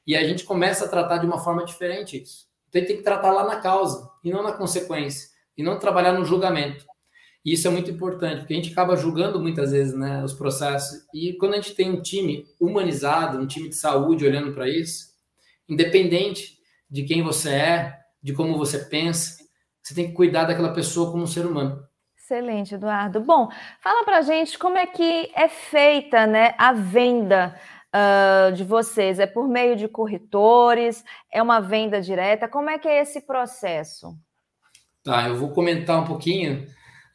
E 0.07 0.15
a 0.15 0.23
gente 0.25 0.45
começa 0.45 0.85
a 0.85 0.87
tratar 0.87 1.17
de 1.17 1.25
uma 1.25 1.37
forma 1.37 1.65
diferente 1.65 2.23
isso. 2.23 2.47
Então, 2.69 2.85
tem 2.85 2.97
que 2.97 3.03
tratar 3.03 3.31
lá 3.31 3.45
na 3.45 3.57
causa 3.57 4.09
e 4.23 4.31
não 4.31 4.41
na 4.41 4.53
consequência, 4.53 5.29
e 5.57 5.61
não 5.61 5.77
trabalhar 5.77 6.13
no 6.13 6.23
julgamento. 6.23 6.85
E 7.43 7.53
isso 7.53 7.67
é 7.67 7.71
muito 7.71 7.91
importante, 7.91 8.39
porque 8.39 8.53
a 8.53 8.57
gente 8.57 8.71
acaba 8.71 8.95
julgando 8.95 9.39
muitas 9.39 9.71
vezes 9.71 9.93
né, 9.93 10.23
os 10.23 10.33
processos. 10.33 11.05
E 11.13 11.33
quando 11.33 11.53
a 11.53 11.57
gente 11.57 11.75
tem 11.75 11.89
um 11.89 12.01
time 12.01 12.45
humanizado, 12.59 13.37
um 13.37 13.47
time 13.47 13.69
de 13.69 13.75
saúde 13.75 14.25
olhando 14.25 14.53
para 14.53 14.67
isso, 14.67 15.07
independente 15.67 16.57
de 16.89 17.03
quem 17.03 17.21
você 17.21 17.49
é, 17.51 17.97
de 18.21 18.33
como 18.33 18.57
você 18.57 18.79
pensa, 18.79 19.37
você 19.81 19.93
tem 19.93 20.07
que 20.07 20.13
cuidar 20.13 20.45
daquela 20.45 20.73
pessoa 20.73 21.11
como 21.11 21.23
um 21.23 21.27
ser 21.27 21.45
humano. 21.45 21.81
Excelente, 22.17 22.75
Eduardo. 22.75 23.21
Bom, 23.21 23.49
fala 23.81 24.03
para 24.03 24.21
gente 24.21 24.59
como 24.59 24.77
é 24.77 24.85
que 24.85 25.31
é 25.33 25.47
feita 25.47 26.27
né, 26.27 26.53
a 26.57 26.73
venda 26.73 27.57
uh, 27.93 28.51
de 28.53 28.63
vocês. 28.63 29.19
É 29.19 29.27
por 29.27 29.47
meio 29.47 29.75
de 29.75 29.87
corretores? 29.87 31.03
É 31.31 31.41
uma 31.41 31.59
venda 31.59 32.01
direta? 32.01 32.47
Como 32.47 32.69
é 32.69 32.77
que 32.77 32.87
é 32.87 33.01
esse 33.01 33.21
processo? 33.21 34.15
Tá, 35.03 35.27
eu 35.27 35.37
vou 35.37 35.51
comentar 35.51 36.01
um 36.01 36.05
pouquinho 36.05 36.67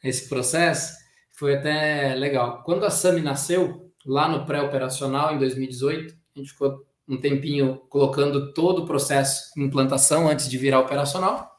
esse 0.03 0.27
processo. 0.27 0.93
Foi 1.31 1.55
até 1.55 2.15
legal. 2.15 2.63
Quando 2.63 2.85
a 2.85 2.89
SAMI 2.89 3.21
nasceu, 3.21 3.91
lá 4.05 4.27
no 4.27 4.45
pré-operacional, 4.45 5.33
em 5.33 5.39
2018, 5.39 6.13
a 6.35 6.39
gente 6.39 6.51
ficou 6.51 6.83
um 7.07 7.19
tempinho 7.19 7.77
colocando 7.89 8.53
todo 8.53 8.83
o 8.83 8.85
processo 8.85 9.51
de 9.55 9.63
implantação 9.63 10.27
antes 10.27 10.49
de 10.49 10.57
virar 10.57 10.79
operacional. 10.79 11.51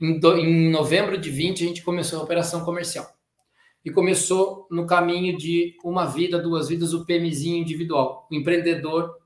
Em, 0.00 0.18
do, 0.18 0.36
em 0.36 0.70
novembro 0.70 1.18
de 1.18 1.30
20, 1.30 1.64
a 1.64 1.66
gente 1.68 1.82
começou 1.82 2.20
a 2.20 2.22
operação 2.22 2.64
comercial. 2.64 3.06
E 3.84 3.90
começou 3.90 4.66
no 4.70 4.86
caminho 4.86 5.36
de 5.36 5.76
uma 5.82 6.04
vida, 6.04 6.38
duas 6.38 6.68
vidas, 6.68 6.92
o 6.92 7.04
PMzinho 7.04 7.56
individual, 7.56 8.26
o 8.30 8.34
empreendedor, 8.34 9.16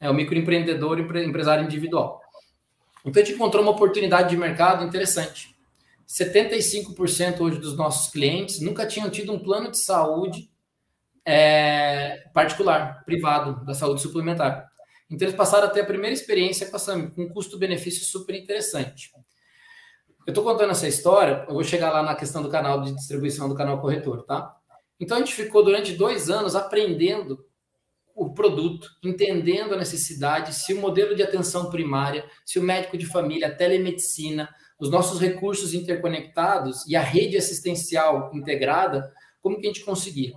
é, 0.00 0.08
o 0.08 0.14
microempreendedor, 0.14 0.98
empresário 0.98 1.64
individual. 1.64 2.20
Então 3.04 3.22
a 3.22 3.24
gente 3.24 3.34
encontrou 3.34 3.62
uma 3.62 3.72
oportunidade 3.72 4.30
de 4.30 4.36
mercado 4.36 4.84
interessante. 4.84 5.56
75% 6.06 7.40
hoje 7.40 7.58
dos 7.58 7.76
nossos 7.76 8.10
clientes 8.10 8.60
nunca 8.60 8.86
tinham 8.86 9.10
tido 9.10 9.32
um 9.32 9.38
plano 9.38 9.70
de 9.70 9.78
saúde 9.78 10.50
é, 11.24 12.24
particular, 12.32 13.04
privado, 13.04 13.62
da 13.66 13.74
saúde 13.74 14.00
suplementar. 14.00 14.66
Então 15.10 15.26
eles 15.26 15.36
passaram 15.36 15.66
a 15.66 15.70
ter 15.70 15.80
a 15.80 15.86
primeira 15.86 16.14
experiência 16.14 16.66
com 16.66 16.76
a 16.76 16.78
SAMI, 16.78 17.10
com 17.10 17.22
um 17.24 17.28
custo-benefício 17.28 18.04
super 18.04 18.34
interessante. 18.34 19.10
Eu 20.28 20.32
estou 20.32 20.44
contando 20.44 20.72
essa 20.72 20.86
história, 20.86 21.46
eu 21.48 21.54
vou 21.54 21.64
chegar 21.64 21.90
lá 21.90 22.02
na 22.02 22.14
questão 22.14 22.42
do 22.42 22.50
canal 22.50 22.82
de 22.82 22.94
distribuição 22.94 23.48
do 23.48 23.54
canal 23.54 23.80
corretor, 23.80 24.24
tá? 24.24 24.54
Então 25.00 25.16
a 25.16 25.20
gente 25.20 25.32
ficou 25.32 25.64
durante 25.64 25.94
dois 25.94 26.28
anos 26.28 26.54
aprendendo 26.54 27.46
o 28.14 28.34
produto, 28.34 28.90
entendendo 29.02 29.72
a 29.72 29.78
necessidade, 29.78 30.54
se 30.54 30.74
o 30.74 30.80
modelo 30.82 31.16
de 31.16 31.22
atenção 31.22 31.70
primária, 31.70 32.26
se 32.44 32.58
o 32.58 32.62
médico 32.62 32.98
de 32.98 33.06
família, 33.06 33.48
a 33.48 33.54
telemedicina, 33.54 34.54
os 34.78 34.90
nossos 34.90 35.18
recursos 35.18 35.72
interconectados 35.72 36.86
e 36.86 36.94
a 36.94 37.00
rede 37.00 37.38
assistencial 37.38 38.30
integrada, 38.34 39.10
como 39.40 39.58
que 39.58 39.66
a 39.66 39.72
gente 39.72 39.82
conseguia 39.82 40.34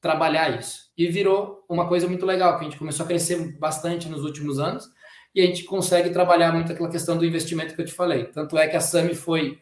trabalhar 0.00 0.56
isso? 0.56 0.92
E 0.96 1.08
virou 1.08 1.64
uma 1.68 1.88
coisa 1.88 2.06
muito 2.06 2.24
legal, 2.24 2.54
que 2.54 2.60
a 2.60 2.68
gente 2.68 2.78
começou 2.78 3.02
a 3.02 3.08
crescer 3.08 3.58
bastante 3.58 4.08
nos 4.08 4.22
últimos 4.22 4.60
anos, 4.60 4.88
e 5.34 5.40
a 5.40 5.46
gente 5.46 5.64
consegue 5.64 6.10
trabalhar 6.10 6.52
muito 6.52 6.72
aquela 6.72 6.90
questão 6.90 7.16
do 7.16 7.24
investimento 7.24 7.74
que 7.74 7.80
eu 7.80 7.86
te 7.86 7.92
falei. 7.92 8.24
Tanto 8.24 8.58
é 8.58 8.68
que 8.68 8.76
a 8.76 8.80
SAMI 8.80 9.14
foi 9.14 9.58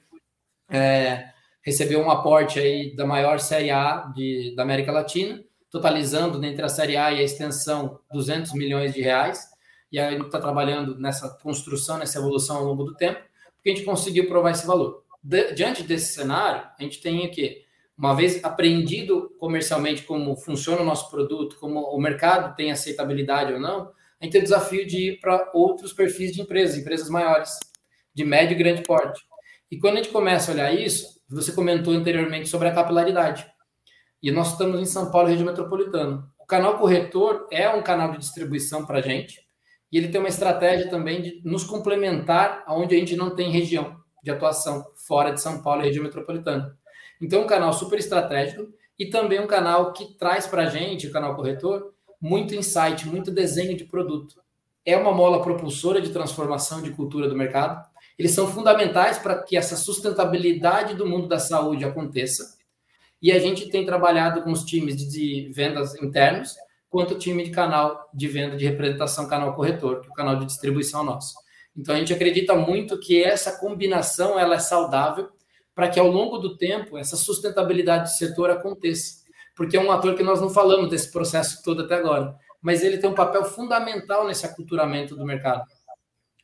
é, 0.69 1.31
recebeu 1.63 2.01
um 2.01 2.11
aporte 2.11 2.59
aí 2.59 2.95
da 2.95 3.07
maior 3.07 3.39
série 3.39 3.71
A 3.71 4.11
de, 4.15 4.55
da 4.55 4.63
América 4.63 4.93
Latina, 4.93 5.43
totalizando 5.71 6.45
entre 6.45 6.65
a 6.65 6.69
série 6.69 6.97
A 6.97 7.13
e 7.13 7.21
a 7.21 7.23
extensão 7.23 8.01
200 8.13 8.53
milhões 8.55 8.95
de 8.95 9.01
reais. 9.01 9.49
E 9.93 9.99
a 9.99 10.11
gente 10.11 10.27
está 10.27 10.41
trabalhando 10.41 10.99
nessa 10.99 11.29
construção, 11.43 11.99
nessa 11.99 12.19
evolução 12.19 12.57
ao 12.57 12.65
longo 12.65 12.85
do 12.85 12.95
tempo, 12.95 13.21
porque 13.57 13.71
a 13.71 13.75
gente 13.75 13.85
conseguiu 13.85 14.29
provar 14.29 14.53
esse 14.53 14.67
valor. 14.67 15.03
De, 15.23 15.53
diante 15.53 15.83
desse 15.83 16.15
cenário, 16.15 16.63
a 16.79 16.83
gente 16.83 17.01
tem 17.01 17.27
aqui, 17.27 17.65
uma 17.99 18.15
vez 18.15 18.43
aprendido 18.45 19.35
comercialmente 19.39 20.05
como 20.05 20.37
funciona 20.37 20.81
o 20.81 20.85
nosso 20.85 21.11
produto, 21.11 21.57
como 21.59 21.81
o 21.81 22.01
mercado 22.01 22.55
tem 22.55 22.71
aceitabilidade 22.71 23.53
ou 23.53 23.61
não, 23.61 23.91
a 24.21 24.25
gente 24.25 24.33
tem 24.33 24.41
o 24.41 24.45
desafio 24.45 24.87
de 24.87 25.13
ir 25.13 25.21
para 25.21 25.51
outros 25.55 25.93
perfis 25.93 26.33
de 26.33 26.43
empresas, 26.43 26.77
empresas 26.77 27.09
maiores, 27.09 27.59
de 28.15 28.25
médio 28.25 28.55
e 28.55 28.59
grande 28.59 28.83
porte. 28.83 29.23
E 29.71 29.79
quando 29.79 29.95
a 29.95 29.97
gente 30.03 30.13
começa 30.13 30.51
a 30.51 30.55
olhar 30.55 30.75
isso, 30.75 31.21
você 31.29 31.53
comentou 31.53 31.93
anteriormente 31.95 32.49
sobre 32.49 32.69
a 32.69 32.75
capilaridade. 32.75 33.47
E 34.23 34.31
nós 34.31 34.53
estamos 34.53 34.79
em 34.79 34.85
São 34.85 35.11
Paulo, 35.11 35.29
região 35.29 35.47
metropolitana. 35.47 36.29
O 36.39 36.45
canal 36.45 36.77
corretor 36.79 37.47
é 37.51 37.69
um 37.71 37.83
canal 37.83 38.13
de 38.13 38.19
distribuição 38.19 38.85
para 38.85 38.99
a 38.99 39.03
gente, 39.03 39.41
e 39.91 39.97
ele 39.97 40.09
tem 40.09 40.21
uma 40.21 40.29
estratégia 40.29 40.91
também 40.91 41.23
de 41.23 41.41
nos 41.45 41.65
complementar 41.65 42.63
aonde 42.67 42.95
a 42.95 42.99
gente 42.99 43.17
não 43.17 43.35
tem 43.35 43.51
região 43.51 43.99
de 44.23 44.31
atuação, 44.31 44.85
fora 45.07 45.33
de 45.33 45.41
São 45.41 45.63
Paulo, 45.63 45.83
região 45.83 46.05
metropolitana. 46.05 46.77
Então, 47.21 47.41
é 47.41 47.45
um 47.45 47.47
canal 47.47 47.73
super 47.73 47.99
estratégico 47.99 48.69
e 48.99 49.09
também 49.09 49.41
um 49.41 49.47
canal 49.47 49.93
que 49.93 50.17
traz 50.19 50.47
para 50.47 50.65
a 50.65 50.67
gente, 50.67 51.07
o 51.07 51.13
canal 51.13 51.35
corretor, 51.35 51.95
muito 52.21 52.55
insight, 52.55 53.07
muito 53.09 53.31
desenho 53.31 53.77
de 53.77 53.85
produto. 53.85 54.41
É 54.85 54.97
uma 54.97 55.13
mola 55.13 55.43
propulsora 55.43 56.01
de 56.01 56.11
transformação 56.11 56.83
de 56.83 56.91
cultura 56.91 57.29
do 57.29 57.37
mercado. 57.37 57.89
Eles 58.19 58.33
são 58.33 58.47
fundamentais 58.47 59.19
para 59.19 59.43
que 59.43 59.57
essa 59.57 59.77
sustentabilidade 59.77 60.95
do 60.95 61.07
mundo 61.07 61.29
da 61.29 61.39
saúde 61.39 61.85
aconteça. 61.85 62.59
E 63.23 63.31
a 63.33 63.39
gente 63.39 63.69
tem 63.69 63.85
trabalhado 63.85 64.43
com 64.43 64.51
os 64.51 64.65
times 64.65 64.97
de 64.97 65.51
vendas 65.55 65.95
internos, 66.03 66.55
quanto 66.89 67.15
o 67.15 67.19
time 67.19 67.45
de 67.45 67.51
canal 67.51 68.09
de 68.13 68.27
venda 68.27 68.57
de 68.57 68.67
representação, 68.67 69.29
canal 69.29 69.55
corretor, 69.55 70.01
que 70.01 70.09
é 70.09 70.11
o 70.11 70.15
canal 70.15 70.37
de 70.37 70.47
distribuição 70.47 71.05
nosso. 71.05 71.35
Então 71.77 71.95
a 71.95 71.99
gente 71.99 72.13
acredita 72.13 72.55
muito 72.55 72.99
que 72.99 73.23
essa 73.23 73.59
combinação 73.59 74.39
ela 74.39 74.57
é 74.57 74.59
saudável 74.59 75.29
para 75.75 75.89
que 75.89 76.01
ao 76.01 76.09
longo 76.09 76.39
do 76.39 76.57
tempo 76.57 76.99
essa 76.99 77.17
sustentabilidade 77.17 78.05
do 78.05 78.17
setor 78.17 78.51
aconteça 78.51 79.20
porque 79.61 79.77
é 79.77 79.81
um 79.81 79.93
ator 79.93 80.15
que 80.15 80.23
nós 80.23 80.41
não 80.41 80.49
falamos 80.49 80.89
desse 80.89 81.13
processo 81.13 81.63
todo 81.63 81.83
até 81.83 81.97
agora, 81.97 82.35
mas 82.63 82.83
ele 82.83 82.97
tem 82.97 83.11
um 83.11 83.15
papel 83.15 83.45
fundamental 83.45 84.27
nesse 84.27 84.47
aculturamento 84.47 85.15
do 85.15 85.27
mercado. 85.27 85.67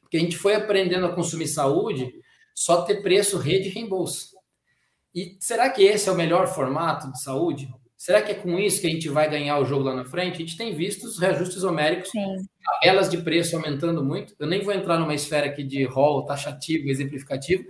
Porque 0.03 0.19
a 0.19 0.21
gente 0.21 0.37
foi 0.37 0.55
aprendendo 0.55 1.07
a 1.07 1.14
consumir 1.14 1.47
saúde 1.47 2.12
só 2.55 2.83
ter 2.83 2.97
preço, 2.97 3.39
rede 3.39 3.71
e 3.71 3.73
reembolso. 3.73 4.37
E 5.14 5.35
será 5.41 5.71
que 5.71 5.83
esse 5.83 6.11
é 6.11 6.12
o 6.12 6.14
melhor 6.14 6.47
formato 6.47 7.11
de 7.11 7.19
saúde? 7.23 7.73
Será 7.97 8.21
que 8.21 8.33
é 8.33 8.35
com 8.35 8.59
isso 8.59 8.83
que 8.83 8.87
a 8.87 8.91
gente 8.91 9.09
vai 9.09 9.31
ganhar 9.31 9.59
o 9.61 9.64
jogo 9.64 9.85
lá 9.85 9.95
na 9.95 10.05
frente? 10.05 10.35
A 10.35 10.39
gente 10.41 10.59
tem 10.59 10.75
visto 10.75 11.05
os 11.05 11.19
reajustes 11.19 11.64
homéricos, 11.64 12.11
tabelas 12.62 13.09
de 13.09 13.17
preço 13.17 13.57
aumentando 13.57 14.05
muito. 14.05 14.35
Eu 14.39 14.47
nem 14.47 14.62
vou 14.62 14.75
entrar 14.75 14.99
numa 14.99 15.14
esfera 15.14 15.47
aqui 15.47 15.64
de 15.64 15.85
rol 15.85 16.27
taxativo, 16.27 16.91
exemplificativo, 16.91 17.64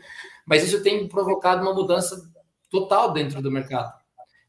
mas 0.45 0.65
isso 0.65 0.83
tem 0.83 1.07
provocado 1.07 1.63
uma 1.63 1.73
mudança 1.73 2.21
total 2.69 3.13
dentro 3.13 3.41
do 3.41 3.49
mercado. 3.49 4.06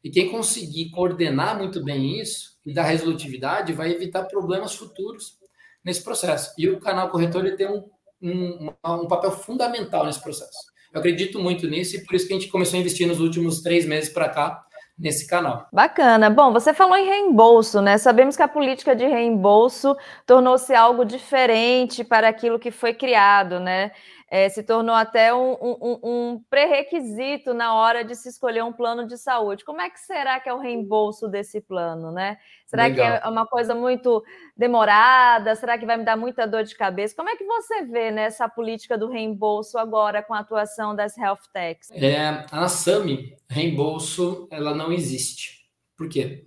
E 0.08 0.10
quem 0.10 0.30
conseguir 0.30 0.88
coordenar 0.88 1.58
muito 1.58 1.84
bem 1.84 2.18
isso 2.18 2.56
e 2.64 2.72
dar 2.72 2.84
resolutividade 2.84 3.74
vai 3.74 3.90
evitar 3.90 4.24
problemas 4.24 4.74
futuros 4.74 5.36
nesse 5.84 6.02
processo. 6.02 6.50
E 6.56 6.66
o 6.66 6.80
canal 6.80 7.10
corretor 7.10 7.44
ele 7.44 7.56
tem 7.56 7.68
um, 7.68 7.84
um, 8.22 8.70
um 8.86 9.06
papel 9.06 9.30
fundamental 9.30 10.06
nesse 10.06 10.22
processo. 10.22 10.56
Eu 10.94 11.00
acredito 11.00 11.38
muito 11.38 11.68
nisso 11.68 11.94
e 11.94 12.04
por 12.06 12.14
isso 12.14 12.26
que 12.26 12.32
a 12.32 12.38
gente 12.38 12.50
começou 12.50 12.78
a 12.78 12.80
investir 12.80 13.06
nos 13.06 13.20
últimos 13.20 13.60
três 13.60 13.84
meses 13.84 14.08
para 14.08 14.30
cá 14.30 14.64
nesse 14.98 15.26
canal. 15.26 15.68
Bacana. 15.70 16.30
Bom, 16.30 16.54
você 16.54 16.72
falou 16.72 16.96
em 16.96 17.04
reembolso, 17.04 17.82
né? 17.82 17.98
Sabemos 17.98 18.34
que 18.34 18.42
a 18.42 18.48
política 18.48 18.96
de 18.96 19.06
reembolso 19.06 19.94
tornou-se 20.24 20.74
algo 20.74 21.04
diferente 21.04 22.02
para 22.02 22.28
aquilo 22.28 22.58
que 22.58 22.70
foi 22.70 22.94
criado, 22.94 23.60
né? 23.60 23.92
É, 24.30 24.48
se 24.48 24.62
tornou 24.62 24.94
até 24.94 25.32
um, 25.32 25.52
um, 25.52 25.98
um 26.02 26.44
pré-requisito 26.50 27.54
na 27.54 27.74
hora 27.74 28.04
de 28.04 28.14
se 28.14 28.28
escolher 28.28 28.62
um 28.62 28.72
plano 28.72 29.06
de 29.06 29.16
saúde. 29.16 29.64
Como 29.64 29.80
é 29.80 29.88
que 29.88 29.98
será 29.98 30.38
que 30.38 30.48
é 30.48 30.52
o 30.52 30.58
reembolso 30.58 31.26
desse 31.26 31.62
plano, 31.62 32.12
né? 32.12 32.36
Será 32.66 32.84
Legal. 32.84 33.20
que 33.20 33.26
é 33.26 33.28
uma 33.28 33.46
coisa 33.46 33.74
muito 33.74 34.22
demorada? 34.54 35.54
Será 35.54 35.78
que 35.78 35.86
vai 35.86 35.96
me 35.96 36.04
dar 36.04 36.16
muita 36.16 36.46
dor 36.46 36.62
de 36.62 36.76
cabeça? 36.76 37.16
Como 37.16 37.30
é 37.30 37.36
que 37.36 37.44
você 37.44 37.86
vê 37.86 38.10
né, 38.10 38.24
essa 38.24 38.46
política 38.46 38.98
do 38.98 39.08
reembolso 39.08 39.78
agora 39.78 40.22
com 40.22 40.34
a 40.34 40.40
atuação 40.40 40.94
das 40.94 41.16
health 41.16 41.48
techs? 41.50 41.90
É, 41.92 42.44
a 42.52 42.68
SAMI, 42.68 43.34
reembolso, 43.48 44.46
ela 44.50 44.74
não 44.74 44.92
existe. 44.92 45.66
Por 45.96 46.06
quê? 46.06 46.44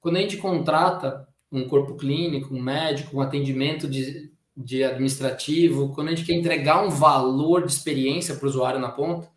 Quando 0.00 0.16
a 0.16 0.20
gente 0.20 0.36
contrata 0.38 1.28
um 1.52 1.68
corpo 1.68 1.94
clínico, 1.94 2.54
um 2.54 2.60
médico, 2.60 3.16
um 3.16 3.20
atendimento 3.20 3.88
de 3.88 4.29
de 4.56 4.84
administrativo, 4.84 5.92
quando 5.94 6.08
a 6.08 6.14
gente 6.14 6.26
quer 6.26 6.34
entregar 6.34 6.84
um 6.84 6.90
valor 6.90 7.64
de 7.64 7.72
experiência 7.72 8.34
para 8.34 8.46
o 8.46 8.48
usuário 8.48 8.80
na 8.80 8.90
ponta, 8.90 9.30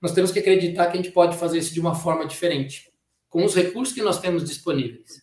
nós 0.00 0.12
temos 0.12 0.30
que 0.30 0.38
acreditar 0.38 0.86
que 0.86 0.98
a 0.98 1.02
gente 1.02 1.12
pode 1.12 1.36
fazer 1.36 1.58
isso 1.58 1.74
de 1.74 1.80
uma 1.80 1.94
forma 1.94 2.26
diferente, 2.26 2.90
com 3.28 3.44
os 3.44 3.54
recursos 3.54 3.94
que 3.94 4.02
nós 4.02 4.20
temos 4.20 4.44
disponíveis. 4.44 5.22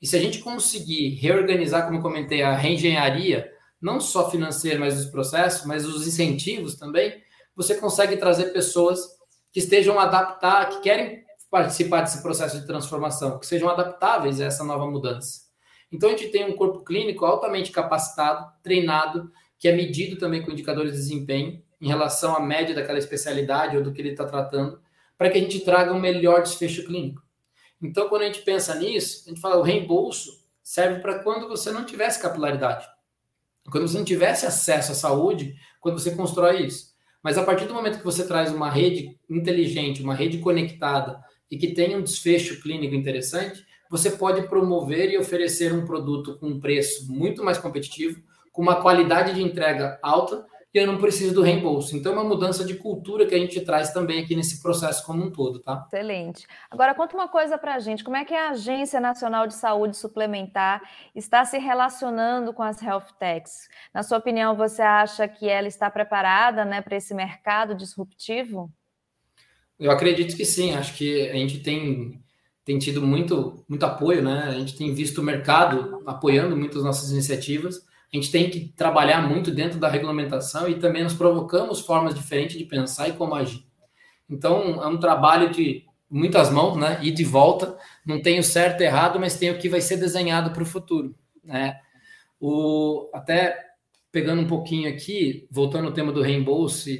E 0.00 0.06
se 0.06 0.16
a 0.16 0.20
gente 0.20 0.40
conseguir 0.40 1.14
reorganizar, 1.14 1.84
como 1.84 1.98
eu 1.98 2.02
comentei, 2.02 2.42
a 2.42 2.54
reengenharia, 2.54 3.50
não 3.80 4.00
só 4.00 4.30
financeira, 4.30 4.78
mas 4.78 4.96
dos 4.96 5.06
processos, 5.06 5.66
mas 5.66 5.86
os 5.86 6.06
incentivos 6.06 6.76
também, 6.76 7.22
você 7.54 7.76
consegue 7.76 8.16
trazer 8.16 8.52
pessoas 8.52 9.00
que 9.52 9.60
estejam 9.60 9.98
adaptar, 9.98 10.68
que 10.68 10.80
querem 10.80 11.24
participar 11.50 12.02
desse 12.02 12.22
processo 12.22 12.60
de 12.60 12.66
transformação, 12.66 13.38
que 13.38 13.46
sejam 13.46 13.68
adaptáveis 13.68 14.40
a 14.40 14.46
essa 14.46 14.64
nova 14.64 14.90
mudança. 14.90 15.45
Então, 15.96 16.10
a 16.10 16.12
gente 16.12 16.28
tem 16.28 16.44
um 16.44 16.52
corpo 16.52 16.84
clínico 16.84 17.24
altamente 17.24 17.72
capacitado, 17.72 18.52
treinado, 18.62 19.32
que 19.58 19.66
é 19.66 19.72
medido 19.72 20.18
também 20.18 20.42
com 20.42 20.52
indicadores 20.52 20.92
de 20.92 20.98
desempenho 20.98 21.62
em 21.80 21.88
relação 21.88 22.36
à 22.36 22.40
média 22.40 22.74
daquela 22.74 22.98
especialidade 22.98 23.78
ou 23.78 23.82
do 23.82 23.94
que 23.94 24.02
ele 24.02 24.10
está 24.10 24.26
tratando, 24.26 24.78
para 25.16 25.30
que 25.30 25.38
a 25.38 25.40
gente 25.40 25.60
traga 25.60 25.94
um 25.94 25.98
melhor 25.98 26.42
desfecho 26.42 26.84
clínico. 26.84 27.22
Então, 27.80 28.10
quando 28.10 28.22
a 28.22 28.26
gente 28.26 28.42
pensa 28.42 28.74
nisso, 28.74 29.24
a 29.24 29.30
gente 29.30 29.40
fala 29.40 29.56
o 29.56 29.62
reembolso 29.62 30.44
serve 30.62 31.00
para 31.00 31.20
quando 31.20 31.48
você 31.48 31.72
não 31.72 31.86
tivesse 31.86 32.20
capilaridade, 32.20 32.86
quando 33.70 33.88
você 33.88 33.96
não 33.96 34.04
tivesse 34.04 34.44
acesso 34.44 34.92
à 34.92 34.94
saúde, 34.94 35.56
quando 35.80 35.98
você 35.98 36.10
constrói 36.14 36.66
isso. 36.66 36.94
Mas 37.22 37.38
a 37.38 37.42
partir 37.42 37.64
do 37.64 37.72
momento 37.72 37.98
que 37.98 38.04
você 38.04 38.26
traz 38.26 38.52
uma 38.52 38.68
rede 38.68 39.18
inteligente, 39.30 40.02
uma 40.02 40.14
rede 40.14 40.38
conectada 40.38 41.24
e 41.50 41.56
que 41.56 41.72
tenha 41.72 41.96
um 41.96 42.02
desfecho 42.02 42.60
clínico 42.60 42.94
interessante, 42.94 43.64
você 43.90 44.10
pode 44.10 44.48
promover 44.48 45.10
e 45.10 45.18
oferecer 45.18 45.72
um 45.72 45.84
produto 45.84 46.38
com 46.38 46.48
um 46.48 46.60
preço 46.60 47.10
muito 47.12 47.44
mais 47.44 47.58
competitivo, 47.58 48.20
com 48.52 48.62
uma 48.62 48.80
qualidade 48.80 49.34
de 49.34 49.42
entrega 49.42 49.98
alta 50.02 50.46
e 50.76 50.78
eu 50.78 50.86
não 50.86 50.98
preciso 50.98 51.34
do 51.34 51.42
reembolso. 51.42 51.96
Então, 51.96 52.12
é 52.12 52.14
uma 52.14 52.24
mudança 52.24 52.62
de 52.62 52.74
cultura 52.74 53.24
que 53.24 53.34
a 53.34 53.38
gente 53.38 53.60
traz 53.62 53.92
também 53.92 54.22
aqui 54.22 54.36
nesse 54.36 54.60
processo 54.60 55.04
como 55.06 55.24
um 55.24 55.30
todo, 55.30 55.58
tá? 55.58 55.84
Excelente. 55.86 56.46
Agora, 56.70 56.94
conta 56.94 57.16
uma 57.16 57.28
coisa 57.28 57.56
para 57.56 57.74
a 57.74 57.78
gente: 57.78 58.04
como 58.04 58.16
é 58.16 58.26
que 58.26 58.34
a 58.34 58.50
Agência 58.50 59.00
Nacional 59.00 59.46
de 59.46 59.54
Saúde 59.54 59.96
Suplementar 59.96 60.82
está 61.14 61.44
se 61.46 61.56
relacionando 61.56 62.52
com 62.52 62.62
as 62.62 62.82
health 62.82 63.06
techs? 63.18 63.68
Na 63.94 64.02
sua 64.02 64.18
opinião, 64.18 64.54
você 64.54 64.82
acha 64.82 65.26
que 65.26 65.48
ela 65.48 65.66
está 65.66 65.90
preparada 65.90 66.62
né, 66.64 66.82
para 66.82 66.96
esse 66.96 67.14
mercado 67.14 67.74
disruptivo? 67.74 68.70
Eu 69.78 69.90
acredito 69.90 70.36
que 70.36 70.44
sim. 70.44 70.74
Acho 70.74 70.94
que 70.94 71.30
a 71.30 71.34
gente 71.34 71.60
tem 71.60 72.22
tem 72.66 72.80
tido 72.80 73.00
muito, 73.00 73.64
muito 73.68 73.86
apoio, 73.86 74.20
né? 74.20 74.42
A 74.48 74.50
gente 74.50 74.76
tem 74.76 74.92
visto 74.92 75.18
o 75.18 75.24
mercado 75.24 76.02
apoiando 76.04 76.56
muitas 76.56 76.82
nossas 76.82 77.12
iniciativas. 77.12 77.86
A 78.12 78.16
gente 78.16 78.32
tem 78.32 78.50
que 78.50 78.72
trabalhar 78.76 79.22
muito 79.22 79.52
dentro 79.52 79.78
da 79.78 79.88
regulamentação 79.88 80.68
e 80.68 80.74
também 80.74 81.04
nos 81.04 81.14
provocamos 81.14 81.78
formas 81.78 82.12
diferentes 82.12 82.58
de 82.58 82.64
pensar 82.64 83.08
e 83.08 83.12
como 83.12 83.36
agir. 83.36 83.64
Então, 84.28 84.82
é 84.82 84.86
um 84.88 84.98
trabalho 84.98 85.48
de 85.48 85.84
muitas 86.10 86.50
mãos, 86.50 86.76
né? 86.76 86.98
E 87.02 87.12
de 87.12 87.22
volta. 87.22 87.78
Não 88.04 88.20
tem 88.20 88.40
o 88.40 88.42
certo 88.42 88.80
e 88.80 88.84
errado, 88.84 89.20
mas 89.20 89.38
tem 89.38 89.52
o 89.52 89.58
que 89.58 89.68
vai 89.68 89.80
ser 89.80 89.98
desenhado 89.98 90.50
para 90.50 90.64
o 90.64 90.66
futuro, 90.66 91.14
né? 91.44 91.78
O, 92.40 93.08
até 93.14 93.64
pegando 94.10 94.42
um 94.42 94.46
pouquinho 94.48 94.90
aqui, 94.90 95.46
voltando 95.52 95.86
ao 95.86 95.94
tema 95.94 96.10
do 96.10 96.20
reembolso 96.20 96.90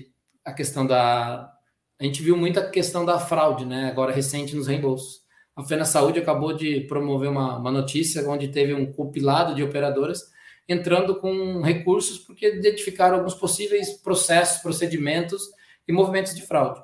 a 0.44 0.52
questão 0.52 0.86
da. 0.86 1.52
A 1.98 2.04
gente 2.04 2.22
viu 2.22 2.36
muita 2.36 2.70
questão 2.70 3.04
da 3.04 3.18
fraude, 3.18 3.66
né? 3.66 3.90
Agora 3.90 4.12
recente 4.12 4.54
nos 4.54 4.68
reembolsos 4.68 5.26
A 5.57 5.64
Fena 5.64 5.84
Saúde 5.84 6.20
acabou 6.20 6.52
de 6.52 6.82
promover 6.82 7.30
uma, 7.30 7.59
uma 7.59 7.72
notícia 7.72 8.28
onde 8.28 8.48
teve 8.48 8.74
um 8.74 8.92
compilado 8.92 9.54
de 9.54 9.62
operadoras 9.62 10.30
entrando 10.68 11.18
com 11.18 11.62
recursos 11.62 12.18
porque 12.18 12.46
identificaram 12.46 13.16
alguns 13.16 13.34
possíveis 13.34 13.92
processos, 13.94 14.61
procedimentos 14.62 15.42
e 15.88 15.92
movimentos 15.92 16.34
de 16.34 16.42
fraude 16.42 16.80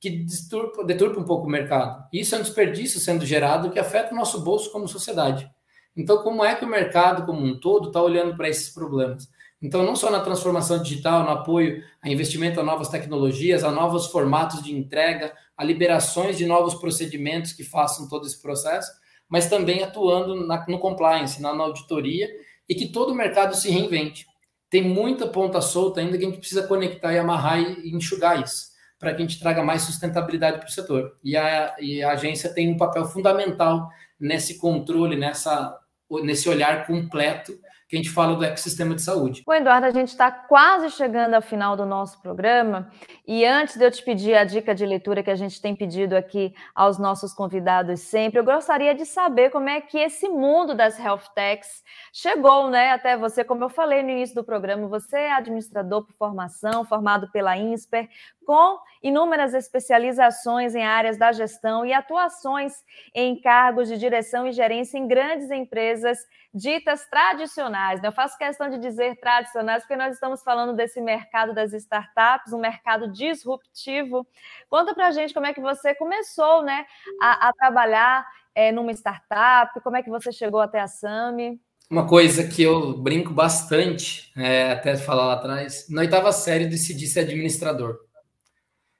que 0.00 0.10
deturpa, 0.10 0.84
deturpa 0.84 1.20
um 1.20 1.24
pouco 1.24 1.46
o 1.46 1.50
mercado. 1.50 2.06
Isso 2.12 2.34
é 2.34 2.38
um 2.38 2.42
desperdício 2.42 3.00
sendo 3.00 3.24
gerado 3.24 3.70
que 3.70 3.78
afeta 3.78 4.12
o 4.12 4.16
nosso 4.16 4.40
bolso 4.42 4.70
como 4.70 4.86
sociedade. 4.86 5.50
Então, 5.96 6.22
como 6.22 6.44
é 6.44 6.54
que 6.54 6.64
o 6.64 6.68
mercado 6.68 7.24
como 7.24 7.44
um 7.44 7.58
todo 7.58 7.88
está 7.88 8.02
olhando 8.02 8.36
para 8.36 8.48
esses 8.48 8.72
problemas? 8.72 9.28
Então, 9.66 9.82
não 9.82 9.96
só 9.96 10.12
na 10.12 10.20
transformação 10.20 10.80
digital, 10.80 11.24
no 11.24 11.30
apoio 11.30 11.82
a 12.00 12.08
investimento 12.08 12.60
a 12.60 12.62
novas 12.62 12.88
tecnologias, 12.88 13.64
a 13.64 13.72
novos 13.72 14.06
formatos 14.06 14.62
de 14.62 14.72
entrega, 14.72 15.34
a 15.56 15.64
liberações 15.64 16.38
de 16.38 16.46
novos 16.46 16.76
procedimentos 16.76 17.52
que 17.52 17.64
façam 17.64 18.08
todo 18.08 18.28
esse 18.28 18.40
processo, 18.40 18.88
mas 19.28 19.50
também 19.50 19.82
atuando 19.82 20.46
na, 20.46 20.64
no 20.68 20.78
compliance, 20.78 21.42
na, 21.42 21.52
na 21.52 21.64
auditoria, 21.64 22.28
e 22.68 22.76
que 22.76 22.86
todo 22.86 23.10
o 23.10 23.14
mercado 23.14 23.56
se 23.56 23.68
reinvente. 23.68 24.24
Tem 24.70 24.82
muita 24.82 25.26
ponta 25.26 25.60
solta 25.60 26.00
ainda 26.00 26.16
que 26.16 26.24
a 26.24 26.28
gente 26.28 26.38
precisa 26.38 26.68
conectar 26.68 27.12
e 27.12 27.18
amarrar 27.18 27.60
e 27.60 27.90
enxugar 27.92 28.40
isso 28.40 28.66
para 29.00 29.14
que 29.14 29.16
a 29.16 29.26
gente 29.26 29.40
traga 29.40 29.64
mais 29.64 29.82
sustentabilidade 29.82 30.58
para 30.58 30.68
o 30.68 30.70
setor. 30.70 31.16
E 31.24 31.36
a, 31.36 31.74
e 31.80 32.04
a 32.04 32.12
agência 32.12 32.54
tem 32.54 32.70
um 32.70 32.76
papel 32.76 33.04
fundamental 33.04 33.88
nesse 34.18 34.58
controle, 34.58 35.16
nessa, 35.16 35.76
nesse 36.22 36.48
olhar 36.48 36.86
completo 36.86 37.52
que 37.88 37.94
a 37.94 37.98
gente 37.98 38.10
fala 38.10 38.34
do 38.34 38.44
ecossistema 38.44 38.94
de 38.94 39.02
saúde. 39.02 39.42
O 39.46 39.54
Eduardo, 39.54 39.86
a 39.86 39.90
gente 39.90 40.08
está 40.08 40.30
quase 40.30 40.90
chegando 40.90 41.34
ao 41.34 41.42
final 41.42 41.76
do 41.76 41.86
nosso 41.86 42.20
programa 42.20 42.90
e 43.26 43.44
antes 43.44 43.76
de 43.76 43.84
eu 43.84 43.90
te 43.90 44.02
pedir 44.02 44.34
a 44.34 44.44
dica 44.44 44.74
de 44.74 44.84
leitura 44.84 45.22
que 45.22 45.30
a 45.30 45.36
gente 45.36 45.60
tem 45.60 45.74
pedido 45.74 46.14
aqui 46.14 46.52
aos 46.74 46.98
nossos 46.98 47.32
convidados 47.32 48.00
sempre, 48.00 48.40
eu 48.40 48.44
gostaria 48.44 48.94
de 48.94 49.06
saber 49.06 49.50
como 49.50 49.68
é 49.68 49.80
que 49.80 49.98
esse 49.98 50.28
mundo 50.28 50.74
das 50.74 50.98
health 50.98 51.28
techs 51.34 51.84
chegou, 52.12 52.68
né, 52.70 52.90
até 52.90 53.16
você, 53.16 53.44
como 53.44 53.62
eu 53.62 53.68
falei 53.68 54.02
no 54.02 54.10
início 54.10 54.34
do 54.34 54.44
programa, 54.44 54.88
você 54.88 55.16
é 55.16 55.32
administrador 55.32 56.04
por 56.04 56.14
formação, 56.16 56.84
formado 56.84 57.30
pela 57.30 57.56
INSPER, 57.56 58.08
com 58.44 58.78
inúmeras 59.02 59.54
especializações 59.54 60.74
em 60.74 60.84
áreas 60.84 61.18
da 61.18 61.32
gestão 61.32 61.84
e 61.84 61.92
atuações 61.92 62.72
em 63.14 63.40
cargos 63.40 63.88
de 63.88 63.98
direção 63.98 64.46
e 64.46 64.52
gerência 64.52 64.98
em 64.98 65.06
grandes 65.06 65.50
empresas 65.50 66.18
ditas 66.54 67.06
tradicionais. 67.06 67.75
Né? 68.00 68.08
Eu 68.08 68.12
faço 68.12 68.38
questão 68.38 68.68
de 68.70 68.78
dizer 68.78 69.16
tradicionais 69.20 69.82
porque 69.82 69.96
nós 69.96 70.14
estamos 70.14 70.42
falando 70.42 70.74
desse 70.74 71.00
mercado 71.00 71.54
das 71.54 71.72
startups, 71.72 72.52
um 72.52 72.58
mercado 72.58 73.12
disruptivo. 73.12 74.26
Conta 74.68 74.94
para 74.94 75.08
a 75.08 75.10
gente 75.10 75.34
como 75.34 75.46
é 75.46 75.52
que 75.52 75.60
você 75.60 75.94
começou 75.94 76.62
né, 76.62 76.86
a, 77.20 77.48
a 77.48 77.52
trabalhar 77.52 78.26
é, 78.54 78.72
numa 78.72 78.92
startup, 78.92 79.78
como 79.82 79.96
é 79.96 80.02
que 80.02 80.10
você 80.10 80.32
chegou 80.32 80.60
até 80.60 80.80
a 80.80 80.88
SAMI. 80.88 81.60
Uma 81.88 82.06
coisa 82.06 82.48
que 82.48 82.62
eu 82.62 82.96
brinco 82.98 83.32
bastante, 83.32 84.32
é, 84.36 84.72
até 84.72 84.96
falar 84.96 85.26
lá 85.26 85.34
atrás, 85.34 85.86
na 85.88 86.00
oitava 86.00 86.32
série 86.32 86.66
decidi 86.66 87.06
ser 87.06 87.20
administrador. 87.20 88.00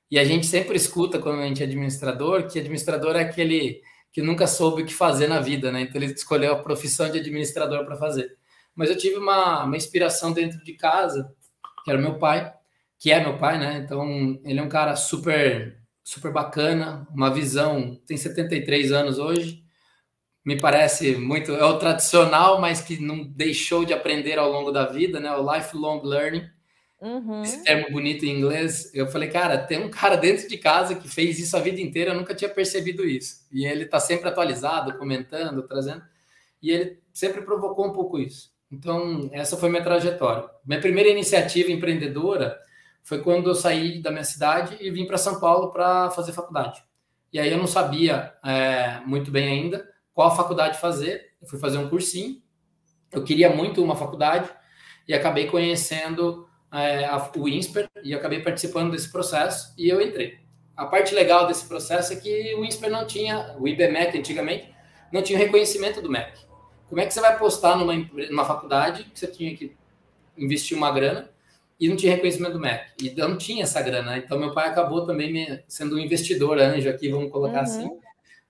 E 0.08 0.18
a 0.18 0.24
gente 0.24 0.46
sempre 0.46 0.76
escuta 0.76 1.18
quando 1.18 1.40
a 1.40 1.46
gente 1.46 1.62
é 1.62 1.66
administrador 1.66 2.46
que 2.46 2.60
administrador 2.60 3.16
é 3.16 3.22
aquele 3.22 3.82
que 4.12 4.22
nunca 4.22 4.46
soube 4.46 4.82
o 4.82 4.86
que 4.86 4.94
fazer 4.94 5.26
na 5.26 5.40
vida, 5.40 5.72
né? 5.72 5.80
Então 5.80 6.00
ele 6.00 6.12
escolheu 6.12 6.52
a 6.52 6.62
profissão 6.62 7.10
de 7.10 7.18
administrador 7.18 7.84
para 7.84 7.96
fazer. 7.96 8.36
Mas 8.76 8.90
eu 8.90 8.96
tive 8.96 9.16
uma, 9.16 9.64
uma 9.64 9.76
inspiração 9.76 10.32
dentro 10.32 10.62
de 10.62 10.74
casa, 10.74 11.34
que 11.82 11.90
era 11.90 12.00
meu 12.00 12.18
pai, 12.18 12.52
que 12.98 13.10
é 13.10 13.18
meu 13.18 13.38
pai, 13.38 13.58
né? 13.58 13.78
Então 13.78 14.38
ele 14.44 14.60
é 14.60 14.62
um 14.62 14.68
cara 14.68 14.94
super 14.94 15.76
super 16.04 16.30
bacana, 16.30 17.04
uma 17.12 17.34
visão, 17.34 18.00
tem 18.06 18.16
73 18.16 18.92
anos 18.92 19.18
hoje. 19.18 19.64
Me 20.44 20.56
parece 20.56 21.16
muito 21.16 21.50
é 21.50 21.64
o 21.64 21.78
tradicional, 21.78 22.60
mas 22.60 22.80
que 22.80 23.02
não 23.02 23.24
deixou 23.24 23.84
de 23.84 23.92
aprender 23.92 24.38
ao 24.38 24.48
longo 24.48 24.70
da 24.70 24.86
vida, 24.86 25.18
né? 25.18 25.32
O 25.32 25.52
lifelong 25.52 26.02
learning. 26.04 26.48
Uhum. 27.00 27.42
Esse 27.42 27.64
termo 27.64 27.90
bonito 27.90 28.24
em 28.24 28.38
inglês. 28.38 28.90
Eu 28.94 29.08
falei, 29.08 29.28
cara, 29.28 29.58
tem 29.58 29.78
um 29.84 29.90
cara 29.90 30.14
dentro 30.16 30.48
de 30.48 30.56
casa 30.56 30.94
que 30.94 31.08
fez 31.08 31.40
isso 31.40 31.56
a 31.56 31.60
vida 31.60 31.80
inteira, 31.80 32.12
eu 32.12 32.16
nunca 32.16 32.36
tinha 32.36 32.48
percebido 32.48 33.04
isso. 33.04 33.44
E 33.50 33.66
ele 33.66 33.82
está 33.82 33.98
sempre 33.98 34.28
atualizado, 34.28 34.96
comentando, 34.96 35.66
trazendo. 35.66 36.04
E 36.62 36.70
ele 36.70 37.00
sempre 37.12 37.42
provocou 37.42 37.84
um 37.84 37.92
pouco 37.92 38.16
isso. 38.16 38.55
Então, 38.70 39.28
essa 39.32 39.56
foi 39.56 39.68
minha 39.68 39.82
trajetória. 39.82 40.48
Minha 40.64 40.80
primeira 40.80 41.08
iniciativa 41.08 41.70
empreendedora 41.70 42.58
foi 43.02 43.22
quando 43.22 43.48
eu 43.48 43.54
saí 43.54 44.02
da 44.02 44.10
minha 44.10 44.24
cidade 44.24 44.76
e 44.80 44.90
vim 44.90 45.06
para 45.06 45.16
São 45.16 45.38
Paulo 45.38 45.72
para 45.72 46.10
fazer 46.10 46.32
faculdade. 46.32 46.82
E 47.32 47.38
aí 47.38 47.50
eu 47.50 47.58
não 47.58 47.66
sabia 47.66 48.34
é, 48.44 49.00
muito 49.06 49.30
bem 49.30 49.48
ainda 49.48 49.88
qual 50.12 50.34
faculdade 50.34 50.78
fazer. 50.80 51.32
Eu 51.40 51.46
fui 51.46 51.58
fazer 51.58 51.78
um 51.78 51.88
cursinho. 51.88 52.42
Eu 53.12 53.22
queria 53.22 53.48
muito 53.48 53.82
uma 53.82 53.94
faculdade 53.94 54.50
e 55.06 55.14
acabei 55.14 55.46
conhecendo 55.46 56.48
é, 56.72 57.04
a, 57.04 57.30
o 57.36 57.48
INSPER 57.48 57.88
e 58.02 58.14
acabei 58.14 58.40
participando 58.40 58.90
desse 58.90 59.12
processo 59.12 59.72
e 59.78 59.88
eu 59.88 60.00
entrei. 60.00 60.38
A 60.76 60.86
parte 60.86 61.14
legal 61.14 61.46
desse 61.46 61.66
processo 61.66 62.12
é 62.12 62.16
que 62.16 62.54
o 62.54 62.64
INSPER 62.64 62.90
não 62.90 63.06
tinha, 63.06 63.56
o 63.58 63.66
IBMEC 63.68 64.18
antigamente, 64.18 64.74
não 65.12 65.22
tinha 65.22 65.38
reconhecimento 65.38 66.02
do 66.02 66.10
MEC. 66.10 66.46
Como 66.88 67.00
é 67.00 67.06
que 67.06 67.12
você 67.12 67.20
vai 67.20 67.36
postar 67.38 67.76
numa, 67.76 67.94
numa 67.94 68.44
faculdade 68.44 69.04
que 69.04 69.18
você 69.18 69.26
tinha 69.26 69.56
que 69.56 69.76
investir 70.36 70.76
uma 70.76 70.90
grana 70.90 71.30
e 71.78 71.88
não 71.88 71.96
tinha 71.96 72.12
reconhecimento 72.12 72.52
do 72.52 72.60
MEC? 72.60 72.92
E 73.02 73.14
eu 73.16 73.28
não 73.28 73.36
tinha 73.36 73.64
essa 73.64 73.82
grana. 73.82 74.16
Então, 74.18 74.38
meu 74.38 74.52
pai 74.52 74.68
acabou 74.68 75.04
também 75.04 75.32
me, 75.32 75.64
sendo 75.66 75.96
um 75.96 75.98
investidor 75.98 76.58
anjo 76.58 76.88
aqui, 76.88 77.08
vamos 77.08 77.30
colocar 77.30 77.58
uhum. 77.58 77.62
assim, 77.62 77.90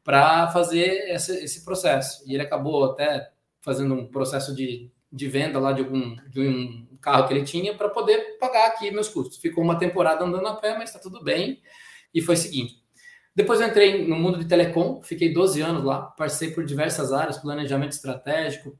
para 0.04 0.48
fazer 0.48 1.10
esse, 1.10 1.32
esse 1.44 1.64
processo. 1.64 2.22
E 2.26 2.34
ele 2.34 2.42
acabou 2.42 2.84
até 2.84 3.30
fazendo 3.62 3.94
um 3.94 4.06
processo 4.06 4.54
de, 4.54 4.90
de 5.10 5.28
venda 5.28 5.58
lá 5.58 5.72
de, 5.72 5.82
algum, 5.82 6.14
de 6.28 6.40
um 6.40 6.86
carro 7.00 7.26
que 7.26 7.34
ele 7.34 7.44
tinha 7.44 7.74
para 7.74 7.88
poder 7.88 8.38
pagar 8.38 8.66
aqui 8.66 8.90
meus 8.90 9.08
custos. 9.08 9.38
Ficou 9.38 9.64
uma 9.64 9.78
temporada 9.78 10.24
andando 10.24 10.46
a 10.46 10.54
pé, 10.54 10.76
mas 10.76 10.90
está 10.90 10.98
tudo 11.00 11.24
bem. 11.24 11.60
E 12.14 12.20
foi 12.20 12.34
o 12.34 12.38
seguinte. 12.38 12.85
Depois 13.36 13.60
eu 13.60 13.68
entrei 13.68 14.08
no 14.08 14.16
mundo 14.16 14.38
de 14.38 14.46
telecom, 14.46 15.02
fiquei 15.02 15.32
12 15.32 15.60
anos 15.60 15.84
lá, 15.84 16.00
passei 16.02 16.50
por 16.52 16.64
diversas 16.64 17.12
áreas, 17.12 17.36
planejamento 17.36 17.92
estratégico, 17.92 18.76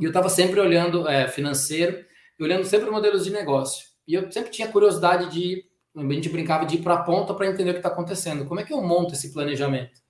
e 0.00 0.04
eu 0.04 0.08
estava 0.08 0.28
sempre 0.28 0.58
olhando 0.58 1.08
é, 1.08 1.28
financeiro, 1.28 2.04
olhando 2.40 2.64
sempre 2.64 2.90
modelos 2.90 3.24
de 3.24 3.30
negócio. 3.30 3.86
E 4.06 4.14
eu 4.14 4.30
sempre 4.32 4.50
tinha 4.50 4.66
curiosidade 4.66 5.30
de, 5.30 5.64
a 5.96 6.02
gente 6.12 6.28
brincava 6.28 6.66
de 6.66 6.74
ir 6.74 6.82
para 6.82 6.94
a 6.94 7.02
ponta 7.04 7.32
para 7.32 7.46
entender 7.46 7.70
o 7.70 7.74
que 7.74 7.78
está 7.78 7.88
acontecendo. 7.88 8.44
Como 8.46 8.58
é 8.58 8.64
que 8.64 8.72
eu 8.72 8.82
monto 8.82 9.14
esse 9.14 9.32
planejamento? 9.32 10.04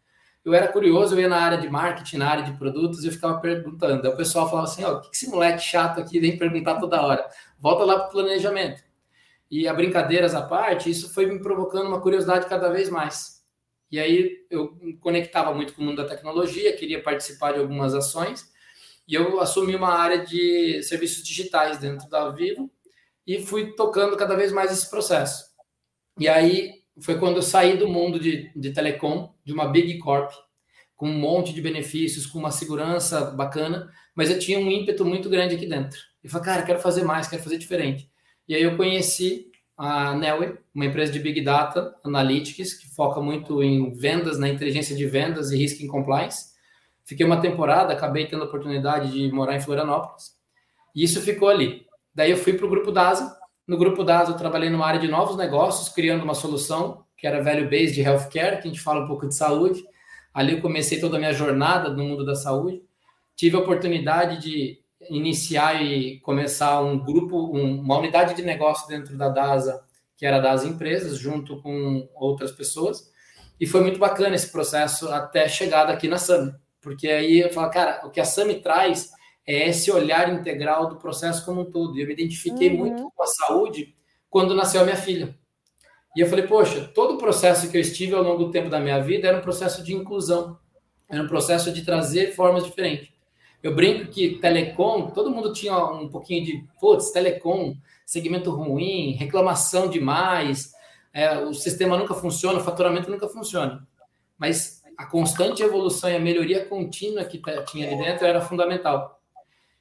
eu 0.45 0.53
era 0.53 0.69
curioso, 0.69 1.15
eu 1.15 1.21
ia 1.21 1.29
na 1.29 1.39
área 1.39 1.57
de 1.57 1.71
marketing, 1.71 2.19
na 2.19 2.29
área 2.29 2.45
de 2.45 2.53
produtos, 2.59 3.03
e 3.03 3.07
eu 3.07 3.13
ficava 3.13 3.41
perguntando. 3.41 4.07
Aí 4.07 4.13
o 4.13 4.17
pessoal 4.17 4.49
falava 4.49 4.69
assim: 4.69 4.85
ó, 4.85 4.93
oh, 4.93 4.97
o 4.97 5.01
que 5.01 5.09
esse 5.15 5.31
moleque 5.31 5.63
chato 5.63 6.01
aqui 6.01 6.21
vem 6.21 6.37
perguntar 6.37 6.79
toda 6.79 7.01
hora? 7.01 7.27
Volta 7.59 7.85
lá 7.85 7.99
para 7.99 8.09
o 8.09 8.11
planejamento. 8.11 8.83
E 9.51 9.67
a 9.67 9.73
brincadeiras 9.73 10.35
à 10.35 10.43
parte, 10.43 10.91
isso 10.91 11.15
foi 11.15 11.27
me 11.27 11.41
provocando 11.41 11.87
uma 11.87 12.01
curiosidade 12.01 12.47
cada 12.47 12.69
vez 12.69 12.91
mais. 12.91 13.34
E 13.95 14.01
aí 14.01 14.45
eu 14.51 14.77
me 14.83 14.97
conectava 14.97 15.55
muito 15.55 15.73
com 15.73 15.81
o 15.81 15.85
mundo 15.85 16.03
da 16.03 16.09
tecnologia, 16.09 16.77
queria 16.77 17.01
participar 17.01 17.53
de 17.53 17.61
algumas 17.61 17.95
ações, 17.95 18.51
e 19.07 19.15
eu 19.15 19.39
assumi 19.39 19.77
uma 19.77 19.95
área 19.95 20.27
de 20.27 20.83
serviços 20.83 21.23
digitais 21.23 21.79
dentro 21.79 22.09
da 22.09 22.29
Vivo 22.31 22.69
e 23.25 23.41
fui 23.41 23.73
tocando 23.77 24.17
cada 24.17 24.35
vez 24.35 24.51
mais 24.51 24.73
esse 24.73 24.91
processo. 24.91 25.45
E 26.19 26.27
aí 26.27 26.83
foi 27.01 27.21
quando 27.21 27.37
eu 27.37 27.43
saí 27.43 27.77
do 27.77 27.87
mundo 27.87 28.19
de, 28.19 28.51
de 28.57 28.73
telecom, 28.73 29.33
de 29.45 29.53
uma 29.53 29.69
big 29.69 29.97
corp, 29.99 30.33
com 30.97 31.09
um 31.09 31.17
monte 31.17 31.53
de 31.53 31.63
benefícios, 31.63 32.27
com 32.27 32.41
uma 32.41 32.51
segurança 32.51 33.27
bacana, 33.27 33.89
mas 34.13 34.29
eu 34.29 34.41
tinha 34.41 34.59
um 34.59 34.69
ímpeto 34.69 35.05
muito 35.05 35.31
grande 35.31 35.55
aqui 35.55 35.67
dentro. 35.67 36.01
E 36.25 36.29
falei, 36.29 36.47
cara, 36.47 36.63
quero 36.65 36.81
fazer 36.81 37.05
mais, 37.05 37.29
quero 37.29 37.45
fazer 37.45 37.59
diferente. 37.59 38.11
E 38.49 38.57
aí 38.57 38.63
eu 38.65 38.77
conheci 38.77 39.53
a 39.77 40.15
Nelway, 40.15 40.57
uma 40.75 40.87
empresa 40.87 41.13
de 41.13 41.19
Big 41.19 41.41
Data 41.41 41.95
Analytics, 42.05 42.75
que 42.75 42.89
foca 42.95 43.21
muito 43.21 43.63
em 43.63 43.93
vendas, 43.93 44.39
na 44.39 44.49
inteligência 44.49 44.95
de 44.95 45.07
vendas 45.07 45.51
e 45.51 45.57
risk 45.57 45.83
and 45.83 45.89
compliance. 45.89 46.55
Fiquei 47.05 47.27
uma 47.27 47.41
temporada, 47.41 47.93
acabei 47.93 48.27
tendo 48.27 48.43
a 48.43 48.47
oportunidade 48.47 49.11
de 49.11 49.33
morar 49.33 49.57
em 49.57 49.61
Florianópolis. 49.61 50.33
E 50.95 51.05
isso 51.05 51.21
ficou 51.21 51.49
ali. 51.49 51.85
Daí 52.15 52.31
eu 52.31 52.37
fui 52.37 52.53
para 52.53 52.67
o 52.67 52.71
grupo 52.71 52.93
DASA, 52.93 53.37
no 53.67 53.79
grupo 53.79 54.05
DAS, 54.05 54.29
eu 54.29 54.37
trabalhei 54.37 54.69
numa 54.69 54.87
área 54.87 55.01
de 55.01 55.09
novos 55.09 55.37
negócios, 55.39 55.89
criando 55.89 56.23
uma 56.23 56.35
solução 56.35 57.03
que 57.17 57.27
era 57.27 57.43
value 57.43 57.65
based 57.65 57.95
de 57.95 58.03
healthcare, 58.03 58.61
que 58.61 58.69
a 58.69 58.71
gente 58.71 58.81
fala 58.81 59.03
um 59.03 59.07
pouco 59.07 59.27
de 59.27 59.35
saúde. 59.35 59.83
Ali 60.35 60.53
eu 60.53 60.61
comecei 60.61 61.01
toda 61.01 61.17
a 61.17 61.19
minha 61.19 61.33
jornada 61.33 61.89
no 61.89 62.05
mundo 62.05 62.27
da 62.27 62.35
saúde. 62.35 62.83
Tive 63.35 63.57
a 63.57 63.61
oportunidade 63.61 64.43
de 64.43 64.79
iniciar 65.11 65.83
e 65.83 66.21
começar 66.21 66.81
um 66.81 66.99
grupo, 66.99 67.57
um, 67.57 67.81
uma 67.81 67.99
unidade 67.99 68.35
de 68.35 68.43
negócio 68.43 68.87
dentro 68.89 69.17
da 69.17 69.29
DASA, 69.29 69.83
que 70.17 70.27
era 70.27 70.41
das 70.41 70.65
empresas, 70.65 71.19
junto 71.19 71.61
com 71.61 72.09
outras 72.15 72.53
pessoas. 72.53 73.11
E 73.59 73.67
foi 73.67 73.81
muito 73.81 73.99
bacana 73.99 74.35
esse 74.35 74.51
processo 74.51 75.09
até 75.09 75.49
chegada 75.49 75.93
aqui 75.93 76.09
na 76.09 76.19
SAMI. 76.19 76.53
Porque 76.81 77.09
aí 77.09 77.41
eu 77.41 77.53
falo, 77.53 77.71
cara, 77.71 78.07
o 78.07 78.11
que 78.11 78.21
a 78.21 78.25
SAMI 78.25 78.61
traz 78.61 79.11
é 79.47 79.69
esse 79.69 79.91
olhar 79.91 80.33
integral 80.33 80.89
do 80.89 80.97
processo 80.97 81.45
como 81.45 81.63
um 81.63 81.71
todo. 81.71 81.97
E 81.97 82.03
eu 82.03 82.07
me 82.07 82.13
identifiquei 82.13 82.71
uhum. 82.71 82.77
muito 82.77 83.11
com 83.15 83.23
a 83.23 83.27
saúde 83.27 83.95
quando 84.29 84.55
nasceu 84.55 84.81
a 84.81 84.85
minha 84.85 84.97
filha. 84.97 85.39
E 86.17 86.21
eu 86.21 86.29
falei, 86.29 86.47
poxa, 86.47 86.91
todo 86.95 87.15
o 87.15 87.19
processo 87.19 87.71
que 87.71 87.77
eu 87.77 87.81
estive 87.81 88.15
ao 88.15 88.23
longo 88.23 88.45
do 88.45 88.51
tempo 88.51 88.69
da 88.69 88.81
minha 88.81 89.01
vida 89.01 89.29
era 89.29 89.39
um 89.39 89.43
processo 89.43 89.83
de 89.83 89.95
inclusão. 89.95 90.59
era 91.09 91.23
um 91.23 91.29
processo 91.29 91.73
de 91.73 91.85
trazer 91.85 92.35
formas 92.35 92.65
diferentes. 92.65 93.14
Eu 93.65 93.75
brinco 93.75 94.11
que 94.11 94.39
telecom, 94.41 95.09
todo 95.09 95.31
mundo 95.31 95.51
tinha 95.51 95.75
um 95.79 96.07
pouquinho 96.07 96.45
de, 96.45 96.69
putz, 96.79 97.11
telecom, 97.11 97.75
segmento 98.05 98.51
ruim, 98.51 99.13
reclamação 99.13 99.89
demais, 99.89 100.75
é, 101.15 101.39
o 101.39 101.55
sistema 101.55 101.97
nunca 101.97 102.13
funciona, 102.13 102.59
o 102.59 102.63
faturamento 102.63 103.11
nunca 103.11 103.27
funciona. 103.27 103.89
Mas 104.37 104.83
a 104.99 105.07
constante 105.07 105.63
evolução 105.63 106.11
e 106.11 106.15
a 106.17 106.21
melhoria 106.21 106.67
contínua 106.67 107.25
que 107.25 107.41
tinha 107.65 107.87
ali 107.87 107.97
dentro 107.97 108.27
era 108.27 108.43
fundamental. 108.43 109.19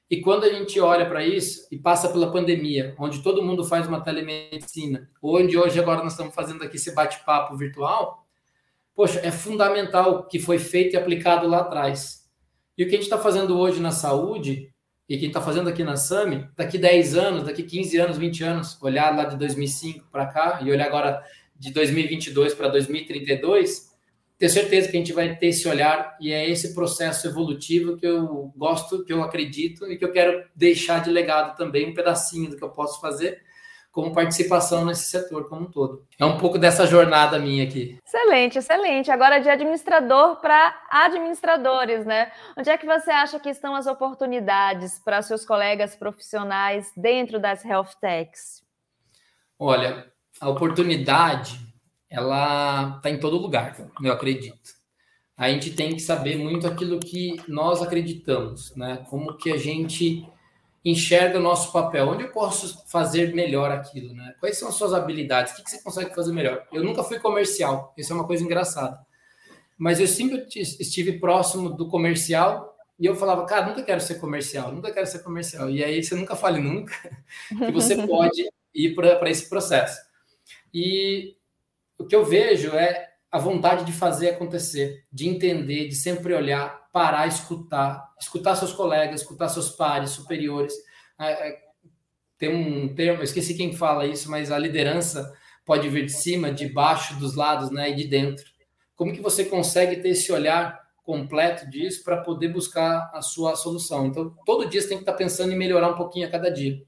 E 0.10 0.22
quando 0.22 0.46
a 0.46 0.54
gente 0.54 0.80
olha 0.80 1.06
para 1.06 1.26
isso 1.26 1.68
e 1.70 1.78
passa 1.78 2.08
pela 2.08 2.32
pandemia, 2.32 2.96
onde 2.98 3.22
todo 3.22 3.44
mundo 3.44 3.66
faz 3.66 3.86
uma 3.86 4.00
telemedicina, 4.00 5.10
onde 5.22 5.58
hoje 5.58 5.78
agora 5.78 6.02
nós 6.02 6.14
estamos 6.14 6.34
fazendo 6.34 6.64
aqui 6.64 6.78
esse 6.78 6.96
bate-papo 6.96 7.58
virtual, 7.58 8.26
poxa, 8.96 9.20
é 9.22 9.32
fundamental 9.32 10.12
o 10.14 10.24
que 10.24 10.40
foi 10.40 10.58
feito 10.58 10.94
e 10.94 10.98
aplicado 10.98 11.50
lá 11.50 11.60
atrás. 11.60 12.23
E 12.78 12.84
o 12.84 12.88
que 12.88 12.96
a 12.96 12.98
gente 12.98 13.04
está 13.04 13.18
fazendo 13.18 13.58
hoje 13.58 13.80
na 13.80 13.92
saúde, 13.92 14.74
e 15.08 15.18
quem 15.18 15.28
está 15.28 15.42
fazendo 15.42 15.70
aqui 15.70 15.84
na 15.84 15.96
SAMI, 15.96 16.48
daqui 16.56 16.78
10 16.78 17.16
anos, 17.16 17.44
daqui 17.44 17.64
15 17.64 17.98
anos, 17.98 18.18
20 18.18 18.44
anos, 18.44 18.82
olhar 18.82 19.16
lá 19.16 19.26
de 19.26 19.38
2005 19.38 20.08
para 20.12 20.26
cá 20.26 20.60
e 20.64 20.72
olhar 20.72 20.86
agora 20.86 21.24
de 21.56 21.72
2022 21.72 22.54
para 22.56 22.70
2032, 22.70 23.94
ter 24.38 24.50
certeza 24.50 24.90
que 24.90 24.98
a 24.98 25.00
gente 25.00 25.14
vai 25.14 25.36
ter 25.36 25.48
esse 25.48 25.68
olhar 25.68 26.18
e 26.20 26.32
é 26.32 26.50
esse 26.50 26.74
processo 26.74 27.28
evolutivo 27.28 27.96
que 27.96 28.08
eu 28.08 28.52
gosto, 28.58 29.06
que 29.06 29.14
eu 29.14 29.22
acredito 29.22 29.86
e 29.92 29.98
que 29.98 30.04
eu 30.04 30.12
quero 30.12 30.44
deixar 30.56 31.04
de 31.04 31.12
legado 31.12 31.56
também, 31.56 31.90
um 31.90 31.94
pedacinho 31.94 32.50
do 32.50 32.58
que 32.58 32.64
eu 32.64 32.70
posso 32.70 33.00
fazer 33.00 33.42
como 33.94 34.12
participação 34.12 34.84
nesse 34.84 35.04
setor 35.04 35.48
como 35.48 35.62
um 35.62 35.72
todo. 35.72 36.04
É 36.20 36.26
um 36.26 36.40
pouco 36.40 36.58
dessa 36.58 36.88
jornada 36.88 37.38
minha 37.38 37.64
aqui. 37.64 38.00
Excelente, 38.04 38.58
excelente. 38.58 39.12
Agora 39.12 39.40
de 39.40 39.48
administrador 39.48 40.38
para 40.42 40.76
administradores, 40.90 42.04
né? 42.04 42.32
Onde 42.58 42.72
é 42.72 42.78
que 42.78 42.88
você 42.88 43.12
acha 43.12 43.40
que 43.40 43.50
estão 43.50 43.76
as 43.76 43.86
oportunidades 43.86 44.98
para 44.98 45.22
seus 45.22 45.46
colegas 45.46 45.96
profissionais 45.96 46.92
dentro 46.98 47.40
das 47.40 47.64
health 47.64 47.94
techs? 48.02 48.64
Olha, 49.60 50.12
a 50.42 50.50
oportunidade 50.50 51.60
ela 52.10 52.96
está 52.98 53.12
em 53.12 53.20
todo 53.20 53.38
lugar, 53.38 53.78
eu 54.04 54.12
acredito. 54.12 54.72
A 55.38 55.50
gente 55.50 55.72
tem 55.72 55.94
que 55.94 56.02
saber 56.02 56.36
muito 56.36 56.66
aquilo 56.66 57.00
que 57.00 57.40
nós 57.48 57.80
acreditamos, 57.80 58.76
né? 58.76 59.06
Como 59.08 59.38
que 59.38 59.52
a 59.52 59.58
gente 59.58 60.28
enxerga 60.84 61.40
o 61.40 61.42
nosso 61.42 61.72
papel, 61.72 62.10
onde 62.10 62.24
eu 62.24 62.32
posso 62.32 62.84
fazer 62.88 63.34
melhor 63.34 63.72
aquilo, 63.72 64.14
né? 64.14 64.36
Quais 64.40 64.58
são 64.58 64.68
as 64.68 64.76
suas 64.76 64.94
habilidades? 64.94 65.54
O 65.54 65.56
que, 65.56 65.64
que 65.64 65.70
você 65.70 65.82
consegue 65.82 66.14
fazer 66.14 66.34
melhor? 66.34 66.66
Eu 66.74 66.84
nunca 66.84 67.04
fui 67.04 67.20
comercial, 67.20 67.94
isso 67.98 68.12
é 68.12 68.16
uma 68.16 68.28
coisa 68.28 68.44
engraçada. 68.44 69.00
Mas 69.78 70.00
eu 70.00 70.08
sempre 70.08 70.46
estive 70.56 71.20
próximo 71.20 71.70
do 71.70 71.88
comercial 71.88 72.78
e 73.00 73.06
eu 73.06 73.16
falava, 73.16 73.46
cara, 73.46 73.68
nunca 73.68 73.82
quero 73.82 74.02
ser 74.02 74.16
comercial, 74.16 74.72
nunca 74.72 74.92
quero 74.92 75.08
ser 75.08 75.20
comercial. 75.20 75.70
E 75.70 75.84
aí 75.84 76.04
você 76.04 76.16
nunca 76.16 76.36
fale 76.36 76.60
nunca 76.60 76.94
que 77.48 77.72
você 77.72 78.06
pode 78.06 78.50
ir 78.74 78.94
para 78.94 79.30
esse 79.30 79.50
processo. 79.50 80.00
E 80.74 81.36
o 81.98 82.06
que 82.06 82.16
eu 82.16 82.26
vejo 82.26 82.72
é 82.72 83.10
a 83.32 83.40
vontade 83.40 83.86
de 83.86 83.92
fazer 83.92 84.30
acontecer, 84.30 85.06
de 85.12 85.28
entender, 85.28 85.88
de 85.88 85.96
sempre 85.96 86.34
olhar, 86.34 86.83
parar, 86.94 87.28
escutar, 87.28 88.14
escutar 88.20 88.56
seus 88.56 88.72
colegas, 88.72 89.22
escutar 89.22 89.50
seus 89.50 89.72
pares, 89.72 90.12
superiores. 90.12 90.76
É, 91.20 91.50
é, 91.50 91.62
tem 92.38 92.56
um 92.56 92.94
termo, 92.94 93.20
eu 93.20 93.24
esqueci 93.24 93.56
quem 93.56 93.76
fala 93.76 94.06
isso, 94.06 94.30
mas 94.30 94.52
a 94.52 94.60
liderança 94.60 95.34
pode 95.66 95.90
vir 95.90 96.06
de 96.06 96.12
cima, 96.12 96.52
de 96.52 96.68
baixo, 96.68 97.18
dos 97.20 97.36
lados, 97.36 97.72
né, 97.72 97.90
e 97.90 97.96
de 97.96 98.08
dentro. 98.08 98.46
Como 98.96 99.12
que 99.12 99.22
você 99.22 99.44
consegue 99.44 100.02
ter 100.02 100.10
esse 100.10 100.32
olhar 100.32 100.80
completo 101.04 101.68
disso 101.70 102.04
para 102.04 102.18
poder 102.18 102.50
buscar 102.50 103.10
a 103.12 103.24
sua 103.24 103.56
solução? 103.56 104.06
Então, 104.06 104.30
todo 104.46 104.70
dia 104.70 104.80
você 104.80 104.90
tem 104.90 104.98
que 104.98 105.04
estar 105.04 105.14
pensando 105.14 105.52
em 105.52 105.58
melhorar 105.58 105.90
um 105.90 105.96
pouquinho 105.96 106.28
a 106.28 106.32
cada 106.32 106.52
dia. 106.52 106.80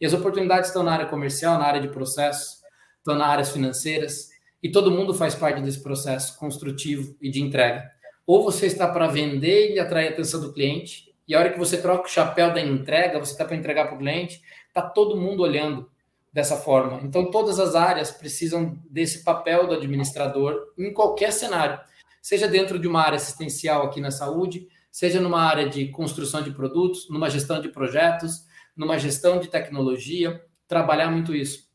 E 0.00 0.06
as 0.06 0.12
oportunidades 0.12 0.68
estão 0.68 0.84
na 0.84 0.92
área 0.92 1.06
comercial, 1.06 1.58
na 1.58 1.64
área 1.64 1.80
de 1.80 1.88
processos, 1.88 2.62
estão 2.98 3.16
nas 3.16 3.28
áreas 3.28 3.50
financeiras, 3.50 4.28
e 4.62 4.70
todo 4.70 4.90
mundo 4.90 5.12
faz 5.12 5.34
parte 5.34 5.60
desse 5.60 5.82
processo 5.82 6.38
construtivo 6.38 7.16
e 7.20 7.28
de 7.28 7.42
entrega. 7.42 7.97
Ou 8.28 8.44
você 8.44 8.66
está 8.66 8.86
para 8.86 9.06
vender 9.06 9.74
e 9.74 9.80
atrair 9.80 10.08
a 10.08 10.10
atenção 10.10 10.38
do 10.38 10.52
cliente, 10.52 11.14
e 11.26 11.34
a 11.34 11.38
hora 11.38 11.48
que 11.50 11.58
você 11.58 11.80
troca 11.80 12.04
o 12.04 12.10
chapéu 12.10 12.52
da 12.52 12.60
entrega, 12.60 13.18
você 13.18 13.32
está 13.32 13.42
para 13.42 13.56
entregar 13.56 13.86
para 13.86 13.94
o 13.94 13.98
cliente, 13.98 14.42
está 14.66 14.82
todo 14.82 15.16
mundo 15.16 15.42
olhando 15.42 15.90
dessa 16.30 16.58
forma. 16.58 17.00
Então, 17.02 17.30
todas 17.30 17.58
as 17.58 17.74
áreas 17.74 18.10
precisam 18.10 18.78
desse 18.90 19.24
papel 19.24 19.66
do 19.66 19.72
administrador 19.72 20.74
em 20.76 20.92
qualquer 20.92 21.32
cenário, 21.32 21.80
seja 22.20 22.46
dentro 22.46 22.78
de 22.78 22.86
uma 22.86 23.00
área 23.00 23.16
assistencial 23.16 23.84
aqui 23.86 23.98
na 23.98 24.10
saúde, 24.10 24.68
seja 24.92 25.22
numa 25.22 25.40
área 25.40 25.66
de 25.66 25.88
construção 25.88 26.42
de 26.42 26.50
produtos, 26.50 27.08
numa 27.08 27.30
gestão 27.30 27.62
de 27.62 27.70
projetos, 27.70 28.44
numa 28.76 28.98
gestão 28.98 29.40
de 29.40 29.48
tecnologia, 29.48 30.44
trabalhar 30.68 31.10
muito 31.10 31.34
isso 31.34 31.66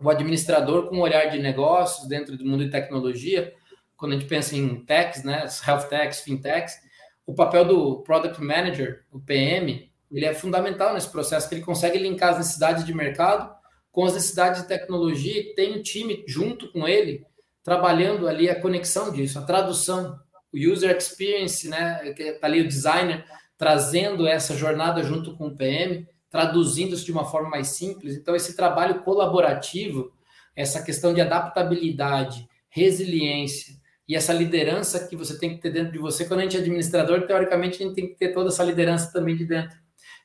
o 0.00 0.08
administrador 0.08 0.88
com 0.88 0.96
um 0.96 1.00
olhar 1.00 1.26
de 1.26 1.38
negócios 1.38 2.06
dentro 2.06 2.36
do 2.36 2.46
mundo 2.46 2.64
de 2.64 2.70
tecnologia, 2.70 3.52
quando 3.98 4.12
a 4.12 4.14
gente 4.14 4.28
pensa 4.28 4.56
em 4.56 4.76
techs, 4.84 5.24
né, 5.24 5.44
health 5.66 5.88
techs, 5.88 6.20
fintechs, 6.20 6.78
o 7.26 7.34
papel 7.34 7.64
do 7.64 8.00
product 8.02 8.40
manager, 8.40 9.04
o 9.12 9.20
PM, 9.20 9.92
ele 10.10 10.24
é 10.24 10.32
fundamental 10.32 10.94
nesse 10.94 11.10
processo, 11.10 11.48
que 11.48 11.56
ele 11.56 11.64
consegue 11.64 11.98
linkar 11.98 12.30
as 12.30 12.38
necessidades 12.38 12.86
de 12.86 12.94
mercado 12.94 13.52
com 13.92 14.04
as 14.04 14.14
necessidades 14.14 14.62
de 14.62 14.68
tecnologia 14.68 15.40
e 15.40 15.54
tem 15.54 15.76
um 15.76 15.82
time 15.82 16.24
junto 16.26 16.72
com 16.72 16.86
ele 16.88 17.26
trabalhando 17.62 18.26
ali 18.28 18.48
a 18.48 18.58
conexão 18.58 19.12
disso, 19.12 19.38
a 19.38 19.42
tradução, 19.42 20.18
o 20.52 20.56
user 20.56 20.96
experience, 20.96 21.68
né, 21.68 22.14
tá 22.40 22.46
ali 22.46 22.60
o 22.62 22.68
designer 22.68 23.26
trazendo 23.58 24.26
essa 24.26 24.56
jornada 24.56 25.02
junto 25.02 25.36
com 25.36 25.48
o 25.48 25.56
PM 25.56 26.06
traduzindo 26.30 26.94
isso 26.94 27.04
de 27.04 27.12
uma 27.12 27.24
forma 27.24 27.50
mais 27.50 27.68
simples. 27.68 28.14
Então, 28.14 28.36
esse 28.36 28.54
trabalho 28.54 29.02
colaborativo, 29.02 30.12
essa 30.54 30.82
questão 30.82 31.12
de 31.12 31.20
adaptabilidade, 31.20 32.48
resiliência 32.68 33.77
e 34.08 34.16
essa 34.16 34.32
liderança 34.32 35.06
que 35.06 35.14
você 35.14 35.38
tem 35.38 35.54
que 35.54 35.60
ter 35.60 35.70
dentro 35.70 35.92
de 35.92 35.98
você, 35.98 36.24
quando 36.24 36.40
a 36.40 36.42
gente 36.44 36.56
é 36.56 36.60
administrador, 36.60 37.26
teoricamente 37.26 37.82
a 37.82 37.86
gente 37.86 37.94
tem 37.94 38.08
que 38.08 38.14
ter 38.14 38.32
toda 38.32 38.48
essa 38.48 38.64
liderança 38.64 39.12
também 39.12 39.36
de 39.36 39.44
dentro. 39.44 39.76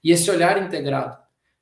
E 0.04 0.12
esse 0.12 0.30
olhar 0.32 0.62
integrado. 0.62 1.18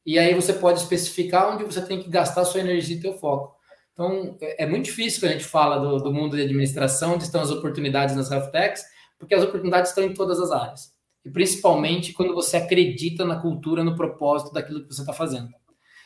E 0.06 0.20
aí 0.20 0.34
você 0.34 0.54
pode 0.54 0.80
especificar 0.80 1.54
onde 1.54 1.64
você 1.64 1.82
tem 1.82 2.02
que 2.02 2.10
gastar 2.10 2.46
sua 2.46 2.62
energia 2.62 2.98
e 2.98 3.02
seu 3.02 3.14
foco. 3.14 3.56
Então, 3.94 4.38
é, 4.42 4.64
é 4.64 4.68
muito 4.68 4.86
difícil 4.86 5.20
quando 5.20 5.32
a 5.32 5.34
gente 5.34 5.46
fala 5.46 5.78
do, 5.78 5.98
do 5.98 6.14
mundo 6.14 6.36
de 6.36 6.44
administração, 6.44 7.16
onde 7.16 7.24
estão 7.24 7.42
as 7.42 7.52
oportunidades 7.52 8.16
nas 8.16 8.32
health 8.32 8.52
techs, 8.52 8.84
porque 9.18 9.34
as 9.34 9.44
oportunidades 9.44 9.90
estão 9.90 10.04
em 10.04 10.14
todas 10.14 10.40
as 10.40 10.52
áreas 10.52 10.92
e 11.24 11.30
principalmente 11.30 12.14
quando 12.14 12.34
você 12.34 12.58
acredita 12.58 13.24
na 13.24 13.40
cultura, 13.40 13.84
no 13.84 13.96
propósito 13.96 14.52
daquilo 14.52 14.82
que 14.82 14.94
você 14.94 15.02
está 15.02 15.14
fazendo. 15.14 15.50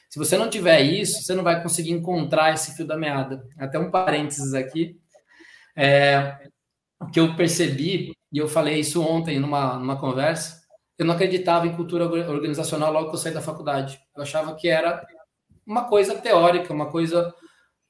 Se 0.10 0.20
você 0.20 0.38
não 0.38 0.50
tiver 0.50 0.82
isso, 0.82 1.24
você 1.24 1.34
não 1.34 1.44
vai 1.44 1.62
conseguir 1.62 1.92
encontrar 1.92 2.54
esse 2.54 2.76
fio 2.76 2.86
da 2.86 2.98
meada. 2.98 3.46
Até 3.58 3.80
um 3.80 3.90
parênteses 3.90 4.54
aqui. 4.54 5.00
É, 5.76 6.50
o 7.00 7.08
que 7.08 7.20
eu 7.20 7.36
percebi, 7.36 8.14
e 8.32 8.38
eu 8.38 8.48
falei 8.48 8.80
isso 8.80 9.02
ontem 9.02 9.40
numa, 9.40 9.78
numa 9.78 10.00
conversa, 10.00 10.62
eu 10.98 11.06
não 11.06 11.14
acreditava 11.14 11.68
em 11.68 11.76
cultura 11.76 12.06
organizacional 12.06 12.92
logo 12.92 13.10
que 13.10 13.16
eu 13.16 13.20
saí 13.20 13.34
da 13.34 13.42
faculdade. 13.42 14.00
Eu 14.16 14.24
achava 14.24 14.56
que 14.56 14.68
era 14.68 15.06
uma 15.66 15.86
coisa 15.90 16.16
teórica, 16.16 16.74
uma 16.74 16.90
coisa 16.90 17.34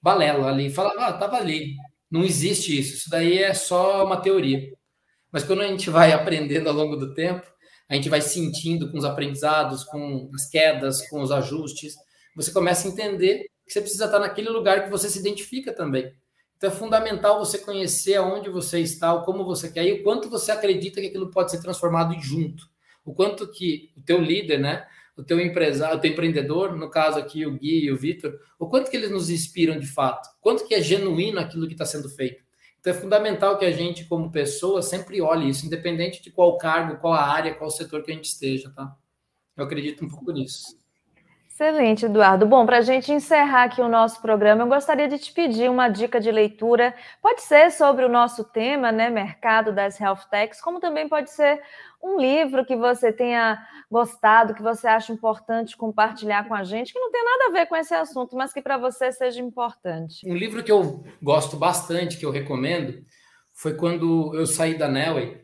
balela 0.01 0.47
ali. 0.49 0.69
Falava, 0.69 1.07
ah, 1.07 1.13
tava 1.13 1.37
ali. 1.37 1.75
Não 2.09 2.23
existe 2.23 2.77
isso. 2.79 2.95
Isso 2.95 3.09
daí 3.09 3.39
é 3.39 3.53
só 3.53 4.05
uma 4.05 4.17
teoria. 4.21 4.71
Mas 5.31 5.43
quando 5.43 5.61
a 5.61 5.67
gente 5.67 5.89
vai 5.89 6.13
aprendendo 6.13 6.67
ao 6.67 6.75
longo 6.75 6.95
do 6.95 7.13
tempo, 7.13 7.45
a 7.89 7.95
gente 7.95 8.09
vai 8.09 8.21
sentindo 8.21 8.91
com 8.91 8.97
os 8.97 9.05
aprendizados, 9.05 9.83
com 9.83 10.29
as 10.33 10.47
quedas, 10.49 11.07
com 11.09 11.21
os 11.21 11.31
ajustes, 11.31 11.95
você 12.35 12.51
começa 12.51 12.87
a 12.87 12.91
entender 12.91 13.45
que 13.65 13.71
você 13.71 13.81
precisa 13.81 14.05
estar 14.05 14.19
naquele 14.19 14.49
lugar 14.49 14.83
que 14.83 14.89
você 14.89 15.09
se 15.09 15.19
identifica 15.19 15.73
também. 15.73 16.11
Então 16.57 16.69
é 16.69 16.73
fundamental 16.73 17.37
você 17.39 17.57
conhecer 17.57 18.15
aonde 18.15 18.49
você 18.49 18.79
está, 18.79 19.17
como 19.19 19.43
você 19.43 19.71
quer 19.71 19.85
e 19.85 19.93
o 19.93 20.03
quanto 20.03 20.29
você 20.29 20.51
acredita 20.51 21.01
que 21.01 21.07
aquilo 21.07 21.29
pode 21.29 21.51
ser 21.51 21.61
transformado 21.61 22.13
junto. 22.19 22.69
O 23.03 23.13
quanto 23.13 23.49
que 23.51 23.91
o 23.95 24.01
teu 24.01 24.19
líder, 24.19 24.59
né, 24.59 24.87
o 25.15 25.23
teu 25.23 25.39
empresário, 25.39 25.97
o 25.97 26.01
teu 26.01 26.11
empreendedor, 26.11 26.75
no 26.75 26.89
caso 26.89 27.19
aqui 27.19 27.45
o 27.45 27.57
Gui 27.57 27.85
e 27.85 27.91
o 27.91 27.97
Vitor, 27.97 28.39
o 28.57 28.67
quanto 28.67 28.89
que 28.89 28.97
eles 28.97 29.11
nos 29.11 29.29
inspiram 29.29 29.79
de 29.79 29.87
fato, 29.87 30.29
quanto 30.41 30.67
que 30.67 30.73
é 30.73 30.81
genuíno 30.81 31.39
aquilo 31.39 31.67
que 31.67 31.73
está 31.73 31.85
sendo 31.85 32.09
feito. 32.09 32.43
Então 32.79 32.93
é 32.93 32.95
fundamental 32.95 33.57
que 33.57 33.65
a 33.65 33.71
gente, 33.71 34.05
como 34.05 34.31
pessoa, 34.31 34.81
sempre 34.81 35.21
olhe 35.21 35.49
isso, 35.49 35.65
independente 35.65 36.21
de 36.21 36.31
qual 36.31 36.57
cargo, 36.57 36.99
qual 36.99 37.13
a 37.13 37.21
área, 37.21 37.55
qual 37.55 37.69
setor 37.69 38.03
que 38.03 38.11
a 38.11 38.13
gente 38.13 38.25
esteja, 38.25 38.71
tá? 38.75 38.95
Eu 39.57 39.65
acredito 39.65 40.03
um 40.05 40.09
pouco 40.09 40.31
nisso. 40.31 40.77
Excelente, 41.55 42.05
Eduardo. 42.05 42.45
Bom, 42.45 42.65
para 42.65 42.79
a 42.79 42.81
gente 42.81 43.13
encerrar 43.13 43.63
aqui 43.63 43.79
o 43.79 43.87
nosso 43.87 44.21
programa, 44.21 44.63
eu 44.63 44.67
gostaria 44.67 45.07
de 45.07 45.17
te 45.17 45.31
pedir 45.31 45.71
uma 45.71 45.87
dica 45.87 46.19
de 46.19 46.29
leitura. 46.29 46.93
Pode 47.21 47.43
ser 47.43 47.71
sobre 47.71 48.03
o 48.03 48.09
nosso 48.09 48.43
tema, 48.43 48.91
né, 48.91 49.09
mercado 49.09 49.71
das 49.71 49.97
health 49.97 50.27
techs, 50.29 50.59
como 50.59 50.81
também 50.81 51.07
pode 51.07 51.31
ser 51.31 51.61
um 52.03 52.19
livro 52.19 52.65
que 52.65 52.75
você 52.75 53.09
tenha 53.13 53.57
gostado, 53.89 54.53
que 54.53 54.61
você 54.61 54.85
acha 54.85 55.13
importante 55.13 55.77
compartilhar 55.77 56.45
com 56.45 56.53
a 56.53 56.65
gente, 56.65 56.91
que 56.91 56.99
não 56.99 57.09
tem 57.09 57.23
nada 57.23 57.45
a 57.45 57.51
ver 57.53 57.67
com 57.67 57.75
esse 57.77 57.93
assunto, 57.93 58.35
mas 58.35 58.51
que 58.51 58.61
para 58.61 58.77
você 58.77 59.09
seja 59.13 59.39
importante. 59.39 60.29
Um 60.29 60.35
livro 60.35 60.61
que 60.61 60.73
eu 60.73 61.05
gosto 61.23 61.55
bastante, 61.55 62.17
que 62.17 62.25
eu 62.25 62.31
recomendo, 62.31 63.01
foi 63.53 63.75
quando 63.75 64.35
eu 64.35 64.45
saí 64.45 64.77
da 64.77 64.89
Nelway 64.89 65.41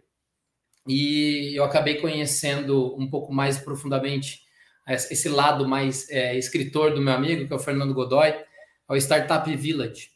e 0.86 1.57
eu 1.57 1.64
acabei 1.64 2.01
conhecendo 2.01 2.99
um 2.99 3.09
pouco 3.09 3.32
mais 3.32 3.57
profundamente 3.59 4.51
esse 4.88 5.30
lado 5.30 5.68
mais 5.68 6.10
é, 6.10 6.38
escritor 6.38 6.94
do 6.94 7.02
meu 7.02 7.14
amigo, 7.14 7.48
que 7.48 7.54
é 7.54 7.56
o 7.56 7.60
Fernando 7.60 7.94
Godoy, 7.94 8.30
é 8.30 8.46
o 8.90 8.96
Startup 8.96 9.56
Village. 9.56 10.10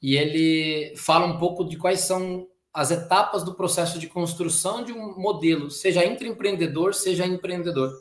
E 0.00 0.16
ele 0.16 0.94
fala 0.96 1.26
um 1.26 1.38
pouco 1.38 1.64
de 1.64 1.76
quais 1.76 2.00
são 2.00 2.46
as 2.74 2.90
etapas 2.90 3.44
do 3.44 3.54
processo 3.54 3.98
de 3.98 4.06
construção 4.06 4.82
de 4.82 4.92
um 4.92 5.18
modelo, 5.18 5.70
seja 5.70 6.04
empreendedor, 6.04 6.94
seja 6.94 7.26
empreendedor. 7.26 7.92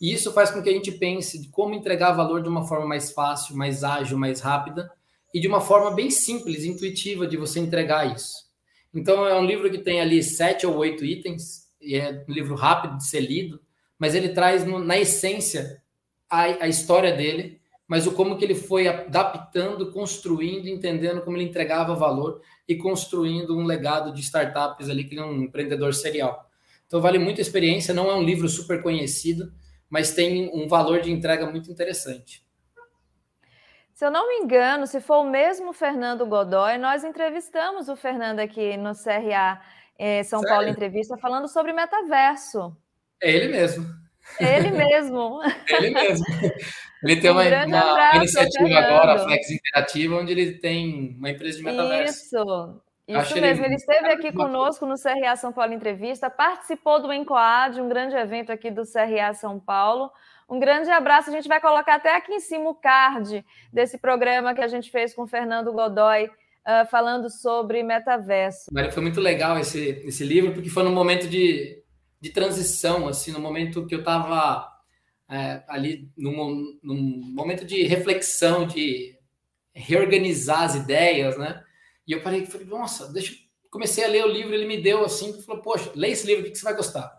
E 0.00 0.12
isso 0.12 0.32
faz 0.32 0.50
com 0.50 0.62
que 0.62 0.68
a 0.68 0.72
gente 0.72 0.92
pense 0.92 1.40
de 1.40 1.48
como 1.48 1.74
entregar 1.74 2.12
valor 2.12 2.42
de 2.42 2.48
uma 2.48 2.66
forma 2.66 2.86
mais 2.86 3.12
fácil, 3.12 3.56
mais 3.56 3.84
ágil, 3.84 4.18
mais 4.18 4.40
rápida 4.40 4.90
e 5.32 5.40
de 5.40 5.48
uma 5.48 5.60
forma 5.60 5.92
bem 5.92 6.10
simples, 6.10 6.64
intuitiva 6.64 7.26
de 7.26 7.36
você 7.36 7.60
entregar 7.60 8.14
isso. 8.14 8.44
Então 8.92 9.26
é 9.26 9.34
um 9.34 9.46
livro 9.46 9.70
que 9.70 9.78
tem 9.78 10.00
ali 10.00 10.22
sete 10.22 10.66
ou 10.66 10.76
oito 10.76 11.04
itens 11.04 11.64
e 11.80 11.94
é 11.94 12.24
um 12.28 12.32
livro 12.32 12.54
rápido 12.54 12.96
de 12.96 13.08
ser 13.08 13.20
lido, 13.20 13.60
mas 13.98 14.14
ele 14.14 14.30
traz 14.30 14.64
no, 14.64 14.78
na 14.78 14.98
essência 14.98 15.82
a, 16.28 16.42
a 16.42 16.68
história 16.68 17.12
dele, 17.12 17.60
mas 17.86 18.06
o 18.06 18.12
como 18.12 18.36
que 18.36 18.44
ele 18.44 18.54
foi 18.54 18.88
adaptando, 18.88 19.92
construindo, 19.92 20.66
entendendo 20.66 21.22
como 21.22 21.36
ele 21.36 21.44
entregava 21.44 21.94
valor 21.94 22.40
e 22.66 22.76
construindo 22.76 23.56
um 23.56 23.64
legado 23.64 24.12
de 24.12 24.20
startups 24.20 24.88
ali 24.88 25.04
que 25.04 25.18
é 25.18 25.24
um 25.24 25.42
empreendedor 25.42 25.92
serial. 25.94 26.48
Então 26.86 27.00
vale 27.00 27.18
muito 27.18 27.38
a 27.38 27.42
experiência, 27.42 27.94
não 27.94 28.10
é 28.10 28.14
um 28.14 28.22
livro 28.22 28.48
super 28.48 28.82
conhecido, 28.82 29.52
mas 29.88 30.14
tem 30.14 30.50
um 30.54 30.66
valor 30.66 31.00
de 31.00 31.10
entrega 31.10 31.46
muito 31.46 31.70
interessante. 31.70 32.44
Se 33.92 34.04
eu 34.04 34.10
não 34.10 34.28
me 34.28 34.44
engano, 34.44 34.86
se 34.86 35.00
for 35.00 35.18
o 35.18 35.30
mesmo 35.30 35.72
Fernando 35.72 36.26
Godoy, 36.26 36.78
nós 36.78 37.04
entrevistamos 37.04 37.88
o 37.88 37.94
Fernando 37.94 38.40
aqui 38.40 38.76
no 38.76 38.92
CRA 38.92 39.62
eh, 39.96 40.24
São 40.24 40.40
Sério? 40.40 40.54
Paulo 40.54 40.68
Entrevista 40.68 41.16
falando 41.16 41.46
sobre 41.46 41.72
metaverso. 41.72 42.76
É 43.22 43.30
ele 43.30 43.48
mesmo. 43.48 43.86
É 44.40 44.58
ele 44.58 44.70
mesmo. 44.70 45.40
É 45.42 45.76
ele 45.76 45.90
mesmo. 45.90 46.24
Ele 47.02 47.20
tem 47.20 47.30
um 47.30 47.34
uma, 47.34 47.42
uma 47.42 48.16
iniciativa 48.16 48.66
Fernando. 48.66 48.84
agora, 48.84 49.14
a 49.14 49.18
Flex 49.18 49.50
Interativa, 49.50 50.16
onde 50.16 50.32
ele 50.32 50.52
tem 50.52 51.14
uma 51.18 51.30
empresa 51.30 51.58
de 51.58 51.64
metaverso. 51.64 52.24
Isso. 52.24 52.80
Isso 53.06 53.38
mesmo, 53.38 53.64
ele, 53.64 53.74
ele 53.74 53.74
esteve 53.74 54.08
aqui 54.08 54.32
conosco 54.32 54.86
no 54.86 54.94
CRA 54.94 55.36
São 55.36 55.52
Paulo 55.52 55.74
Entrevista, 55.74 56.30
participou 56.30 57.02
do 57.02 57.12
Encoad, 57.12 57.78
um 57.78 57.88
grande 57.88 58.16
evento 58.16 58.50
aqui 58.50 58.70
do 58.70 58.82
CRA 58.90 59.34
São 59.34 59.60
Paulo. 59.60 60.10
Um 60.48 60.58
grande 60.58 60.90
abraço, 60.90 61.28
a 61.28 61.32
gente 61.32 61.46
vai 61.46 61.60
colocar 61.60 61.96
até 61.96 62.16
aqui 62.16 62.32
em 62.32 62.40
cima 62.40 62.70
o 62.70 62.74
card 62.74 63.44
desse 63.70 63.98
programa 63.98 64.54
que 64.54 64.62
a 64.62 64.68
gente 64.68 64.90
fez 64.90 65.14
com 65.14 65.22
o 65.22 65.26
Fernando 65.26 65.70
Godoy, 65.70 66.24
uh, 66.26 66.86
falando 66.90 67.28
sobre 67.30 67.82
metaverso. 67.82 68.72
Maria, 68.72 68.90
foi 68.90 69.02
muito 69.02 69.20
legal 69.20 69.58
esse, 69.58 70.02
esse 70.06 70.24
livro, 70.24 70.52
porque 70.52 70.70
foi 70.70 70.82
num 70.82 70.92
momento 70.92 71.28
de, 71.28 71.83
de 72.24 72.30
transição, 72.30 73.06
assim, 73.06 73.32
no 73.32 73.38
momento 73.38 73.84
que 73.84 73.94
eu 73.94 73.98
estava 73.98 74.66
é, 75.28 75.62
ali, 75.68 76.10
num, 76.16 76.78
num 76.82 77.20
momento 77.34 77.66
de 77.66 77.82
reflexão, 77.82 78.66
de 78.66 79.14
reorganizar 79.74 80.62
as 80.62 80.74
ideias, 80.74 81.36
né? 81.36 81.62
E 82.08 82.12
eu 82.12 82.22
parei 82.22 82.40
e 82.40 82.46
falei, 82.46 82.66
nossa, 82.66 83.12
deixa. 83.12 83.34
Comecei 83.70 84.04
a 84.04 84.08
ler 84.08 84.24
o 84.24 84.32
livro, 84.32 84.54
ele 84.54 84.64
me 84.64 84.80
deu 84.80 85.04
assim, 85.04 85.38
falou, 85.42 85.60
poxa, 85.60 85.92
lê 85.94 86.12
esse 86.12 86.26
livro, 86.26 86.46
o 86.46 86.50
que 86.50 86.56
você 86.56 86.64
vai 86.64 86.74
gostar? 86.74 87.14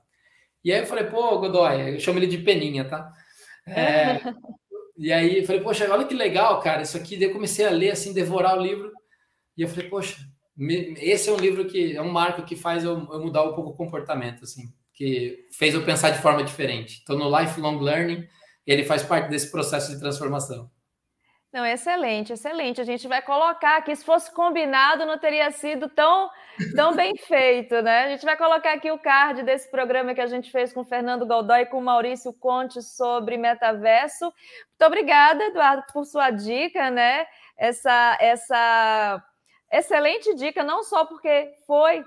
E 0.63 0.73
aí 0.73 0.79
eu 0.79 0.87
falei, 0.87 1.03
pô, 1.03 1.37
Godoy, 1.37 1.93
eu 1.93 1.99
chamo 1.99 2.17
ele 2.17 2.25
de 2.25 2.39
Peninha, 2.39 2.89
tá? 2.89 3.11
É, 3.67 4.21
e 4.97 5.13
aí 5.13 5.37
eu 5.37 5.45
falei, 5.45 5.61
poxa, 5.61 5.87
olha 5.93 6.07
que 6.07 6.15
legal, 6.15 6.59
cara, 6.61 6.81
isso 6.81 6.97
aqui. 6.97 7.15
Daí 7.15 7.27
eu 7.27 7.33
comecei 7.33 7.63
a 7.63 7.69
ler, 7.69 7.91
assim, 7.91 8.11
devorar 8.11 8.57
o 8.57 8.63
livro. 8.63 8.91
E 9.55 9.61
eu 9.61 9.67
falei, 9.67 9.87
poxa, 9.87 10.17
esse 10.97 11.29
é 11.29 11.31
um 11.31 11.37
livro 11.37 11.65
que 11.65 11.95
é 11.95 12.01
um 12.01 12.11
marco 12.11 12.43
que 12.43 12.55
faz 12.55 12.83
eu, 12.83 13.07
eu 13.11 13.19
mudar 13.19 13.43
um 13.43 13.53
pouco 13.53 13.69
o 13.69 13.75
comportamento, 13.75 14.45
assim, 14.45 14.73
que 14.95 15.45
fez 15.51 15.73
eu 15.73 15.83
pensar 15.83 16.11
de 16.11 16.21
forma 16.21 16.43
diferente. 16.43 16.99
Estou 16.99 17.17
no 17.17 17.29
lifelong 17.39 17.79
learning, 17.79 18.27
ele 18.65 18.83
faz 18.83 19.03
parte 19.03 19.29
desse 19.29 19.51
processo 19.51 19.91
de 19.91 19.99
transformação. 19.99 20.71
Não, 21.55 21.65
excelente, 21.65 22.33
excelente. 22.33 22.81
A 22.81 22.83
gente 22.83 23.07
vai 23.07 23.21
colocar 23.21 23.77
aqui, 23.77 23.95
se 23.95 24.03
fosse 24.03 24.29
combinado, 24.33 25.05
não 25.05 25.17
teria 25.17 25.49
sido 25.51 25.87
tão, 25.87 26.29
tão 26.75 26.93
bem 26.93 27.15
feito, 27.15 27.81
né? 27.81 28.03
A 28.03 28.09
gente 28.09 28.25
vai 28.25 28.35
colocar 28.35 28.73
aqui 28.73 28.91
o 28.91 28.99
card 28.99 29.41
desse 29.41 29.71
programa 29.71 30.13
que 30.13 30.19
a 30.19 30.27
gente 30.27 30.51
fez 30.51 30.73
com 30.73 30.83
Fernando 30.83 31.25
Godoy 31.25 31.61
e 31.61 31.65
com 31.65 31.79
Maurício 31.79 32.33
Conte 32.33 32.81
sobre 32.81 33.37
metaverso. 33.37 34.25
Muito 34.25 34.85
obrigada, 34.85 35.45
Eduardo, 35.45 35.85
por 35.93 36.03
sua 36.03 36.29
dica, 36.29 36.89
né? 36.89 37.25
Essa, 37.57 38.17
essa 38.19 39.23
excelente 39.71 40.35
dica, 40.35 40.61
não 40.61 40.83
só 40.83 41.05
porque 41.05 41.53
foi 41.65 42.05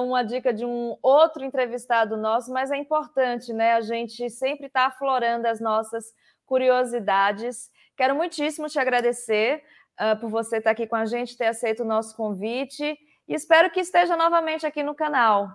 uma 0.00 0.22
dica 0.22 0.52
de 0.52 0.64
um 0.64 0.96
outro 1.02 1.44
entrevistado 1.44 2.16
nosso, 2.16 2.52
mas 2.52 2.70
é 2.70 2.76
importante, 2.76 3.52
né? 3.52 3.72
A 3.72 3.80
gente 3.80 4.28
sempre 4.28 4.66
está 4.66 4.86
aflorando 4.86 5.46
as 5.48 5.60
nossas 5.60 6.12
curiosidades 6.44 7.70
Quero 7.96 8.16
muitíssimo 8.16 8.68
te 8.68 8.78
agradecer 8.78 9.62
uh, 10.00 10.18
por 10.18 10.28
você 10.28 10.56
estar 10.56 10.72
aqui 10.72 10.86
com 10.86 10.96
a 10.96 11.06
gente, 11.06 11.36
ter 11.36 11.46
aceito 11.46 11.84
o 11.84 11.86
nosso 11.86 12.16
convite 12.16 12.96
e 13.28 13.34
espero 13.34 13.70
que 13.70 13.80
esteja 13.80 14.16
novamente 14.16 14.66
aqui 14.66 14.82
no 14.82 14.94
canal. 14.94 15.48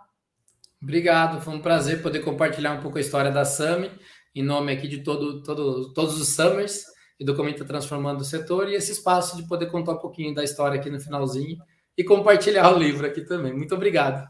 Obrigado, 0.81 1.41
foi 1.41 1.53
um 1.53 1.61
prazer 1.61 2.01
poder 2.01 2.21
compartilhar 2.21 2.71
um 2.71 2.81
pouco 2.81 2.97
a 2.97 3.01
história 3.01 3.29
da 3.29 3.43
SAMI, 3.43 3.91
em 4.33 4.41
nome 4.41 4.71
aqui 4.71 4.87
de 4.87 5.03
todo, 5.03 5.43
todo, 5.43 5.93
todos 5.93 6.19
os 6.19 6.33
Summers 6.33 6.85
e 7.19 7.25
do 7.25 7.35
Comenta 7.35 7.65
Transformando 7.65 8.21
o 8.21 8.25
Setor, 8.25 8.69
e 8.69 8.75
esse 8.75 8.93
espaço 8.93 9.35
de 9.35 9.45
poder 9.45 9.65
contar 9.65 9.93
um 9.93 9.99
pouquinho 9.99 10.33
da 10.33 10.41
história 10.41 10.79
aqui 10.79 10.89
no 10.89 11.01
finalzinho 11.01 11.57
e 11.99 12.03
compartilhar 12.05 12.71
o 12.71 12.77
livro 12.77 13.05
aqui 13.05 13.25
também. 13.25 13.51
Muito 13.51 13.75
obrigado. 13.75 14.25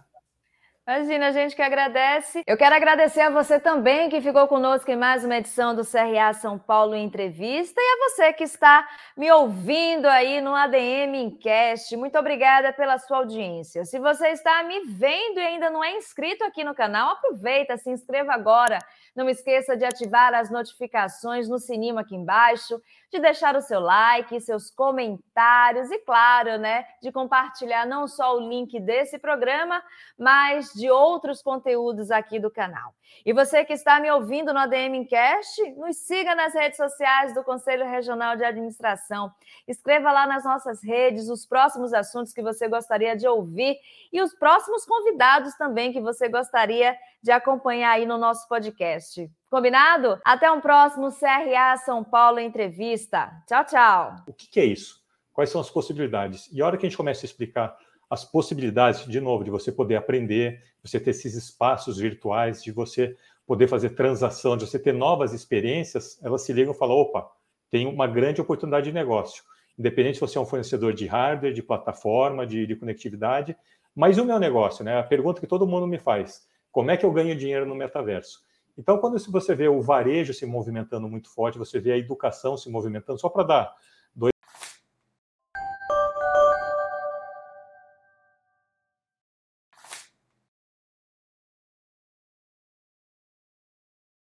Imagina, 0.88 1.28
a 1.28 1.32
gente 1.32 1.56
que 1.56 1.62
agradece. 1.62 2.42
Eu 2.48 2.58
quero 2.58 2.74
agradecer 2.74 3.22
a 3.22 3.30
você 3.30 3.60
também 3.60 4.10
que 4.10 4.20
ficou 4.22 4.48
conosco 4.48 4.90
em 4.90 4.96
mais 4.96 5.24
uma 5.24 5.38
edição 5.38 5.76
do 5.76 5.86
CRA 5.86 6.34
São 6.34 6.58
Paulo 6.58 6.96
Entrevista 6.96 7.80
e 7.80 7.84
a 7.84 8.10
você 8.10 8.34
que 8.34 8.44
está 8.44 8.90
me 9.16 9.32
ouvindo 9.32 10.08
aí 10.08 10.42
no 10.42 10.56
ADM 10.56 11.14
Incast. 11.14 11.96
Muito 11.96 12.18
obrigada 12.18 12.74
pela 12.74 12.98
sua 12.98 13.18
audiência. 13.18 13.86
Se 13.86 14.00
você 14.00 14.30
está 14.30 14.64
me 14.64 14.86
vendo 14.88 15.38
e 15.38 15.46
ainda 15.46 15.70
não 15.70 15.84
é 15.84 15.96
inscrito 15.96 16.44
aqui 16.44 16.64
no 16.64 16.74
canal, 16.74 17.12
aproveita, 17.12 17.78
se 17.78 17.92
inscreva 17.92 18.34
agora. 18.34 18.80
Não 19.16 19.30
esqueça 19.30 19.78
de 19.78 19.86
ativar 19.86 20.34
as 20.34 20.50
notificações 20.50 21.48
no 21.48 21.60
sininho 21.60 22.00
aqui 22.00 22.16
embaixo 22.16 22.82
de 23.12 23.20
deixar 23.20 23.56
o 23.56 23.62
seu 23.62 23.80
like, 23.80 24.40
seus 24.40 24.70
comentários 24.70 25.90
e, 25.90 25.98
claro, 26.00 26.58
né, 26.58 26.86
de 27.02 27.12
compartilhar 27.12 27.86
não 27.86 28.08
só 28.08 28.36
o 28.36 28.48
link 28.48 28.80
desse 28.80 29.18
programa, 29.18 29.84
mas 30.18 30.72
de 30.74 30.90
outros 30.92 31.42
conteúdos 31.42 32.12
aqui 32.12 32.40
do 32.40 32.52
canal. 32.52 32.94
E 33.26 33.34
você 33.34 33.66
que 33.66 33.74
está 33.74 34.00
me 34.00 34.12
ouvindo 34.12 34.54
no 34.54 34.60
ADM 34.60 34.96
Incast, 34.96 35.60
nos 35.76 35.98
siga 35.98 36.36
nas 36.36 36.54
redes 36.54 36.78
sociais 36.78 37.34
do 37.34 37.44
Conselho 37.44 37.86
Regional 37.86 38.36
de 38.36 38.44
Administração. 38.44 39.32
Escreva 39.68 40.12
lá 40.12 40.28
nas 40.28 40.44
nossas 40.44 40.84
redes 40.84 41.30
os 41.30 41.46
próximos 41.46 41.94
assuntos 41.94 42.32
que 42.32 42.44
você 42.44 42.68
gostaria 42.68 43.16
de 43.16 43.28
ouvir 43.28 43.78
e 44.14 44.22
os 44.22 44.34
próximos 44.36 44.86
convidados 44.86 45.56
também 45.56 45.92
que 45.92 46.00
você 46.00 46.30
gostaria 46.30 46.96
de 47.22 47.32
acompanhar 47.32 47.92
aí 47.92 48.06
no 48.06 48.18
nosso 48.18 48.48
podcast. 48.48 49.30
Combinado? 49.50 50.20
Até 50.24 50.52
um 50.52 50.62
próximo 50.62 51.10
CRA 51.12 51.76
São 51.84 52.04
Paulo 52.04 52.40
Entrevista. 52.40 53.32
Tchau, 53.48 53.66
tchau. 53.66 54.16
O 54.28 54.34
que 54.34 54.60
é 54.60 54.66
isso? 54.66 55.04
Quais 55.34 55.50
são 55.50 55.60
as 55.60 55.72
possibilidades? 55.72 56.48
E 56.54 56.62
a 56.62 56.68
hora 56.68 56.78
que 56.78 56.86
a 56.86 56.90
gente 56.90 56.98
começa 56.98 57.26
a 57.26 57.28
explicar 57.28 57.76
as 58.08 58.24
possibilidades, 58.24 59.06
de 59.06 59.20
novo, 59.20 59.44
de 59.44 59.50
você 59.50 59.72
poder 59.72 59.96
aprender, 59.96 60.62
você 60.84 61.00
ter 61.00 61.10
esses 61.10 61.34
espaços 61.34 61.98
virtuais, 61.98 62.64
de 62.64 62.72
você 62.72 63.18
poder 63.48 63.68
fazer 63.68 63.92
transação, 63.92 64.56
de 64.56 64.68
você 64.68 64.78
ter 64.78 64.94
novas 64.94 65.34
experiências, 65.34 66.20
elas 66.24 66.44
se 66.44 66.54
ligam 66.54 66.74
e 66.76 66.78
falam: 66.78 66.98
opa, 66.98 67.28
tem 67.72 67.88
uma 67.88 68.06
grande 68.06 68.40
oportunidade 68.40 68.86
de 68.86 68.94
negócio. 68.94 69.44
Independente 69.78 70.16
se 70.16 70.22
você 70.22 70.38
é 70.38 70.42
um 70.42 70.46
fornecedor 70.46 70.94
de 70.94 71.08
hardware, 71.08 71.54
de 71.54 71.64
plataforma, 71.64 72.46
de, 72.46 72.68
de 72.68 72.76
conectividade, 72.76 73.58
mas 73.96 74.20
o 74.20 74.26
meu 74.26 74.38
negócio, 74.38 74.86
né? 74.86 75.00
A 75.00 75.04
pergunta 75.04 75.42
que 75.42 75.48
todo 75.48 75.66
mundo 75.66 75.88
me 75.88 75.98
faz: 75.98 76.48
como 76.72 76.92
é 76.92 76.98
que 76.98 77.06
eu 77.06 77.12
ganho 77.12 77.36
dinheiro 77.36 77.66
no 77.66 77.74
metaverso? 77.74 78.48
Então, 78.80 78.98
quando 78.98 79.20
você 79.20 79.54
vê 79.54 79.68
o 79.68 79.82
varejo 79.82 80.34
se 80.34 80.46
movimentando 80.46 81.06
muito 81.10 81.30
forte, 81.30 81.58
você 81.58 81.82
vê 81.82 81.92
a 81.92 81.98
educação 81.98 82.56
se 82.56 82.70
movimentando, 82.70 83.20
só 83.20 83.28
para 83.28 83.44
dar 83.44 83.76